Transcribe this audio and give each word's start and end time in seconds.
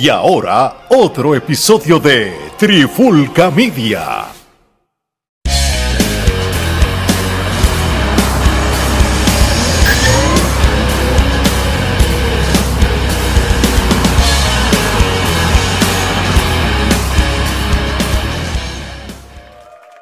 Y 0.00 0.08
ahora, 0.08 0.86
otro 0.88 1.34
episodio 1.34 1.98
de 1.98 2.32
Trifulca 2.56 3.50
Media. 3.50 4.28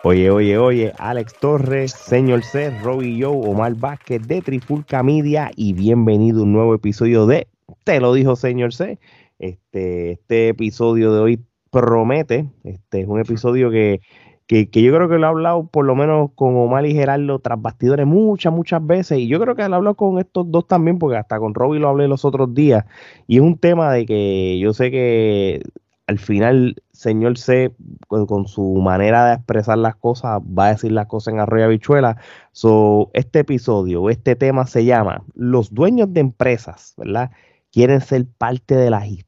Oye, 0.04 0.30
oye, 0.30 0.58
oye, 0.58 0.92
Alex 0.96 1.34
Torres, 1.40 1.90
señor 1.90 2.44
C, 2.44 2.70
Robbie 2.84 3.20
Joe, 3.20 3.50
Omar 3.50 3.74
Vázquez 3.74 4.22
de 4.28 4.42
Trifulca 4.42 5.02
Media 5.02 5.50
y 5.56 5.72
bienvenido 5.72 6.38
a 6.38 6.42
un 6.44 6.52
nuevo 6.52 6.72
episodio 6.76 7.26
de 7.26 7.48
Te 7.82 7.98
lo 7.98 8.14
dijo 8.14 8.36
señor 8.36 8.72
C. 8.72 9.00
Este, 9.38 10.12
este 10.12 10.48
episodio 10.48 11.12
de 11.12 11.20
hoy 11.20 11.44
promete, 11.70 12.50
este 12.64 13.02
es 13.02 13.08
un 13.08 13.20
episodio 13.20 13.70
que, 13.70 14.00
que, 14.46 14.70
que 14.70 14.82
yo 14.82 14.92
creo 14.94 15.08
que 15.08 15.18
lo 15.18 15.26
he 15.26 15.28
hablado 15.30 15.66
por 15.68 15.84
lo 15.84 15.94
menos 15.94 16.30
con 16.34 16.56
Omar 16.56 16.86
y 16.86 16.94
Gerardo 16.94 17.38
tras 17.38 17.60
bastidores 17.60 18.06
muchas, 18.06 18.52
muchas 18.52 18.84
veces 18.84 19.18
y 19.18 19.28
yo 19.28 19.38
creo 19.40 19.54
que 19.54 19.62
lo 19.68 19.74
he 19.74 19.76
hablado 19.76 19.94
con 19.96 20.18
estos 20.18 20.50
dos 20.50 20.66
también 20.66 20.98
porque 20.98 21.18
hasta 21.18 21.38
con 21.38 21.54
Robbie 21.54 21.78
lo 21.78 21.88
hablé 21.88 22.08
los 22.08 22.24
otros 22.24 22.54
días 22.54 22.84
y 23.26 23.36
es 23.36 23.42
un 23.42 23.58
tema 23.58 23.92
de 23.92 24.06
que 24.06 24.58
yo 24.58 24.72
sé 24.72 24.90
que 24.90 25.62
al 26.08 26.18
final, 26.18 26.82
señor 26.92 27.36
C, 27.38 27.74
con, 28.08 28.48
su 28.48 28.62
manera 28.76 29.26
de 29.26 29.34
expresar 29.34 29.76
las 29.78 29.94
cosas, 29.96 30.40
va 30.40 30.66
a 30.68 30.70
decir 30.70 30.90
las 30.90 31.06
cosas 31.06 31.34
en 31.34 31.40
arroyo 31.40 31.68
bichuela. 31.68 32.16
So, 32.52 33.10
este 33.12 33.40
episodio, 33.40 34.08
este 34.08 34.34
tema 34.34 34.66
se 34.66 34.86
llama 34.86 35.22
Los 35.34 35.72
dueños 35.74 36.12
de 36.14 36.20
empresas, 36.20 36.94
¿verdad? 36.96 37.30
Quieren 37.70 38.00
ser 38.00 38.26
parte 38.38 38.74
de 38.74 38.88
las 38.90 39.04
historias. 39.06 39.27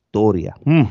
Mm. 0.65 0.85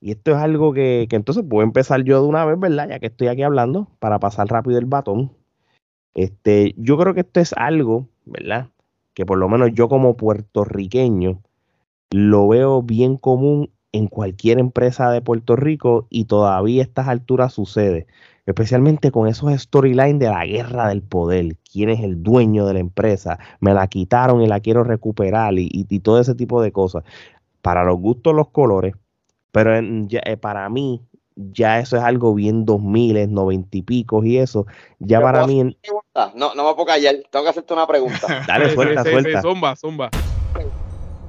Y 0.00 0.10
esto 0.10 0.32
es 0.32 0.36
algo 0.36 0.72
que, 0.72 1.06
que 1.08 1.16
entonces 1.16 1.44
puedo 1.48 1.64
empezar 1.64 2.02
yo 2.04 2.22
de 2.22 2.28
una 2.28 2.44
vez, 2.44 2.58
¿verdad? 2.58 2.88
Ya 2.88 2.98
que 2.98 3.06
estoy 3.06 3.28
aquí 3.28 3.42
hablando, 3.42 3.88
para 3.98 4.18
pasar 4.18 4.48
rápido 4.48 4.78
el 4.78 4.86
batón. 4.86 5.32
Este, 6.14 6.74
yo 6.76 6.96
creo 6.98 7.14
que 7.14 7.20
esto 7.20 7.40
es 7.40 7.52
algo, 7.54 8.08
¿verdad? 8.24 8.68
Que 9.14 9.26
por 9.26 9.38
lo 9.38 9.48
menos 9.48 9.70
yo 9.72 9.88
como 9.88 10.16
puertorriqueño 10.16 11.40
lo 12.10 12.48
veo 12.48 12.82
bien 12.82 13.16
común 13.16 13.70
en 13.92 14.08
cualquier 14.08 14.58
empresa 14.58 15.10
de 15.10 15.20
Puerto 15.20 15.56
Rico 15.56 16.06
y 16.10 16.24
todavía 16.24 16.82
a 16.82 16.84
estas 16.84 17.08
alturas 17.08 17.52
sucede, 17.52 18.06
especialmente 18.46 19.10
con 19.10 19.28
esos 19.28 19.52
storylines 19.60 20.18
de 20.18 20.28
la 20.28 20.44
guerra 20.44 20.88
del 20.88 21.02
poder, 21.02 21.56
quién 21.72 21.90
es 21.90 22.00
el 22.00 22.22
dueño 22.22 22.66
de 22.66 22.74
la 22.74 22.80
empresa, 22.80 23.38
me 23.60 23.72
la 23.72 23.86
quitaron 23.86 24.42
y 24.42 24.48
la 24.48 24.60
quiero 24.60 24.84
recuperar 24.84 25.54
y, 25.58 25.68
y, 25.72 26.00
todo 26.00 26.20
ese 26.20 26.34
tipo 26.34 26.60
de 26.60 26.72
cosas. 26.72 27.04
Para 27.64 27.82
los 27.82 27.98
gustos 27.98 28.34
los 28.34 28.50
colores, 28.50 28.94
pero 29.50 29.74
en, 29.74 30.06
ya, 30.06 30.20
eh, 30.26 30.36
para 30.36 30.68
mí 30.68 31.00
ya 31.34 31.78
eso 31.78 31.96
es 31.96 32.02
algo 32.02 32.34
bien 32.34 32.66
2000, 32.66 33.32
90 33.32 33.78
y 33.78 33.80
pico 33.80 34.22
y 34.22 34.36
eso, 34.36 34.66
ya 34.98 35.16
Pero 35.16 35.32
para 35.32 35.46
mí... 35.46 35.74
No, 36.34 36.54
no 36.54 36.68
me 36.68 36.74
puedo 36.74 36.84
callar, 36.84 37.14
tengo 37.30 37.42
que 37.42 37.48
hacerte 37.48 37.72
una 37.72 37.86
pregunta. 37.86 38.44
Dale, 38.46 38.68
Sí, 38.68 38.74
suelta, 38.74 39.02
sí, 39.02 39.08
sí, 39.08 39.12
suelta. 39.14 39.40
zumba, 39.40 39.76
zumba. 39.76 40.10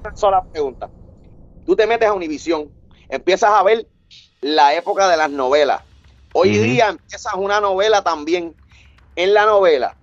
Una 0.03 0.13
sola 0.13 0.43
pregunta. 0.51 0.89
Tú 1.65 1.73
te 1.73 1.87
metes 1.87 2.09
a 2.09 2.13
Univisión, 2.13 2.69
empiezas 3.07 3.51
a 3.51 3.63
ver 3.63 3.87
la 4.41 4.75
época 4.75 5.07
de 5.07 5.15
las 5.15 5.31
novelas. 5.31 5.83
Hoy 6.33 6.49
día 6.57 6.89
empiezas 6.89 7.33
una 7.35 7.61
novela 7.61 8.03
también. 8.03 8.53
En 9.15 9.33
la 9.33 9.45
novela 9.45 9.95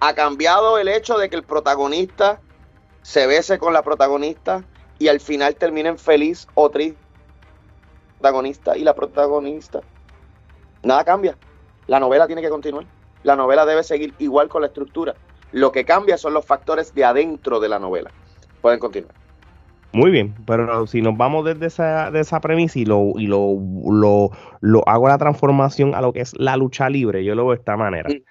ha 0.00 0.12
cambiado 0.16 0.76
el 0.78 0.88
hecho 0.88 1.18
de 1.18 1.30
que 1.30 1.36
el 1.36 1.44
protagonista 1.44 2.40
se 3.02 3.28
bese 3.28 3.60
con 3.60 3.72
la 3.72 3.82
protagonista 3.82 4.64
y 4.98 5.08
al 5.08 5.20
final 5.20 5.54
terminen 5.56 5.98
feliz 5.98 6.46
o 6.54 6.70
triste 6.70 7.06
protagonista 8.18 8.76
y 8.76 8.82
la 8.82 8.94
protagonista. 8.94 9.80
Nada 10.82 11.04
cambia. 11.04 11.36
La 11.86 12.00
novela 12.00 12.26
tiene 12.26 12.42
que 12.42 12.48
continuar. 12.48 12.84
La 13.22 13.36
novela 13.36 13.66
debe 13.66 13.82
seguir 13.82 14.14
igual 14.18 14.48
con 14.48 14.62
la 14.62 14.68
estructura. 14.68 15.14
Lo 15.52 15.72
que 15.72 15.84
cambia 15.84 16.16
son 16.18 16.34
los 16.34 16.44
factores 16.44 16.94
de 16.94 17.04
adentro 17.04 17.60
de 17.60 17.68
la 17.68 17.78
novela. 17.78 18.10
Pueden 18.60 18.78
continuar. 18.78 19.14
Muy 19.92 20.10
bien, 20.10 20.34
pero 20.46 20.86
si 20.86 21.00
nos 21.00 21.16
vamos 21.16 21.44
desde 21.44 21.66
esa, 21.66 22.10
de 22.10 22.20
esa 22.20 22.40
premisa 22.40 22.78
y, 22.78 22.84
lo, 22.84 23.12
y 23.16 23.26
lo, 23.26 23.56
lo, 23.88 24.30
lo 24.60 24.88
hago 24.88 25.08
la 25.08 25.16
transformación 25.16 25.94
a 25.94 26.02
lo 26.02 26.12
que 26.12 26.20
es 26.20 26.34
la 26.38 26.56
lucha 26.56 26.90
libre, 26.90 27.24
yo 27.24 27.34
lo 27.34 27.44
veo 27.44 27.52
de 27.52 27.58
esta 27.58 27.76
manera. 27.76 28.10
Mm. 28.10 28.22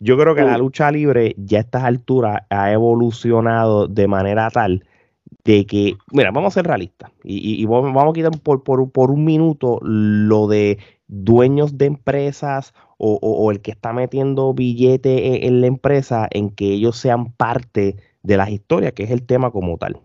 Yo 0.00 0.18
creo 0.18 0.34
que 0.34 0.42
la 0.42 0.58
lucha 0.58 0.90
libre 0.90 1.34
ya 1.38 1.58
a 1.58 1.60
estas 1.62 1.84
alturas 1.84 2.42
ha 2.50 2.72
evolucionado 2.72 3.86
de 3.86 4.06
manera 4.06 4.50
tal 4.50 4.84
de 5.44 5.66
que, 5.66 5.96
mira, 6.12 6.30
vamos 6.30 6.52
a 6.52 6.54
ser 6.60 6.66
realistas 6.66 7.10
y, 7.22 7.36
y- 7.38 7.62
y 7.62 7.66
vamos 7.66 8.10
a 8.10 8.12
quitar 8.12 8.32
por, 8.40 8.62
por, 8.62 8.90
por 8.90 9.10
un 9.10 9.24
minuto 9.24 9.78
lo 9.82 10.46
de 10.48 10.78
dueños 11.06 11.76
de 11.78 11.86
empresas 11.86 12.72
o, 12.98 13.18
o- 13.22 13.50
el 13.50 13.60
que 13.60 13.70
está 13.72 13.92
metiendo 13.92 14.54
billete 14.54 15.36
en, 15.46 15.54
en 15.54 15.60
la 15.60 15.66
empresa 15.66 16.28
en 16.30 16.50
que 16.50 16.72
ellos 16.72 16.96
sean 16.96 17.32
parte 17.32 17.96
de 18.22 18.36
las 18.38 18.48
historias, 18.50 18.92
que 18.94 19.02
es 19.04 19.10
el 19.10 19.22
tema 19.26 19.50
como 19.50 19.76
tal. 19.78 20.00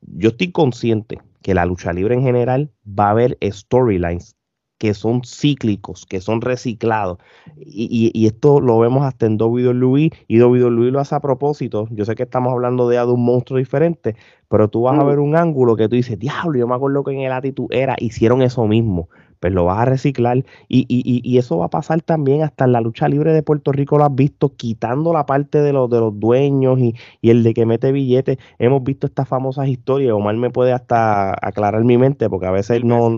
Yo 0.00 0.30
estoy 0.30 0.52
consciente 0.52 1.18
que 1.42 1.54
la 1.54 1.66
lucha 1.66 1.92
libre 1.92 2.14
en 2.14 2.22
general 2.22 2.70
va 2.86 3.08
a 3.08 3.10
haber 3.10 3.38
storylines 3.42 4.36
que 4.78 4.94
son 4.94 5.22
cíclicos, 5.24 6.06
que 6.06 6.20
son 6.20 6.40
reciclados. 6.40 7.18
Y, 7.56 7.88
y- 8.14 8.18
y 8.18 8.26
esto 8.26 8.60
lo 8.60 8.78
vemos 8.78 9.04
hasta 9.04 9.26
en 9.26 9.36
WWE 9.36 10.10
y 10.28 10.38
WWE 10.38 10.92
lo 10.92 11.00
hace 11.00 11.16
a 11.16 11.20
propósito. 11.20 11.88
Yo 11.90 12.04
sé 12.04 12.14
que 12.14 12.22
estamos 12.22 12.52
hablando 12.52 12.88
de, 12.88 12.96
de 12.96 13.04
un 13.06 13.24
monstruo 13.24 13.58
diferente, 13.58 14.14
pero 14.48 14.68
tú 14.68 14.82
vas 14.82 14.98
a 14.98 15.04
Mm. 15.04 15.06
ver 15.08 15.18
un 15.18 15.36
ángulo 15.36 15.76
que 15.76 15.88
tú 15.88 15.96
dices, 15.96 16.18
diablo, 16.18 16.58
yo 16.58 16.66
me 16.66 16.74
acuerdo 16.74 17.04
que 17.04 17.12
en 17.12 17.20
el 17.20 17.32
Attitude 17.32 17.78
Era 17.80 17.96
hicieron 17.98 18.42
eso 18.42 18.66
mismo. 18.66 19.08
Pues 19.40 19.52
lo 19.52 19.66
vas 19.66 19.78
a 19.78 19.84
reciclar 19.84 20.38
y, 20.38 20.44
y- 20.68 20.84
y- 20.88 21.20
y 21.22 21.38
eso 21.38 21.58
va 21.58 21.66
a 21.66 21.70
pasar 21.70 22.02
también 22.02 22.42
hasta 22.42 22.64
en 22.64 22.72
la 22.72 22.80
lucha 22.80 23.06
libre 23.08 23.32
de 23.32 23.44
Puerto 23.44 23.70
Rico, 23.70 23.96
lo 23.96 24.02
has 24.04 24.12
visto, 24.12 24.56
quitando 24.56 25.12
la 25.12 25.26
parte 25.26 25.62
de 25.62 25.72
los, 25.72 25.88
de 25.88 26.00
los 26.00 26.18
dueños 26.18 26.80
y, 26.80 26.96
y 27.22 27.30
el 27.30 27.44
de 27.44 27.54
que 27.54 27.64
mete 27.64 27.92
billetes. 27.92 28.38
Hemos 28.58 28.82
visto 28.82 29.06
estas 29.06 29.28
famosas 29.28 29.68
historias, 29.68 30.12
Omar 30.12 30.34
me 30.36 30.50
puede 30.50 30.72
hasta 30.72 31.34
aclarar 31.40 31.84
mi 31.84 31.96
mente, 31.96 32.28
porque 32.28 32.46
a 32.48 32.50
veces 32.50 32.82
no, 32.82 33.16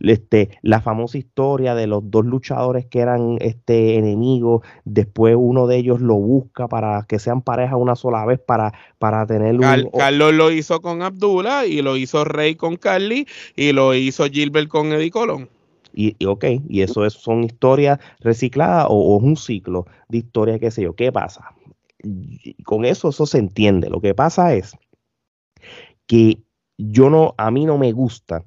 este, 0.00 0.50
la 0.60 0.82
famosa 0.82 1.16
historia 1.16 1.74
de 1.74 1.86
los 1.86 2.10
dos 2.10 2.26
luchadores 2.26 2.84
que 2.84 3.00
eran 3.00 3.38
este, 3.40 3.96
enemigos, 3.96 4.60
después 4.84 5.36
uno 5.38 5.66
de 5.66 5.76
ellos 5.78 6.02
lo 6.02 6.16
busca 6.16 6.68
para 6.68 7.04
que 7.08 7.18
sean 7.18 7.40
pareja 7.40 7.76
una 7.78 7.96
sola 7.96 8.26
vez 8.26 8.40
para, 8.40 8.74
para 8.98 9.24
tener 9.26 9.54
un... 9.54 9.88
Carlos 9.96 10.34
lo 10.34 10.50
hizo 10.50 10.71
con 10.80 11.02
Abdullah 11.02 11.66
y 11.66 11.82
lo 11.82 11.96
hizo 11.96 12.24
Rey 12.24 12.54
con 12.54 12.76
Carly 12.76 13.26
y 13.56 13.72
lo 13.72 13.94
hizo 13.94 14.24
Gilbert 14.26 14.68
con 14.68 14.92
Eddie 14.92 15.10
Colón. 15.10 15.48
Y, 15.94 16.16
ok, 16.24 16.44
y 16.68 16.80
eso 16.80 17.04
es, 17.04 17.12
son 17.12 17.44
historias 17.44 17.98
recicladas 18.20 18.86
o, 18.88 19.18
es 19.18 19.22
un 19.22 19.36
ciclo 19.36 19.86
de 20.08 20.18
historias, 20.18 20.58
qué 20.58 20.70
sé 20.70 20.82
yo. 20.82 20.94
¿Qué 20.94 21.12
pasa? 21.12 21.54
Con 22.64 22.84
eso, 22.84 23.10
eso 23.10 23.26
se 23.26 23.38
entiende. 23.38 23.90
Lo 23.90 24.00
que 24.00 24.14
pasa 24.14 24.54
es 24.54 24.74
que 26.06 26.38
yo 26.78 27.10
no, 27.10 27.34
a 27.36 27.50
mí 27.50 27.66
no 27.66 27.78
me 27.78 27.92
gusta 27.92 28.44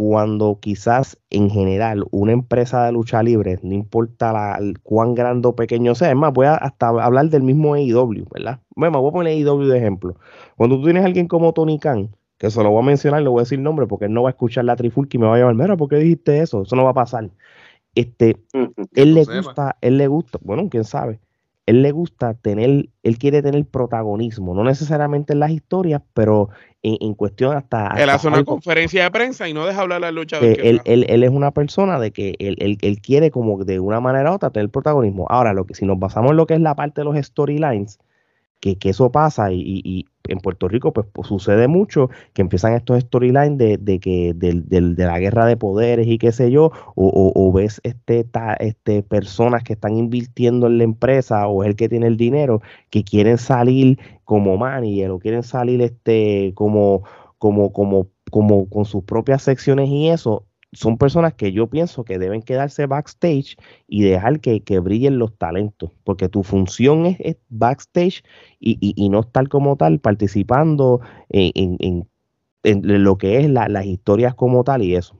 cuando 0.00 0.60
quizás 0.62 1.18
en 1.28 1.50
general 1.50 2.06
una 2.10 2.32
empresa 2.32 2.86
de 2.86 2.92
lucha 2.92 3.22
libre, 3.22 3.58
no 3.62 3.74
importa 3.74 4.32
la, 4.32 4.56
el 4.56 4.80
cuán 4.80 5.14
grande 5.14 5.48
o 5.48 5.54
pequeño 5.54 5.94
sea, 5.94 6.08
es 6.08 6.16
más, 6.16 6.32
voy 6.32 6.46
a 6.46 6.54
hasta 6.54 6.88
hablar 6.88 7.28
del 7.28 7.42
mismo 7.42 7.74
AEW, 7.74 8.24
¿verdad? 8.32 8.60
Bueno, 8.74 9.02
voy 9.02 9.10
a 9.10 9.12
poner 9.12 9.32
AEW 9.34 9.66
de 9.68 9.76
ejemplo. 9.76 10.16
Cuando 10.56 10.76
tú 10.78 10.84
tienes 10.84 11.02
a 11.02 11.06
alguien 11.06 11.28
como 11.28 11.52
Tony 11.52 11.78
Khan, 11.78 12.16
que 12.38 12.50
se 12.50 12.62
lo 12.62 12.70
voy 12.70 12.82
a 12.82 12.86
mencionar, 12.86 13.20
le 13.20 13.28
voy 13.28 13.40
a 13.40 13.42
decir 13.42 13.58
nombre 13.58 13.86
porque 13.86 14.06
él 14.06 14.14
no 14.14 14.22
va 14.22 14.30
a 14.30 14.32
escuchar 14.32 14.64
la 14.64 14.74
trifulca 14.74 15.18
y 15.18 15.20
me 15.20 15.26
va 15.26 15.36
a 15.36 15.38
llamar, 15.38 15.56
mira, 15.56 15.76
¿por 15.76 15.90
qué 15.90 15.96
dijiste 15.96 16.40
eso? 16.40 16.62
Eso 16.62 16.76
no 16.76 16.84
va 16.84 16.92
a 16.92 16.94
pasar. 16.94 17.30
Este, 17.94 18.42
él 18.94 19.14
le 19.14 19.26
no 19.26 19.26
sepa. 19.26 19.36
gusta, 19.36 19.76
él 19.82 19.98
le 19.98 20.06
gusta, 20.08 20.38
bueno, 20.42 20.66
quién 20.70 20.84
sabe, 20.84 21.20
él 21.70 21.82
le 21.82 21.90
gusta 21.92 22.34
tener, 22.34 22.88
él 23.02 23.18
quiere 23.18 23.42
tener 23.42 23.64
protagonismo, 23.66 24.54
no 24.54 24.64
necesariamente 24.64 25.32
en 25.32 25.40
las 25.40 25.50
historias, 25.50 26.02
pero 26.14 26.48
en, 26.82 26.96
en 27.00 27.14
cuestión 27.14 27.56
hasta... 27.56 27.86
Él 27.96 28.02
hasta 28.02 28.14
hace 28.14 28.28
una 28.28 28.38
algo 28.38 28.52
conferencia 28.52 29.04
de 29.04 29.10
prensa 29.10 29.48
y 29.48 29.54
no 29.54 29.66
deja 29.66 29.80
hablar 29.82 30.04
al 30.04 30.14
luchador. 30.14 30.54
que 30.54 30.68
él, 30.68 30.80
él, 30.84 31.06
él 31.08 31.22
es 31.24 31.30
una 31.30 31.50
persona 31.50 31.98
de 31.98 32.10
que 32.10 32.34
él, 32.38 32.56
él- 32.60 32.78
él 32.82 33.00
quiere 33.00 33.30
como 33.30 33.64
de 33.64 33.80
una 33.80 34.00
manera 34.00 34.30
u 34.32 34.34
otra 34.34 34.50
tener 34.50 34.68
protagonismo. 34.70 35.26
Ahora, 35.30 35.52
lo 35.52 35.64
que 35.64 35.74
si 35.74 35.86
nos 35.86 35.98
basamos 35.98 36.32
en 36.32 36.36
lo 36.36 36.46
que 36.46 36.54
es 36.54 36.60
la 36.60 36.74
parte 36.74 37.00
de 37.00 37.04
los 37.06 37.16
storylines, 37.24 37.98
que, 38.60 38.76
que 38.76 38.90
eso 38.90 39.10
pasa 39.10 39.52
y 39.52 40.06
en 40.28 40.38
Puerto 40.38 40.68
Rico 40.68 40.92
pues, 40.92 41.06
pues, 41.12 41.28
sucede 41.28 41.66
mucho 41.68 42.10
que 42.34 42.42
empiezan 42.42 42.74
estos 42.74 43.00
storylines 43.00 43.58
de, 43.58 43.78
de 43.78 43.98
que 44.00 44.32
del- 44.34 44.68
del- 44.68 44.94
de 44.96 45.06
la 45.06 45.18
guerra 45.18 45.46
de 45.46 45.56
poderes 45.56 46.06
y 46.06 46.18
qué 46.18 46.32
sé 46.32 46.50
yo, 46.50 46.66
o, 46.94 47.06
o- 47.08 47.32
o 47.34 47.52
ves 47.52 47.80
este, 47.84 48.24
ta- 48.24 48.54
este 48.54 49.02
personas 49.02 49.62
que 49.64 49.72
están 49.74 49.96
invirtiendo 49.96 50.66
en 50.66 50.78
la 50.78 50.84
empresa 50.84 51.46
o 51.48 51.62
es 51.64 51.70
el 51.70 51.76
que 51.76 51.88
tiene 51.88 52.06
el 52.06 52.16
dinero 52.16 52.60
que 52.90 53.04
quieren 53.04 53.38
salir 53.38 53.98
como 54.24 54.56
manager 54.56 55.10
o 55.10 55.18
quieren 55.18 55.42
salir 55.42 55.80
este 55.82 56.52
como 56.54 57.02
como 57.38 57.72
como 57.72 58.08
como 58.30 58.68
con 58.68 58.84
sus 58.84 59.02
propias 59.04 59.42
secciones 59.42 59.88
y 59.88 60.08
eso 60.08 60.46
son 60.72 60.98
personas 60.98 61.34
que 61.34 61.52
yo 61.52 61.68
pienso 61.68 62.04
que 62.04 62.18
deben 62.18 62.42
quedarse 62.42 62.86
backstage 62.86 63.56
y 63.88 64.02
dejar 64.04 64.40
que, 64.40 64.62
que 64.62 64.78
brillen 64.78 65.18
los 65.18 65.36
talentos, 65.36 65.90
porque 66.04 66.28
tu 66.28 66.42
función 66.42 67.06
es, 67.06 67.16
es 67.20 67.36
backstage 67.48 68.22
y, 68.60 68.78
y- 68.80 68.94
y 68.96 69.08
no 69.08 69.20
estar 69.20 69.48
como 69.48 69.76
tal 69.76 69.98
participando 70.00 71.00
en, 71.28 71.52
en- 71.54 71.76
en 71.80 72.10
en 72.62 73.02
lo 73.04 73.16
que 73.16 73.38
es 73.38 73.48
las 73.48 73.86
historias 73.86 74.34
como 74.34 74.64
tal 74.64 74.82
y 74.82 74.94
eso. 74.94 75.16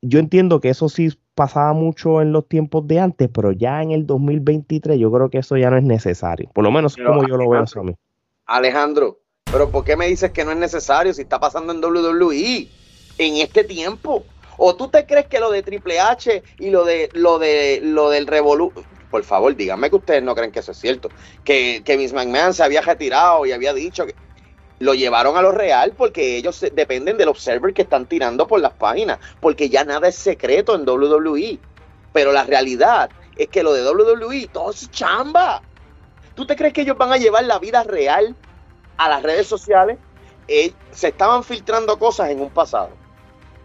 Yo 0.00 0.18
entiendo 0.18 0.60
que 0.60 0.68
eso 0.68 0.88
sí 0.88 1.10
pasaba 1.34 1.72
mucho 1.72 2.20
en 2.20 2.32
los 2.32 2.48
tiempos 2.48 2.86
de 2.86 2.98
antes, 2.98 3.28
pero 3.32 3.52
ya 3.52 3.82
en 3.82 3.92
el 3.92 4.06
2023 4.06 4.98
yo 4.98 5.10
creo 5.12 5.30
que 5.30 5.38
eso 5.38 5.56
ya 5.56 5.70
no 5.70 5.76
es 5.76 5.84
necesario. 5.84 6.50
Por 6.52 6.64
lo 6.64 6.72
menos 6.72 6.96
como 6.96 7.24
yo 7.26 7.36
lo 7.36 7.48
veo 7.48 7.64
a 7.64 7.82
mí. 7.84 7.94
Alejandro, 8.46 9.18
pero 9.52 9.70
¿por 9.70 9.84
qué 9.84 9.96
me 9.96 10.08
dices 10.08 10.32
que 10.32 10.44
no 10.44 10.50
es 10.50 10.58
necesario 10.58 11.14
si 11.14 11.22
está 11.22 11.38
pasando 11.38 11.72
en 11.72 11.80
WWE 11.80 12.66
en 13.18 13.36
este 13.36 13.64
tiempo? 13.64 14.24
¿O 14.64 14.76
tú 14.76 14.86
te 14.86 15.06
crees 15.06 15.26
que 15.26 15.40
lo 15.40 15.50
de 15.50 15.64
Triple 15.64 15.98
H 15.98 16.40
y 16.60 16.70
lo 16.70 16.84
de 16.84 17.10
lo 17.14 17.40
de 17.40 17.80
lo 17.82 18.10
del 18.10 18.28
Revolu 18.28 18.72
por 19.10 19.24
favor, 19.24 19.56
díganme 19.56 19.90
que 19.90 19.96
ustedes 19.96 20.22
no 20.22 20.36
creen 20.36 20.52
que 20.52 20.60
eso 20.60 20.70
es 20.70 20.78
cierto, 20.78 21.08
que, 21.44 21.82
que 21.84 21.96
Vince 21.96 22.14
McMahon 22.14 22.54
se 22.54 22.62
había 22.62 22.80
retirado 22.80 23.44
y 23.44 23.50
había 23.50 23.74
dicho 23.74 24.06
que 24.06 24.14
lo 24.78 24.94
llevaron 24.94 25.36
a 25.36 25.42
lo 25.42 25.50
real 25.50 25.94
porque 25.98 26.36
ellos 26.36 26.64
dependen 26.72 27.18
del 27.18 27.28
observer 27.28 27.74
que 27.74 27.82
están 27.82 28.06
tirando 28.06 28.46
por 28.46 28.60
las 28.60 28.72
páginas, 28.72 29.18
porque 29.40 29.68
ya 29.68 29.84
nada 29.84 30.06
es 30.06 30.14
secreto 30.14 30.76
en 30.76 30.88
WWE. 30.88 31.58
Pero 32.12 32.30
la 32.30 32.44
realidad 32.44 33.10
es 33.36 33.48
que 33.48 33.64
lo 33.64 33.72
de 33.74 33.84
WWE 33.84 34.48
todo 34.52 34.70
es 34.70 34.88
chamba. 34.92 35.60
¿Tú 36.36 36.46
te 36.46 36.54
crees 36.54 36.72
que 36.72 36.82
ellos 36.82 36.96
van 36.96 37.12
a 37.12 37.16
llevar 37.16 37.44
la 37.44 37.58
vida 37.58 37.82
real 37.82 38.36
a 38.96 39.08
las 39.08 39.24
redes 39.24 39.48
sociales? 39.48 39.98
Eh, 40.46 40.72
se 40.92 41.08
estaban 41.08 41.42
filtrando 41.42 41.98
cosas 41.98 42.30
en 42.30 42.40
un 42.40 42.50
pasado. 42.50 43.01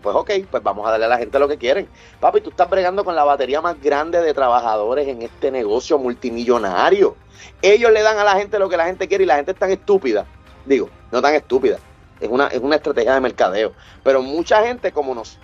Pues 0.02 0.16
ok, 0.16 0.32
pues 0.50 0.64
vamos 0.64 0.88
a 0.88 0.92
darle 0.92 1.06
a 1.06 1.10
la 1.10 1.18
gente 1.18 1.40
lo 1.40 1.48
que 1.48 1.58
quieren. 1.58 1.88
Papi, 2.20 2.42
tú 2.42 2.50
estás 2.50 2.70
bregando 2.70 3.04
con 3.04 3.16
la 3.16 3.24
batería 3.24 3.62
más 3.62 3.82
grande 3.82 4.22
de 4.22 4.34
trabajadores 4.34 5.08
en 5.08 5.22
este 5.22 5.52
negocio 5.52 5.98
multimillonario. 5.98 7.16
Ellos 7.62 7.92
le 7.92 8.02
dan 8.02 8.18
a 8.20 8.24
la 8.24 8.36
gente 8.36 8.60
lo 8.60 8.70
que 8.70 8.78
la 8.78 8.86
gente 8.86 9.08
quiere 9.08 9.24
y 9.24 9.28
la 9.28 9.36
gente 9.36 9.52
es 9.52 9.58
tan 9.58 9.72
estúpida. 9.72 10.26
Digo, 10.66 10.90
no 11.12 11.22
tan 11.22 11.34
estúpida. 11.34 11.80
Es 12.20 12.30
una, 12.30 12.48
es 12.48 12.60
una 12.60 12.76
estrategia 12.76 13.14
de 13.14 13.22
mercadeo. 13.22 13.74
Pero 14.04 14.22
mucha 14.22 14.64
gente, 14.64 14.92
como 14.92 15.14
nos 15.14 15.38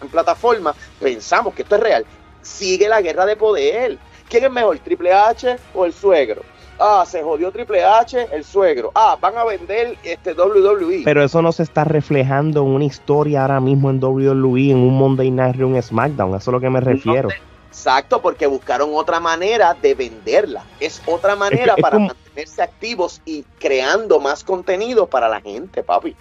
en 0.00 0.08
plataforma, 0.08 0.74
pensamos 1.00 1.54
que 1.54 1.62
esto 1.62 1.76
es 1.76 1.80
real. 1.82 2.06
Sigue 2.42 2.88
la 2.88 3.02
guerra 3.02 3.26
de 3.26 3.36
poder. 3.36 3.98
¿Quién 4.28 4.44
es 4.44 4.50
mejor, 4.50 4.78
Triple 4.78 5.12
H 5.12 5.58
o 5.74 5.84
el 5.84 5.92
suegro? 5.92 6.42
Ah, 6.78 7.04
se 7.06 7.22
jodió 7.22 7.52
Triple 7.52 7.84
H, 7.84 8.28
el 8.32 8.44
suegro. 8.44 8.90
Ah, 8.94 9.16
van 9.20 9.38
a 9.38 9.44
vender 9.44 9.96
este 10.02 10.32
WWE. 10.32 11.02
Pero 11.04 11.22
eso 11.22 11.40
no 11.40 11.52
se 11.52 11.62
está 11.62 11.84
reflejando 11.84 12.62
en 12.62 12.68
una 12.68 12.84
historia 12.84 13.42
ahora 13.42 13.60
mismo 13.60 13.90
en 13.90 14.02
WWE, 14.02 14.70
en 14.72 14.78
un 14.78 14.98
Monday 14.98 15.30
Night 15.30 15.56
Raw, 15.56 15.68
un 15.68 15.80
SmackDown. 15.80 16.30
Eso 16.30 16.36
es 16.36 16.48
a 16.48 16.52
lo 16.52 16.60
que 16.60 16.70
me 16.70 16.80
refiero. 16.80 17.28
exacto, 17.68 18.20
porque 18.20 18.46
buscaron 18.46 18.90
otra 18.92 19.20
manera 19.20 19.74
de 19.80 19.94
venderla. 19.94 20.64
Es 20.80 21.00
otra 21.06 21.36
manera 21.36 21.76
para 21.76 21.98
mantenerse 21.98 22.62
activos 22.62 23.22
y 23.24 23.44
creando 23.58 24.18
más 24.18 24.42
contenido 24.42 25.06
para 25.06 25.28
la 25.28 25.40
gente, 25.40 25.82
papi. 25.82 26.16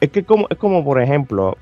Es 0.00 0.10
que 0.10 0.24
como, 0.24 0.46
es 0.50 0.56
como, 0.56 0.84
por 0.84 1.02
ejemplo, 1.02 1.56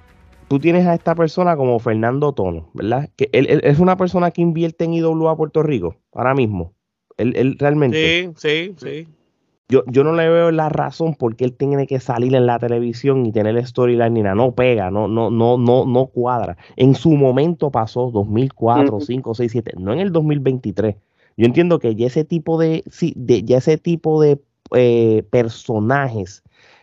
tú 0.48 0.58
tienes 0.58 0.86
a 0.86 0.94
esta 0.94 1.14
persona 1.14 1.56
como 1.56 1.78
Fernando 1.78 2.32
Tono, 2.32 2.68
¿verdad? 2.74 3.08
Que 3.16 3.30
él, 3.32 3.46
él 3.48 3.60
es 3.64 3.78
una 3.78 3.96
persona 3.96 4.30
que 4.30 4.42
invierte 4.42 4.84
en 4.84 4.94
IWA 4.94 5.36
Puerto 5.36 5.62
Rico 5.62 5.96
ahora 6.12 6.34
mismo. 6.34 6.74
Él, 7.18 7.56
realmente. 7.58 8.32
Sí, 8.32 8.32
sí, 8.36 8.74
sí. 8.76 9.08
Yo, 9.70 9.82
yo 9.86 10.02
no 10.02 10.14
le 10.14 10.26
veo 10.30 10.50
la 10.50 10.70
razón 10.70 11.14
por 11.14 11.36
qué 11.36 11.44
él 11.44 11.52
tiene 11.52 11.86
que 11.86 12.00
salir 12.00 12.34
en 12.34 12.46
la 12.46 12.58
televisión 12.58 13.26
y 13.26 13.32
tener 13.32 13.66
storyline 13.66 14.14
ni 14.14 14.22
nada. 14.22 14.34
No 14.34 14.52
pega, 14.52 14.90
no, 14.90 15.08
no, 15.08 15.30
no, 15.30 15.58
no, 15.58 15.84
no 15.84 16.06
cuadra. 16.06 16.56
En 16.76 16.94
su 16.94 17.10
momento 17.10 17.70
pasó 17.70 18.10
2004, 18.10 19.00
5, 19.00 19.34
6, 19.34 19.52
7, 19.52 19.72
no 19.76 19.92
en 19.92 19.98
el 19.98 20.10
2023. 20.10 20.96
Yo 21.36 21.44
entiendo 21.44 21.78
que 21.78 21.94
ya 21.94 22.06
ese 22.06 22.24
tipo 22.24 22.58
de, 22.58 22.82
de 23.14 23.42
ya 23.42 23.58
ese 23.58 23.76
tipo 23.76 24.22
de 24.22 24.40
eh, 24.74 25.22
personajes 25.30 26.42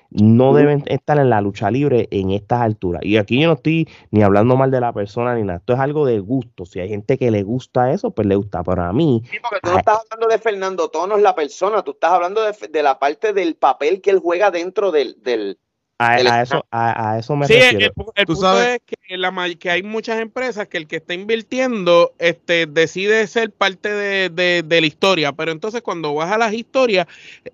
no 0.09 0.53
deben 0.53 0.83
estar 0.87 1.17
en 1.17 1.29
la 1.29 1.41
lucha 1.41 1.71
libre 1.71 2.07
en 2.11 2.31
estas 2.31 2.61
alturas. 2.61 3.01
Y 3.03 3.17
aquí 3.17 3.39
yo 3.39 3.47
no 3.47 3.53
estoy 3.53 3.87
ni 4.11 4.23
hablando 4.23 4.55
mal 4.55 4.71
de 4.71 4.79
la 4.79 4.93
persona 4.93 5.35
ni 5.35 5.43
nada. 5.43 5.59
Esto 5.59 5.73
es 5.73 5.79
algo 5.79 6.05
de 6.05 6.19
gusto. 6.19 6.65
Si 6.65 6.79
hay 6.79 6.89
gente 6.89 7.17
que 7.17 7.31
le 7.31 7.43
gusta 7.43 7.91
eso, 7.91 8.11
pues 8.11 8.27
le 8.27 8.35
gusta. 8.35 8.63
Pero 8.63 8.83
a 8.83 8.93
mí. 8.93 9.23
Sí, 9.29 9.37
porque 9.41 9.59
tú 9.61 9.71
no 9.71 9.77
estás 9.77 9.99
hablando 10.09 10.33
de 10.33 10.39
Fernando 10.39 10.89
Tonos, 10.89 11.21
la 11.21 11.35
persona. 11.35 11.83
Tú 11.83 11.91
estás 11.91 12.11
hablando 12.11 12.41
de, 12.41 12.83
la 12.83 12.99
parte 12.99 13.33
del 13.33 13.55
papel 13.55 14.01
que 14.01 14.11
él 14.11 14.19
juega 14.19 14.51
dentro 14.51 14.91
del, 14.91 15.21
del, 15.21 15.59
a, 15.97 16.41
eso, 16.41 16.65
a, 16.71 17.17
eso 17.19 17.35
me 17.35 17.47
sí, 17.47 17.53
refiero. 17.53 17.77
El, 17.77 17.83
el 18.15 18.25
punto 18.25 18.61
es 18.61 18.79
que, 18.85 19.17
la, 19.17 19.49
que 19.57 19.69
hay 19.69 19.81
muchas 19.81 20.19
empresas 20.19 20.67
que 20.67 20.77
el 20.77 20.87
que 20.87 20.97
está 20.97 21.13
invirtiendo 21.13 22.13
este, 22.19 22.65
decide 22.65 23.25
ser 23.27 23.51
parte 23.51 23.89
de, 23.89 24.29
de, 24.63 24.81
la 24.81 24.87
historia, 24.87 25.31
pero 25.31 25.53
entonces 25.53 25.81
cuando 25.81 26.13
vas 26.13 26.31
a 26.31 26.37
las 26.37 26.53
historias, 26.53 27.07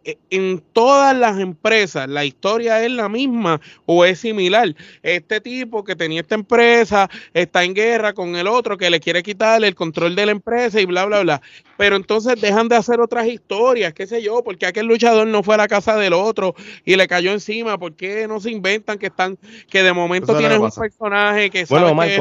eh, 0.04 0.18
en 0.32 0.64
todas 0.74 1.16
las 1.16 1.40
empresas 1.40 2.10
la 2.10 2.26
historia 2.26 2.84
es 2.84 2.92
la 2.92 3.10
misma 3.10 3.62
o 3.86 4.06
es 4.06 4.20
similar. 4.20 4.76
Este 5.04 5.40
tipo 5.40 5.84
que 5.84 5.96
tenía 5.96 6.22
esta 6.22 6.36
empresa 6.36 7.10
está 7.34 7.64
en 7.64 7.76
guerra 7.76 8.14
con 8.14 8.36
el 8.36 8.48
otro 8.48 8.78
que 8.78 8.90
le 8.90 9.00
quiere 9.00 9.22
quitar 9.22 9.64
el 9.64 9.76
control 9.76 10.16
de 10.16 10.26
la 10.26 10.32
empresa 10.32 10.82
y 10.82 10.86
bla, 10.86 11.06
bla, 11.06 11.22
bla. 11.22 11.42
Pero 11.78 11.96
entonces 11.96 12.40
dejan 12.40 12.68
de 12.68 12.76
hacer 12.76 13.00
otras 13.00 13.28
historias, 13.28 13.94
qué 13.94 14.06
sé 14.06 14.22
yo, 14.22 14.44
porque 14.44 14.66
aquel 14.66 14.86
luchador 14.86 15.28
no 15.28 15.42
fue 15.44 15.56
a 15.56 15.58
la 15.58 15.68
casa 15.68 15.98
del 15.98 16.14
otro 16.14 16.54
y 16.86 16.96
le 16.96 17.08
cayó 17.08 17.32
encima, 17.32 17.78
¿por 17.78 17.96
qué 17.96 18.28
no 18.28 18.40
se 18.40 18.52
inventan 18.52 19.00
que 19.00 19.08
están, 19.08 19.38
que 19.70 19.82
de 19.82 19.94
momento 19.94 20.38
tienes 20.38 20.60
un 20.60 20.70
personaje 20.70 21.50
que 21.50 21.66
bueno, 21.66 21.90
sabe 21.90 22.18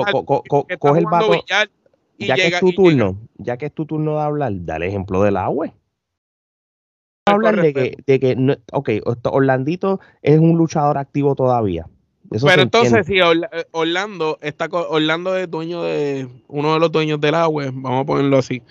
que, 0.69 0.79
coge 0.79 0.99
el 1.01 1.07
vato, 1.07 1.45
ya 2.19 2.35
que 2.35 2.47
es 2.47 2.61
tu 2.61 2.73
turno, 2.73 3.19
ya 3.37 3.57
que 3.57 3.67
es 3.67 3.73
tu 3.73 3.87
turno 3.87 4.17
de 4.17 4.23
hablar, 4.23 4.53
dale 4.55 4.87
ejemplo 4.87 5.23
del 5.23 5.37
agua. 5.37 5.73
Hablar 7.27 7.61
de 7.61 7.73
que, 7.75 7.97
de 8.07 8.21
que, 8.21 8.59
ok, 8.73 8.91
Orlandito 9.25 10.01
es 10.23 10.39
un 10.39 10.57
luchador 10.57 10.99
activo 10.99 11.35
todavía. 11.35 11.87
Pero 12.31 12.63
entonces, 12.63 13.07
si 13.07 13.19
Orlando 13.73 14.39
está 14.41 14.69
Orlando 14.71 15.37
es 15.37 15.51
dueño 15.51 15.83
de 15.83 16.29
uno 16.47 16.75
de 16.75 16.81
los 16.81 16.93
dueños 16.93 17.21
del 17.21 17.35
agua, 17.35 17.65
vamos 17.73 18.03
a 18.03 18.05
ponerlo 18.05 18.39
así. 18.39 18.63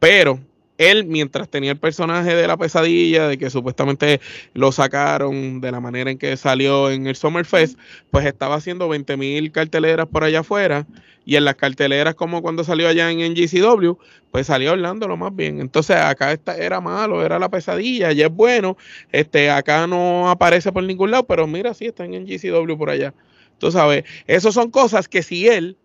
Pero 0.00 0.40
él, 0.78 1.04
mientras 1.06 1.48
tenía 1.48 1.70
el 1.70 1.78
personaje 1.78 2.34
de 2.34 2.46
la 2.46 2.56
pesadilla, 2.56 3.28
de 3.28 3.38
que 3.38 3.50
supuestamente 3.50 4.20
lo 4.54 4.72
sacaron 4.72 5.60
de 5.60 5.70
la 5.70 5.80
manera 5.80 6.10
en 6.10 6.18
que 6.18 6.36
salió 6.36 6.90
en 6.90 7.06
el 7.06 7.16
Summerfest, 7.16 7.78
pues 8.10 8.26
estaba 8.26 8.56
haciendo 8.56 8.88
20 8.88 9.16
mil 9.16 9.52
carteleras 9.52 10.06
por 10.08 10.24
allá 10.24 10.40
afuera. 10.40 10.86
Y 11.26 11.36
en 11.36 11.46
las 11.46 11.54
carteleras, 11.54 12.14
como 12.16 12.42
cuando 12.42 12.64
salió 12.64 12.86
allá 12.86 13.10
en 13.10 13.20
NGCW, 13.32 13.92
pues 14.30 14.46
salió 14.48 14.72
Orlando 14.72 15.08
lo 15.08 15.16
más 15.16 15.34
bien. 15.34 15.60
Entonces 15.60 15.96
acá 15.96 16.32
esta 16.32 16.56
era 16.56 16.80
malo, 16.82 17.24
era 17.24 17.38
la 17.38 17.48
pesadilla, 17.48 18.12
ya 18.12 18.26
es 18.26 18.32
bueno. 18.32 18.76
Este, 19.10 19.50
acá 19.50 19.86
no 19.86 20.28
aparece 20.28 20.70
por 20.70 20.82
ningún 20.82 21.10
lado, 21.10 21.26
pero 21.26 21.46
mira, 21.46 21.72
sí 21.72 21.86
está 21.86 22.04
en 22.04 22.24
NGCW 22.24 22.76
por 22.76 22.90
allá. 22.90 23.14
Tú 23.58 23.70
sabes, 23.70 24.04
esas 24.26 24.52
son 24.52 24.70
cosas 24.70 25.08
que 25.08 25.22
si 25.22 25.48
él 25.48 25.78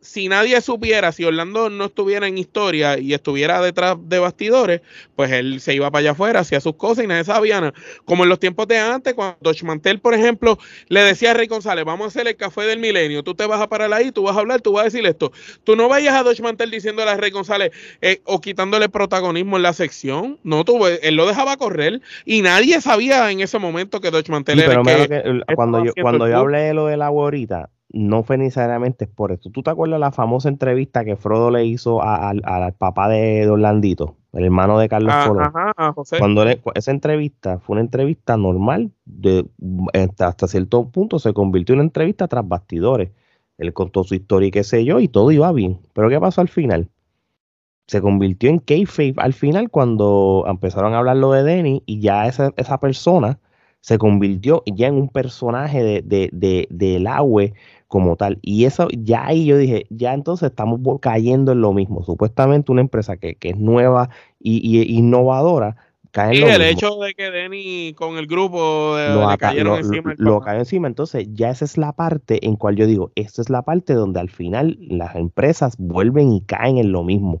si 0.00 0.28
nadie 0.28 0.60
supiera, 0.60 1.12
si 1.12 1.24
Orlando 1.24 1.68
no 1.68 1.86
estuviera 1.86 2.26
en 2.26 2.38
historia 2.38 2.98
y 2.98 3.14
estuviera 3.14 3.60
detrás 3.60 3.96
de 4.00 4.18
bastidores, 4.18 4.80
pues 5.14 5.30
él 5.32 5.60
se 5.60 5.74
iba 5.74 5.90
para 5.90 6.00
allá 6.00 6.10
afuera, 6.12 6.40
hacía 6.40 6.60
sus 6.60 6.76
cosas 6.76 7.04
y 7.04 7.06
nadie 7.06 7.24
sabía 7.24 7.60
nada. 7.60 7.74
Como 8.04 8.22
en 8.22 8.30
los 8.30 8.38
tiempos 8.38 8.66
de 8.68 8.78
antes, 8.78 9.14
cuando 9.14 9.36
Dodge 9.40 9.64
Mantel, 9.64 10.00
por 10.00 10.14
ejemplo, 10.14 10.58
le 10.88 11.00
decía 11.00 11.32
a 11.32 11.34
Rey 11.34 11.46
González, 11.46 11.84
vamos 11.84 12.06
a 12.06 12.08
hacer 12.08 12.26
el 12.26 12.36
café 12.36 12.62
del 12.62 12.78
milenio, 12.78 13.22
tú 13.22 13.34
te 13.34 13.46
vas 13.46 13.60
a 13.60 13.68
parar 13.68 13.92
ahí, 13.92 14.12
tú 14.12 14.22
vas 14.22 14.36
a 14.36 14.40
hablar, 14.40 14.60
tú 14.60 14.72
vas 14.72 14.82
a 14.82 14.84
decir 14.84 15.04
esto. 15.06 15.32
Tú 15.64 15.76
no 15.76 15.88
vayas 15.88 16.14
a 16.14 16.22
Dodge 16.22 16.40
Mantel 16.40 16.70
diciéndole 16.70 17.10
a 17.10 17.16
Rey 17.16 17.30
González 17.30 17.72
eh, 18.00 18.20
o 18.24 18.40
quitándole 18.40 18.88
protagonismo 18.88 19.56
en 19.56 19.62
la 19.62 19.72
sección. 19.72 20.38
No, 20.42 20.64
tú, 20.64 20.86
él 20.86 21.14
lo 21.14 21.26
dejaba 21.26 21.56
correr 21.56 22.00
y 22.24 22.42
nadie 22.42 22.80
sabía 22.80 23.30
en 23.30 23.40
ese 23.40 23.58
momento 23.58 24.00
que 24.00 24.10
Dodge 24.10 24.30
Mantel 24.30 24.60
era 24.60 24.82
que, 24.82 25.54
cuando 25.54 25.84
yo, 25.84 25.92
cuando 26.00 26.28
yo 26.28 26.38
hablé 26.38 26.60
de 26.60 26.74
lo 26.74 26.86
del 26.86 27.02
agua 27.02 27.24
ahorita, 27.24 27.70
no 27.90 28.22
fue 28.22 28.36
necesariamente 28.36 29.06
por 29.06 29.32
esto. 29.32 29.50
¿Tú 29.50 29.62
te 29.62 29.70
acuerdas 29.70 30.00
la 30.00 30.12
famosa 30.12 30.48
entrevista 30.48 31.04
que 31.04 31.16
Frodo 31.16 31.50
le 31.50 31.64
hizo 31.64 32.02
al 32.02 32.74
papá 32.74 33.08
de 33.08 33.48
Orlandito, 33.48 34.16
el 34.32 34.44
hermano 34.44 34.78
de 34.78 34.88
Carlos 34.88 35.14
Colón? 35.26 35.52
Cuando 36.18 36.44
esa 36.74 36.90
entrevista 36.90 37.58
fue 37.58 37.74
una 37.74 37.82
entrevista 37.82 38.36
normal, 38.36 38.90
de, 39.04 39.46
hasta 39.92 40.48
cierto 40.48 40.88
punto 40.88 41.18
se 41.18 41.32
convirtió 41.32 41.74
en 41.74 41.80
una 41.80 41.86
entrevista 41.86 42.28
tras 42.28 42.46
bastidores. 42.46 43.10
Él 43.58 43.72
contó 43.72 44.04
su 44.04 44.14
historia 44.14 44.48
y 44.48 44.50
qué 44.50 44.64
sé 44.64 44.84
yo, 44.84 45.00
y 45.00 45.08
todo 45.08 45.30
iba 45.30 45.50
bien. 45.52 45.78
Pero 45.94 46.10
¿qué 46.10 46.20
pasó 46.20 46.40
al 46.40 46.48
final? 46.48 46.88
Se 47.86 48.02
convirtió 48.02 48.50
en 48.50 48.58
kayfabe 48.58 49.14
al 49.16 49.32
final 49.32 49.70
cuando 49.70 50.44
empezaron 50.48 50.92
a 50.92 50.98
hablar 50.98 51.16
lo 51.16 51.32
de 51.32 51.44
Denny 51.44 51.82
y 51.86 52.00
ya 52.00 52.26
esa, 52.26 52.52
esa 52.56 52.80
persona 52.80 53.38
se 53.86 53.98
convirtió 53.98 54.64
ya 54.66 54.88
en 54.88 54.96
un 54.96 55.08
personaje 55.08 55.80
de, 55.80 56.02
de, 56.02 56.28
de, 56.32 56.66
del 56.70 57.06
agua 57.06 57.44
como 57.96 58.16
tal. 58.16 58.38
Y 58.42 58.66
eso, 58.66 58.88
ya 58.92 59.26
ahí 59.26 59.46
yo 59.46 59.56
dije, 59.56 59.86
ya 59.88 60.12
entonces 60.12 60.50
estamos 60.50 60.78
cayendo 61.00 61.52
en 61.52 61.62
lo 61.62 61.72
mismo. 61.72 62.04
Supuestamente 62.04 62.70
una 62.70 62.82
empresa 62.82 63.16
que, 63.16 63.38
es 63.40 63.56
nueva 63.56 64.10
y, 64.38 64.82
innovadora. 64.98 65.76
Cae 66.10 66.36
en 66.36 66.46
y 66.46 66.50
el 66.50 66.60
hecho 66.60 66.98
de 66.98 67.14
que 67.14 67.30
Denny 67.30 67.94
con 67.94 68.18
el 68.18 68.26
grupo 68.26 68.96
lo, 68.98 69.30
le 69.30 69.38
cayeron 69.38 69.78
encima. 69.78 70.14
Lo, 70.18 70.42
cayó 70.42 70.58
encima. 70.58 70.88
Entonces, 70.88 71.26
ya 71.32 71.48
esa 71.48 71.64
es 71.64 71.78
la 71.78 71.92
parte 71.92 72.46
en 72.46 72.56
cual 72.56 72.76
yo 72.76 72.86
digo, 72.86 73.12
esta 73.14 73.40
es 73.40 73.48
la 73.48 73.62
parte 73.62 73.94
donde 73.94 74.20
al 74.20 74.28
final 74.28 74.76
las 74.78 75.16
empresas 75.16 75.76
vuelven 75.78 76.32
y 76.32 76.42
caen 76.42 76.76
en 76.76 76.92
lo 76.92 77.02
mismo. 77.02 77.40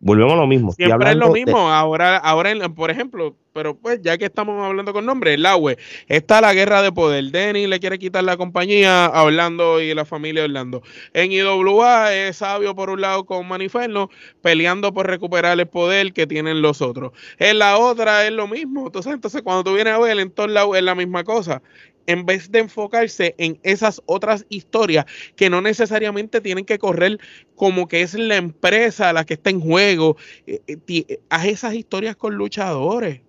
Volvemos 0.00 0.32
a 0.32 0.36
lo 0.36 0.46
mismo. 0.46 0.72
Siempre 0.72 1.10
es 1.10 1.16
lo 1.16 1.30
mismo. 1.30 1.70
Ahora, 1.70 2.16
ahora 2.16 2.68
por 2.70 2.90
ejemplo, 2.90 3.36
pero 3.52 3.76
pues 3.76 4.00
ya 4.02 4.16
que 4.16 4.24
estamos 4.24 4.64
hablando 4.64 4.92
con 4.92 5.04
nombre, 5.04 5.34
el 5.34 5.44
agua, 5.44 5.74
está 6.08 6.40
la 6.40 6.54
guerra 6.54 6.82
de 6.82 6.90
poder. 6.90 7.24
Denny 7.30 7.66
le 7.66 7.78
quiere 7.80 7.98
quitar 7.98 8.24
la 8.24 8.36
compañía 8.36 9.06
a 9.06 9.22
Orlando 9.22 9.80
y 9.80 9.94
la 9.94 10.04
familia 10.04 10.44
Orlando. 10.44 10.82
En 11.12 11.32
IWA 11.32 12.14
es 12.14 12.38
sabio 12.38 12.74
por 12.74 12.90
un 12.90 13.00
lado 13.00 13.24
con 13.24 13.46
Maniferno, 13.46 14.08
peleando 14.40 14.92
por 14.92 15.06
recuperar 15.06 15.60
el 15.60 15.66
poder 15.66 16.12
que 16.12 16.26
tienen 16.26 16.62
los 16.62 16.80
otros. 16.80 17.12
En 17.38 17.58
la 17.58 17.78
otra 17.78 18.26
es 18.26 18.32
lo 18.32 18.48
mismo. 18.48 18.86
Entonces, 18.86 19.12
entonces 19.12 19.42
cuando 19.42 19.64
tú 19.64 19.74
vienes 19.74 19.92
a 19.92 19.98
ver, 19.98 20.18
en 20.18 20.30
todos 20.30 20.50
lados 20.50 20.76
es 20.76 20.82
la 20.82 20.94
misma 20.94 21.24
cosa 21.24 21.62
en 22.10 22.26
vez 22.26 22.50
de 22.50 22.58
enfocarse 22.58 23.36
en 23.38 23.60
esas 23.62 24.02
otras 24.06 24.44
historias 24.48 25.04
que 25.36 25.48
no 25.48 25.60
necesariamente 25.60 26.40
tienen 26.40 26.64
que 26.64 26.78
correr 26.78 27.20
como 27.54 27.86
que 27.86 28.02
es 28.02 28.14
la 28.14 28.36
empresa 28.36 29.12
la 29.12 29.24
que 29.24 29.34
está 29.34 29.50
en 29.50 29.60
juego, 29.60 30.16
eh, 30.46 30.60
eh, 30.66 31.20
haz 31.28 31.46
esas 31.46 31.74
historias 31.74 32.16
con 32.16 32.34
luchadores. 32.34 33.20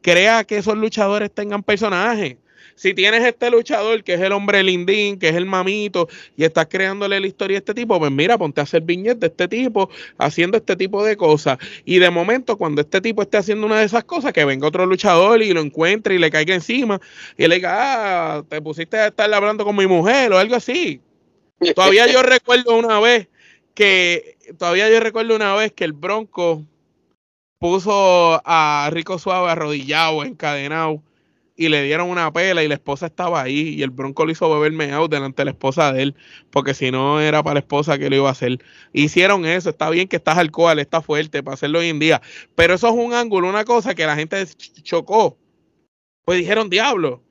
Crea 0.00 0.44
que 0.44 0.56
esos 0.56 0.78
luchadores 0.78 1.30
tengan 1.30 1.62
personajes. 1.62 2.38
Si 2.80 2.94
tienes 2.94 3.22
este 3.22 3.50
luchador 3.50 4.02
que 4.02 4.14
es 4.14 4.22
el 4.22 4.32
hombre 4.32 4.62
lindín, 4.62 5.18
que 5.18 5.28
es 5.28 5.34
el 5.34 5.44
mamito, 5.44 6.08
y 6.34 6.44
estás 6.44 6.66
creándole 6.66 7.20
la 7.20 7.26
historia 7.26 7.58
a 7.58 7.60
este 7.60 7.74
tipo, 7.74 7.98
pues 7.98 8.10
mira, 8.10 8.38
ponte 8.38 8.62
a 8.62 8.64
hacer 8.64 8.80
viñetas 8.80 9.20
de 9.20 9.26
este 9.26 9.48
tipo, 9.48 9.90
haciendo 10.16 10.56
este 10.56 10.76
tipo 10.76 11.04
de 11.04 11.14
cosas. 11.14 11.58
Y 11.84 11.98
de 11.98 12.08
momento, 12.08 12.56
cuando 12.56 12.80
este 12.80 13.02
tipo 13.02 13.20
esté 13.20 13.36
haciendo 13.36 13.66
una 13.66 13.80
de 13.80 13.84
esas 13.84 14.04
cosas, 14.04 14.32
que 14.32 14.46
venga 14.46 14.66
otro 14.66 14.86
luchador 14.86 15.42
y 15.42 15.52
lo 15.52 15.60
encuentre 15.60 16.14
y 16.14 16.18
le 16.18 16.30
caiga 16.30 16.54
encima, 16.54 16.98
y 17.36 17.46
le 17.48 17.56
diga, 17.56 18.38
ah, 18.38 18.44
te 18.48 18.62
pusiste 18.62 18.96
a 18.96 19.08
estar 19.08 19.30
hablando 19.34 19.62
con 19.66 19.76
mi 19.76 19.86
mujer 19.86 20.32
o 20.32 20.38
algo 20.38 20.54
así. 20.54 21.02
Todavía 21.76 22.10
yo 22.10 22.22
recuerdo 22.22 22.78
una 22.78 22.98
vez 22.98 23.28
que, 23.74 24.38
todavía 24.58 24.88
yo 24.88 25.00
recuerdo 25.00 25.36
una 25.36 25.54
vez 25.54 25.70
que 25.72 25.84
el 25.84 25.92
Bronco 25.92 26.64
puso 27.58 28.40
a 28.42 28.88
Rico 28.90 29.18
Suave 29.18 29.50
arrodillado, 29.50 30.24
encadenado 30.24 31.02
y 31.60 31.68
le 31.68 31.82
dieron 31.82 32.08
una 32.08 32.32
pela 32.32 32.64
y 32.64 32.68
la 32.68 32.74
esposa 32.74 33.04
estaba 33.04 33.42
ahí 33.42 33.74
y 33.74 33.82
el 33.82 33.90
bronco 33.90 34.24
le 34.24 34.32
hizo 34.32 34.50
beber 34.50 34.72
meado 34.72 35.08
delante 35.08 35.42
de 35.42 35.44
la 35.44 35.50
esposa 35.50 35.92
de 35.92 36.04
él, 36.04 36.14
porque 36.48 36.72
si 36.72 36.90
no 36.90 37.20
era 37.20 37.42
para 37.42 37.54
la 37.54 37.60
esposa 37.60 37.98
que 37.98 38.08
lo 38.08 38.16
iba 38.16 38.28
a 38.30 38.32
hacer. 38.32 38.64
Hicieron 38.94 39.44
eso, 39.44 39.68
está 39.68 39.90
bien 39.90 40.08
que 40.08 40.16
estás 40.16 40.38
alcohol, 40.38 40.78
está 40.78 41.02
fuerte 41.02 41.42
para 41.42 41.56
hacerlo 41.56 41.80
hoy 41.80 41.90
en 41.90 41.98
día, 41.98 42.22
pero 42.54 42.72
eso 42.72 42.88
es 42.88 42.94
un 42.94 43.12
ángulo, 43.12 43.46
una 43.46 43.66
cosa 43.66 43.94
que 43.94 44.06
la 44.06 44.16
gente 44.16 44.42
chocó. 44.82 45.36
Pues 46.24 46.38
dijeron, 46.38 46.70
diablo, 46.70 47.22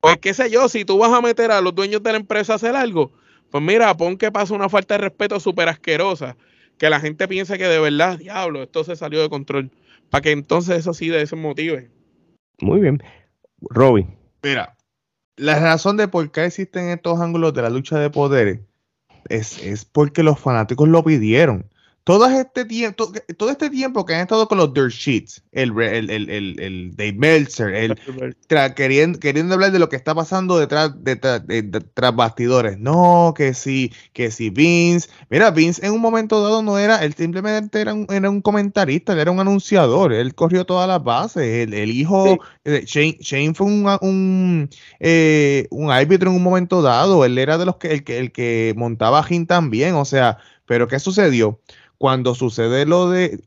pues 0.00 0.18
qué 0.18 0.34
sé 0.34 0.52
yo, 0.52 0.68
si 0.68 0.84
tú 0.84 0.96
vas 0.96 1.12
a 1.12 1.20
meter 1.20 1.50
a 1.50 1.60
los 1.60 1.74
dueños 1.74 2.00
de 2.00 2.12
la 2.12 2.18
empresa 2.18 2.52
a 2.52 2.56
hacer 2.56 2.76
algo, 2.76 3.10
pues 3.50 3.64
mira, 3.64 3.92
pon 3.96 4.16
que 4.16 4.30
pasa 4.30 4.54
una 4.54 4.68
falta 4.68 4.94
de 4.94 4.98
respeto 4.98 5.40
súper 5.40 5.68
asquerosa, 5.68 6.36
que 6.78 6.88
la 6.90 7.00
gente 7.00 7.26
piense 7.26 7.58
que 7.58 7.66
de 7.66 7.80
verdad, 7.80 8.18
diablo, 8.18 8.62
esto 8.62 8.84
se 8.84 8.94
salió 8.94 9.20
de 9.20 9.28
control, 9.28 9.72
para 10.10 10.22
que 10.22 10.30
entonces 10.30 10.78
eso 10.78 10.94
sí 10.94 11.08
de 11.08 11.22
ese 11.22 11.34
motive. 11.34 11.90
Muy 12.60 12.78
bien. 12.78 13.02
Robin. 13.60 14.16
Mira, 14.42 14.76
la 15.36 15.58
razón 15.58 15.96
de 15.96 16.08
por 16.08 16.30
qué 16.30 16.44
existen 16.44 16.88
estos 16.88 17.20
ángulos 17.20 17.54
de 17.54 17.62
la 17.62 17.70
lucha 17.70 17.98
de 17.98 18.10
poderes 18.10 18.60
es, 19.28 19.62
es 19.62 19.84
porque 19.84 20.22
los 20.22 20.38
fanáticos 20.38 20.88
lo 20.88 21.02
pidieron 21.04 21.68
todo 22.08 22.26
este 22.26 22.64
tiempo, 22.64 23.12
todo 23.36 23.50
este 23.50 23.68
tiempo 23.68 24.06
que 24.06 24.14
han 24.14 24.22
estado 24.22 24.48
con 24.48 24.56
los 24.56 24.72
dirt 24.72 24.90
sheets, 24.90 25.42
el, 25.52 25.78
el, 25.78 26.08
el, 26.08 26.58
el, 26.58 26.96
Dave 26.96 27.12
Meltzer, 27.12 27.74
el, 27.74 27.98
queriendo, 28.74 29.18
queriendo 29.18 29.52
hablar 29.52 29.72
de 29.72 29.78
lo 29.78 29.90
que 29.90 29.96
está 29.96 30.14
pasando 30.14 30.58
detrás, 30.58 30.92
detrás, 31.04 31.42
detrás 31.46 32.16
bastidores. 32.16 32.78
No, 32.78 33.34
que 33.36 33.52
si, 33.52 33.92
que 34.14 34.30
si 34.30 34.48
Vince, 34.48 35.10
mira, 35.28 35.50
Vince 35.50 35.84
en 35.84 35.92
un 35.92 36.00
momento 36.00 36.42
dado 36.42 36.62
no 36.62 36.78
era, 36.78 37.04
él 37.04 37.12
simplemente 37.12 37.78
era 37.78 37.92
un, 37.92 38.06
era 38.08 38.30
un 38.30 38.40
comentarista, 38.40 39.12
él 39.12 39.18
era 39.18 39.30
un 39.30 39.40
anunciador, 39.40 40.14
él 40.14 40.34
corrió 40.34 40.64
todas 40.64 40.88
las 40.88 41.04
bases, 41.04 41.68
el, 41.70 41.90
hijo, 41.90 42.38
eh, 42.64 42.86
Shane, 42.86 43.52
fue 43.52 43.66
un, 43.66 43.86
un, 44.00 44.70
eh, 44.98 45.66
un 45.70 45.90
árbitro 45.90 46.30
en 46.30 46.36
un 46.36 46.42
momento 46.42 46.80
dado, 46.80 47.26
él 47.26 47.36
era 47.36 47.58
de 47.58 47.66
los 47.66 47.76
que, 47.76 47.92
el 47.92 48.02
que, 48.02 48.18
el 48.18 48.32
que 48.32 48.72
montaba 48.78 49.18
a 49.18 49.24
Jim 49.24 49.44
también, 49.44 49.94
o 49.94 50.06
sea, 50.06 50.38
pero 50.64 50.88
¿qué 50.88 50.98
sucedió? 50.98 51.60
Cuando 51.98 52.34
sucede 52.34 52.86
lo 52.86 53.10
de 53.10 53.40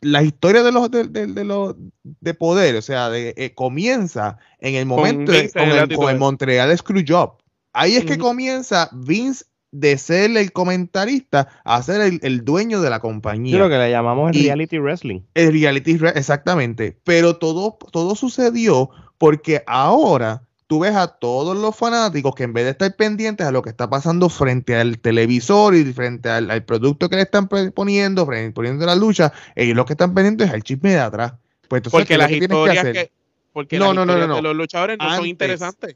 la 0.00 0.22
historia 0.22 0.62
de 0.62 0.72
los 0.72 0.90
de, 0.90 1.44
los 1.44 1.76
de 2.02 2.34
poder, 2.34 2.76
o 2.76 2.82
sea, 2.82 3.08
de, 3.08 3.32
eh, 3.36 3.54
comienza 3.54 4.38
en 4.58 4.74
el 4.74 4.86
momento 4.86 5.32
con, 5.54 6.08
el, 6.08 6.18
Montreal 6.18 6.76
Screwjob. 6.76 7.38
Ahí 7.72 7.94
es 7.94 8.04
que 8.04 8.18
comienza 8.18 8.90
Vince 8.92 9.44
de 9.70 9.96
ser 9.96 10.36
el 10.36 10.52
comentarista 10.52 11.48
a 11.64 11.82
ser 11.82 12.18
el, 12.20 12.44
dueño 12.44 12.82
de 12.82 12.90
la 12.90 13.00
compañía. 13.00 13.56
lo 13.56 13.70
que 13.70 13.78
le 13.78 13.90
llamamos 13.90 14.36
el 14.36 14.42
reality 14.42 14.78
wrestling. 14.78 15.20
El 15.34 15.52
reality, 15.52 15.98
exactamente. 16.14 16.98
Pero 17.04 17.36
todo, 17.36 17.78
todo 17.90 18.14
sucedió 18.14 18.90
porque 19.16 19.62
ahora 19.66 20.42
tú 20.72 20.78
ves 20.78 20.96
a 20.96 21.06
todos 21.06 21.54
los 21.54 21.76
fanáticos 21.76 22.34
que 22.34 22.44
en 22.44 22.54
vez 22.54 22.64
de 22.64 22.70
estar 22.70 22.96
pendientes 22.96 23.46
a 23.46 23.50
lo 23.50 23.60
que 23.60 23.68
está 23.68 23.90
pasando 23.90 24.30
frente 24.30 24.74
al 24.74 24.98
televisor 25.00 25.74
y 25.74 25.84
frente 25.92 26.30
al, 26.30 26.64
producto 26.64 27.10
que 27.10 27.16
le 27.16 27.22
están 27.22 27.46
poniendo, 27.46 28.26
poniendo 28.54 28.86
la 28.86 28.96
lucha, 28.96 29.34
ellos 29.54 29.76
lo 29.76 29.84
que 29.84 29.92
están 29.92 30.14
pendientes 30.14 30.48
es 30.48 30.54
el 30.54 30.62
chisme 30.62 30.92
de 30.92 31.00
atrás. 31.00 31.34
Pues 31.68 31.82
porque 31.90 32.16
las 32.16 32.30
historias 32.30 32.84
que, 32.84 33.12
porque 33.52 33.78
no, 33.78 33.92
no, 33.92 34.06
no, 34.06 34.26
no, 34.26 34.40
los 34.40 34.56
luchadores 34.56 34.96
no 34.98 35.14
son 35.14 35.26
interesantes. 35.26 35.94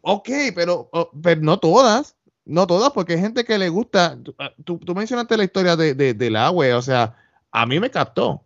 Ok, 0.00 0.30
pero, 0.54 0.88
pero 1.22 1.42
no 1.42 1.58
todas. 1.58 2.16
No 2.46 2.66
todas, 2.66 2.92
porque 2.92 3.12
hay 3.12 3.20
gente 3.20 3.44
que 3.44 3.58
le 3.58 3.68
gusta. 3.68 4.16
Tú, 4.64 4.78
tú 4.78 4.94
mencionaste 4.94 5.36
la 5.36 5.44
historia 5.44 5.76
de, 5.76 5.92
de, 5.92 6.14
del 6.14 6.36
agua, 6.36 6.78
o 6.78 6.82
sea, 6.82 7.14
a 7.50 7.66
mí 7.66 7.78
me 7.78 7.90
captó. 7.90 8.42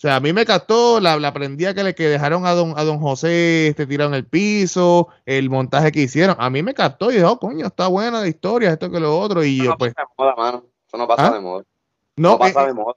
O 0.00 0.02
sea, 0.02 0.16
a 0.16 0.20
mí 0.20 0.32
me 0.32 0.46
captó 0.46 0.98
la, 0.98 1.18
la 1.18 1.34
prendida 1.34 1.74
que 1.74 1.84
le 1.84 1.94
que 1.94 2.08
dejaron 2.08 2.46
a 2.46 2.52
don, 2.52 2.72
a 2.78 2.84
don 2.84 3.00
José 3.00 3.66
este, 3.66 3.86
tirado 3.86 4.08
en 4.08 4.14
el 4.14 4.24
piso, 4.24 5.08
el 5.26 5.50
montaje 5.50 5.92
que 5.92 6.00
hicieron. 6.00 6.36
A 6.38 6.48
mí 6.48 6.62
me 6.62 6.72
captó 6.72 7.10
y 7.10 7.16
dijo, 7.16 7.32
oh, 7.32 7.38
coño, 7.38 7.66
está 7.66 7.86
buena 7.86 8.22
la 8.22 8.26
historia, 8.26 8.70
esto 8.70 8.90
que 8.90 8.98
lo 8.98 9.18
otro. 9.18 9.44
Y 9.44 9.56
Eso 9.56 9.64
yo, 9.64 9.70
no 9.72 9.76
pues. 9.76 9.92
Pasa 9.92 10.08
de 10.08 10.14
moda, 10.16 10.34
mano. 10.36 10.64
Eso 10.88 10.96
no 10.96 11.06
pasa 11.06 11.26
¿Ah? 11.26 11.34
de 11.34 11.40
moda. 11.40 11.64
No, 12.16 12.38
pasa 12.38 12.62
eh, 12.62 12.66
de 12.68 12.72
moda. 12.72 12.94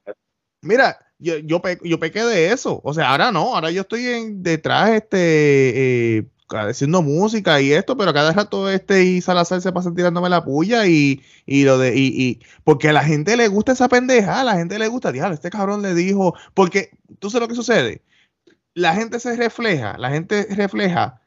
Mira, 0.62 0.98
yo, 1.18 1.40
yo, 1.40 1.62
pe, 1.62 1.78
yo 1.84 2.00
pequé 2.00 2.24
de 2.24 2.54
eso. 2.54 2.80
O 2.86 2.94
sea, 2.94 3.12
ahora 3.12 3.34
no, 3.34 3.54
ahora 3.54 3.70
yo 3.70 3.82
estoy 3.82 4.08
en, 4.08 4.42
detrás, 4.42 4.92
este, 4.92 6.20
eh, 6.20 6.26
haciendo 6.50 7.02
música 7.02 7.60
y 7.62 7.74
esto, 7.74 7.98
pero 7.98 8.14
cada 8.14 8.32
rato 8.34 8.70
este 8.70 9.04
y 9.04 9.22
Salazar 9.22 9.62
se 9.62 9.72
pasa 9.72 9.94
tirándome 9.94 10.30
la 10.30 10.44
puya 10.44 10.86
y, 10.88 11.22
y 11.46 11.64
lo 11.64 11.78
de, 11.78 11.96
y, 11.96 12.08
y, 12.08 12.40
porque 12.64 12.90
a 12.90 12.94
la 12.94 13.04
gente 13.04 13.36
le 13.38 13.48
gusta 13.48 13.72
esa 13.74 13.90
pendeja, 13.90 14.42
a 14.42 14.44
la 14.44 14.56
gente 14.56 14.80
le 14.80 14.88
gusta, 14.88 15.12
diablo, 15.12 15.36
este 15.36 15.50
cabrón 15.50 15.82
le 15.82 15.94
dijo, 15.96 16.36
porque 16.54 16.92
tú 17.20 17.30
sabes 17.30 17.42
lo 17.42 17.48
que 17.50 17.56
sucede, 17.56 18.04
la 18.74 18.96
gente 18.96 19.20
se 19.20 19.36
refleja, 19.36 19.98
la 19.98 20.12
gente 20.12 20.48
refleja 20.52 21.22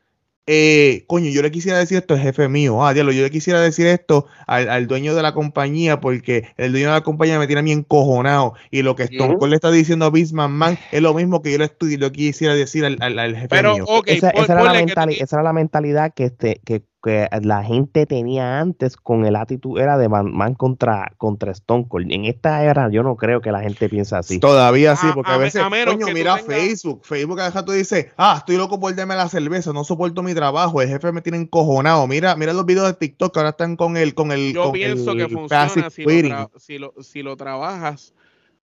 eh, 0.49 1.05
coño, 1.09 1.29
yo 1.31 1.43
le 1.43 1.51
quisiera 1.51 1.79
decir 1.79 1.99
esto 1.99 2.15
al 2.15 2.21
jefe 2.21 2.49
mío, 2.49 2.87
ah, 2.87 2.95
diablo, 2.95 3.11
yo 3.11 3.23
le 3.23 3.31
quisiera 3.31 3.61
decir 3.61 3.87
esto 3.89 4.27
al, 4.47 4.87
dueño 4.87 5.17
de 5.17 5.23
la 5.23 5.35
compañía 5.35 6.01
porque 6.01 6.47
el 6.57 6.71
dueño 6.71 6.87
de 6.87 6.93
la 6.93 7.01
compañía 7.01 7.39
me 7.41 7.47
tiene 7.49 7.61
a 7.61 7.63
mí 7.63 7.73
encojonado. 7.73 8.55
Y 8.71 8.83
lo 8.83 8.95
que 8.95 9.05
Stone 9.05 9.39
Cold 9.39 9.51
le 9.51 9.57
está 9.57 9.73
diciendo 9.73 10.05
a 10.05 10.11
Bisman 10.11 10.53
Man 10.53 10.79
es 10.93 11.03
lo 11.03 11.15
mismo 11.15 11.43
que 11.43 11.51
yo 11.51 11.59
le, 11.59 11.65
estoy, 11.65 11.97
lo 11.97 12.13
quisiera 12.13 12.55
decir 12.55 12.85
al, 12.85 12.97
al, 13.01 13.37
jefe 13.37 13.63
mío. 13.63 13.85
esa, 14.07 14.31
era 14.31 14.63
la 14.63 14.79
esa, 14.81 15.37
era 15.37 15.43
la 15.43 15.53
mentalidad 15.53 16.15
que, 16.15 16.27
este, 16.27 16.61
que 16.65 16.83
que 17.07 17.29
la 17.43 17.63
gente 17.63 18.05
tenía 18.05 18.59
antes 18.59 18.97
con 18.97 19.25
el 19.25 19.37
actitud 19.37 19.79
era 19.79 19.97
de 19.97 20.09
man, 20.09 20.55
contra, 20.55 21.13
contra 21.19 21.53
Stone 21.53 21.87
Cold. 21.89 22.11
En 22.11 22.25
esta 22.25 22.65
era 22.65 22.91
yo 22.91 23.05
no 23.05 23.17
creo 23.17 23.41
que 23.41 23.53
la 23.53 23.61
gente 23.61 23.89
piensa 23.89 24.19
así. 24.19 24.41
Todavía 24.41 24.97
sí, 24.97 25.07
porque 25.15 25.31
a, 25.31 25.37
veces, 25.37 25.63
coño, 25.63 26.09
mira 26.13 26.37
Facebook, 26.39 27.03
Facebook 27.05 27.41
a 27.41 27.65
tú 27.65 27.71
dices, 27.71 28.09
ah, 28.17 28.37
estoy 28.39 28.57
loco 28.57 28.81
por 28.81 28.95
darme 28.95 29.15
la 29.15 29.29
cerveza, 29.29 29.73
no 29.73 29.85
soporto 29.85 30.23
mi 30.23 30.35
trabajo, 30.35 30.83
el 30.83 30.89
jefe 30.89 31.13
me 31.13 31.23
tiene 31.23 31.39
encojonado. 31.39 32.07
Mira, 32.09 32.35
mira 32.35 32.53
los 32.53 32.67
videos 32.67 32.89
de 32.89 32.95
TikTok 32.95 33.33
que 33.33 33.39
ahora 33.39 33.51
están 33.51 33.77
con 33.77 33.97
el 33.97 34.15
con 34.15 34.33
el 34.33 34.53
Yo 34.53 34.73
pienso 34.73 35.15
que 35.15 35.29
funciona 35.29 35.91
si 35.91 36.79
lo, 36.79 36.93
si 37.01 37.23
lo 37.23 37.37
trabajas 37.37 38.15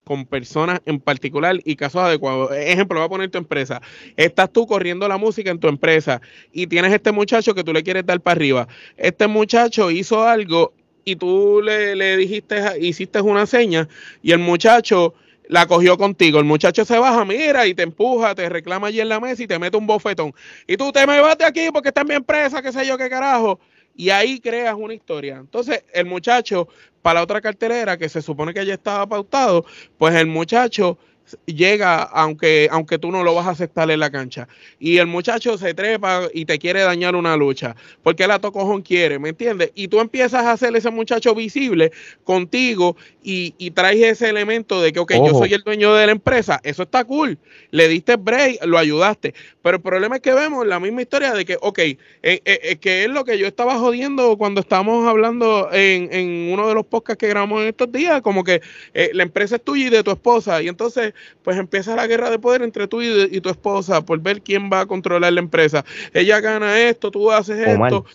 con 0.04 0.26
personas 0.26 0.82
en 0.86 1.00
particular 1.00 1.60
y 1.64 1.76
casos 1.76 2.02
adecuados. 2.02 2.52
Ejemplo, 2.56 3.00
voy 3.00 3.06
a 3.06 3.10
poner 3.10 3.30
tu 3.30 3.38
empresa. 3.38 3.82
Estás 4.18 4.52
tú 4.52 4.68
corriendo 4.68 5.08
la 5.08 5.18
música 5.18 5.52
en 5.52 5.60
tu 5.60 5.68
empresa 5.68 6.22
y 6.52 6.68
tienes 6.68 6.94
este 6.94 7.12
muchacho 7.12 7.54
que 7.54 7.64
tú 7.64 7.74
le 7.74 7.84
quieres 7.84 8.06
dar 8.06 8.20
para 8.22 8.36
arriba. 8.36 8.68
Este 8.98 9.28
muchacho 9.28 9.92
hizo 9.92 10.24
algo 10.24 10.74
y 11.06 11.16
tú 11.16 11.62
le, 11.64 11.96
le 11.96 12.18
dijiste, 12.18 12.62
hiciste 12.80 13.22
una 13.22 13.46
seña 13.46 13.88
y 14.22 14.32
el 14.32 14.40
muchacho 14.40 15.14
la 15.48 15.66
cogió 15.68 15.98
contigo. 15.98 16.40
El 16.40 16.46
muchacho 16.46 16.86
se 16.86 16.98
baja, 16.98 17.26
mira, 17.26 17.68
y 17.68 17.74
te 17.74 17.84
empuja, 17.84 18.36
te 18.36 18.48
reclama 18.50 18.88
allí 18.88 19.02
en 19.02 19.10
la 19.10 19.20
mesa 19.20 19.44
y 19.44 19.48
te 19.48 19.60
mete 19.60 19.78
un 19.78 19.88
bofetón. 19.88 20.34
Y 20.68 20.78
tú 20.78 20.92
te 20.92 21.06
me 21.08 21.20
vas 21.20 21.38
de 21.38 21.46
aquí 21.46 21.70
porque 21.72 21.90
está 21.90 22.02
en 22.02 22.08
mi 22.08 22.16
empresa, 22.16 22.62
qué 22.62 22.72
sé 22.72 22.86
yo, 22.86 22.98
qué 22.98 23.10
carajo. 23.10 23.60
Y 23.96 24.10
ahí 24.10 24.40
creas 24.40 24.76
una 24.78 24.94
historia. 24.94 25.38
Entonces, 25.38 25.84
el 25.94 26.06
muchacho 26.06 26.68
para 27.02 27.20
la 27.20 27.24
otra 27.24 27.42
cartelera 27.42 27.98
que 27.98 28.10
se 28.10 28.22
supone 28.22 28.54
que 28.54 28.66
ya 28.66 28.74
estaba 28.74 29.08
pautado, 29.08 29.66
pues 29.98 30.16
el 30.16 30.28
muchacho 30.28 30.98
llega 31.46 32.04
aunque, 32.04 32.68
aunque 32.72 32.98
tú 32.98 33.12
no 33.12 33.24
lo 33.24 33.34
vas 33.36 33.48
a 33.48 33.52
aceptar 33.52 33.90
en 33.92 34.00
la 34.00 34.12
cancha. 34.12 34.48
Y 34.80 34.98
el 34.98 35.08
muchacho 35.08 35.58
se 35.58 35.74
trepa 35.74 36.28
y 36.34 36.46
te 36.46 36.60
quiere 36.60 36.82
dañar 36.82 37.16
una 37.16 37.36
lucha, 37.38 37.76
porque 38.02 38.28
la 38.28 38.40
tocojón 38.40 38.82
quiere, 38.82 39.20
¿me 39.20 39.30
entiendes? 39.30 39.72
Y 39.76 39.88
tú 39.88 40.00
empiezas 40.00 40.46
a 40.46 40.52
hacer 40.52 40.76
ese 40.76 40.90
muchacho 40.90 41.34
visible 41.36 41.92
contigo 42.24 42.96
y, 43.24 43.56
y 43.58 43.72
traes 43.72 44.02
ese 44.02 44.30
elemento 44.30 44.82
de 44.82 44.92
que, 44.92 45.00
ok, 45.00 45.14
yo 45.14 45.34
soy 45.34 45.54
el 45.54 45.62
dueño 45.62 45.94
de 45.94 46.06
la 46.06 46.12
empresa, 46.12 46.60
eso 46.64 46.84
está 46.84 47.04
cool, 47.04 47.38
le 47.72 47.88
diste 47.88 48.16
break, 48.16 48.66
lo 48.66 48.78
ayudaste. 48.78 49.34
Pero 49.62 49.78
el 49.78 49.82
problema 49.82 50.18
es 50.18 50.22
que 50.22 50.34
vemos 50.34 50.66
la 50.68 50.80
misma 50.80 51.02
historia 51.02 51.34
de 51.34 51.46
que, 51.46 51.58
ok, 51.62 51.80
eh, 51.80 51.98
eh, 52.22 52.42
eh, 52.46 52.76
que 52.78 53.04
es 53.04 53.10
lo 53.10 53.24
que 53.24 53.38
yo 53.38 53.48
estaba 53.48 53.78
jodiendo 53.80 54.38
cuando 54.38 54.62
estábamos 54.62 55.08
hablando 55.08 55.70
en, 55.72 56.10
en, 56.12 56.54
uno 56.54 56.68
de 56.68 56.74
los 56.74 56.86
podcasts 56.86 57.20
que 57.20 57.28
grabamos 57.28 57.62
en 57.62 57.70
estos 57.70 57.92
días, 57.92 58.22
como 58.22 58.44
que 58.44 58.62
la 58.94 59.24
empresa 59.24 59.56
es 59.56 59.64
tuya 59.64 59.88
y 59.88 59.90
de 59.90 60.04
tu 60.04 60.12
esposa, 60.12 60.62
y 60.62 60.68
entonces 60.68 61.14
pues 61.44 61.58
empieza 61.58 61.96
la 61.96 62.08
guerra 62.08 62.30
de 62.30 62.40
poder 62.40 62.62
entre 62.62 62.88
tú 62.88 63.02
y, 63.02 63.42
tu 63.42 63.50
esposa 63.50 64.02
por 64.02 64.20
ver 64.20 64.42
quién 64.42 64.70
va 64.72 64.82
a 64.82 64.86
controlar 64.86 65.34
la 65.34 65.40
empresa. 65.40 65.84
Ella 66.14 66.40
gana 66.40 66.80
esto, 66.80 67.12
tú 67.12 67.32
haces 67.32 67.68
esto. 67.68 68.06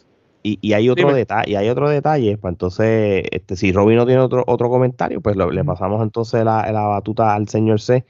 Y, 0.42 0.58
y, 0.62 0.72
hay 0.72 0.88
otro 0.88 1.12
detalle, 1.12 1.50
y 1.50 1.56
hay 1.56 1.68
otro 1.68 1.88
detalle, 1.88 2.38
pues 2.38 2.52
entonces, 2.52 3.24
este, 3.32 3.56
si 3.56 3.72
Robin 3.72 3.96
no 3.96 4.06
tiene 4.06 4.20
otro, 4.20 4.44
otro 4.46 4.70
comentario, 4.70 5.20
pues 5.20 5.36
le 5.36 5.64
pasamos 5.64 6.02
entonces 6.02 6.44
la, 6.44 6.70
la, 6.70 6.82
batuta 6.82 7.34
al 7.34 7.48
señor 7.48 7.80
C. 7.80 8.04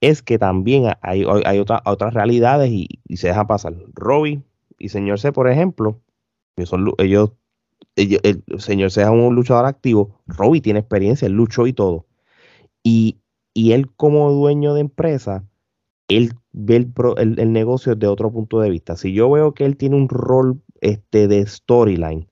Es 0.00 0.22
que 0.22 0.38
también 0.38 0.92
hay, 1.00 1.24
hay 1.44 1.58
otra, 1.58 1.80
otras 1.84 2.12
realidades 2.12 2.70
y, 2.70 2.88
se 3.16 3.28
deja 3.28 3.46
pasar. 3.46 3.74
Robin 3.94 4.44
y 4.78 4.90
señor 4.90 5.18
C, 5.18 5.32
por 5.32 5.48
ejemplo, 5.48 6.00
son, 6.64 6.92
ellos, 6.98 7.32
el 7.96 8.42
señor 8.58 8.90
C 8.90 9.02
es 9.02 9.08
un 9.08 9.34
luchador 9.34 9.66
activo, 9.66 10.20
Robin 10.26 10.62
tiene 10.62 10.80
experiencia, 10.80 11.26
él 11.26 11.32
luchó 11.32 11.66
y 11.66 11.72
todo. 11.72 12.06
Y 12.82 13.18
y 13.54 13.72
él 13.72 13.90
como 13.96 14.30
dueño 14.30 14.74
de 14.74 14.80
empresa, 14.80 15.44
él 16.08 16.32
ve 16.52 16.76
el, 16.76 17.38
el, 17.38 17.52
negocio 17.52 17.94
desde 17.94 18.08
otro 18.08 18.30
punto 18.30 18.60
de 18.60 18.70
vista. 18.70 18.96
Si 18.96 19.12
yo 19.12 19.30
veo 19.30 19.54
que 19.54 19.64
él 19.64 19.76
tiene 19.76 19.96
un 19.96 20.08
rol 20.08 20.60
este, 20.80 21.28
de 21.28 21.46
storyline, 21.46 22.28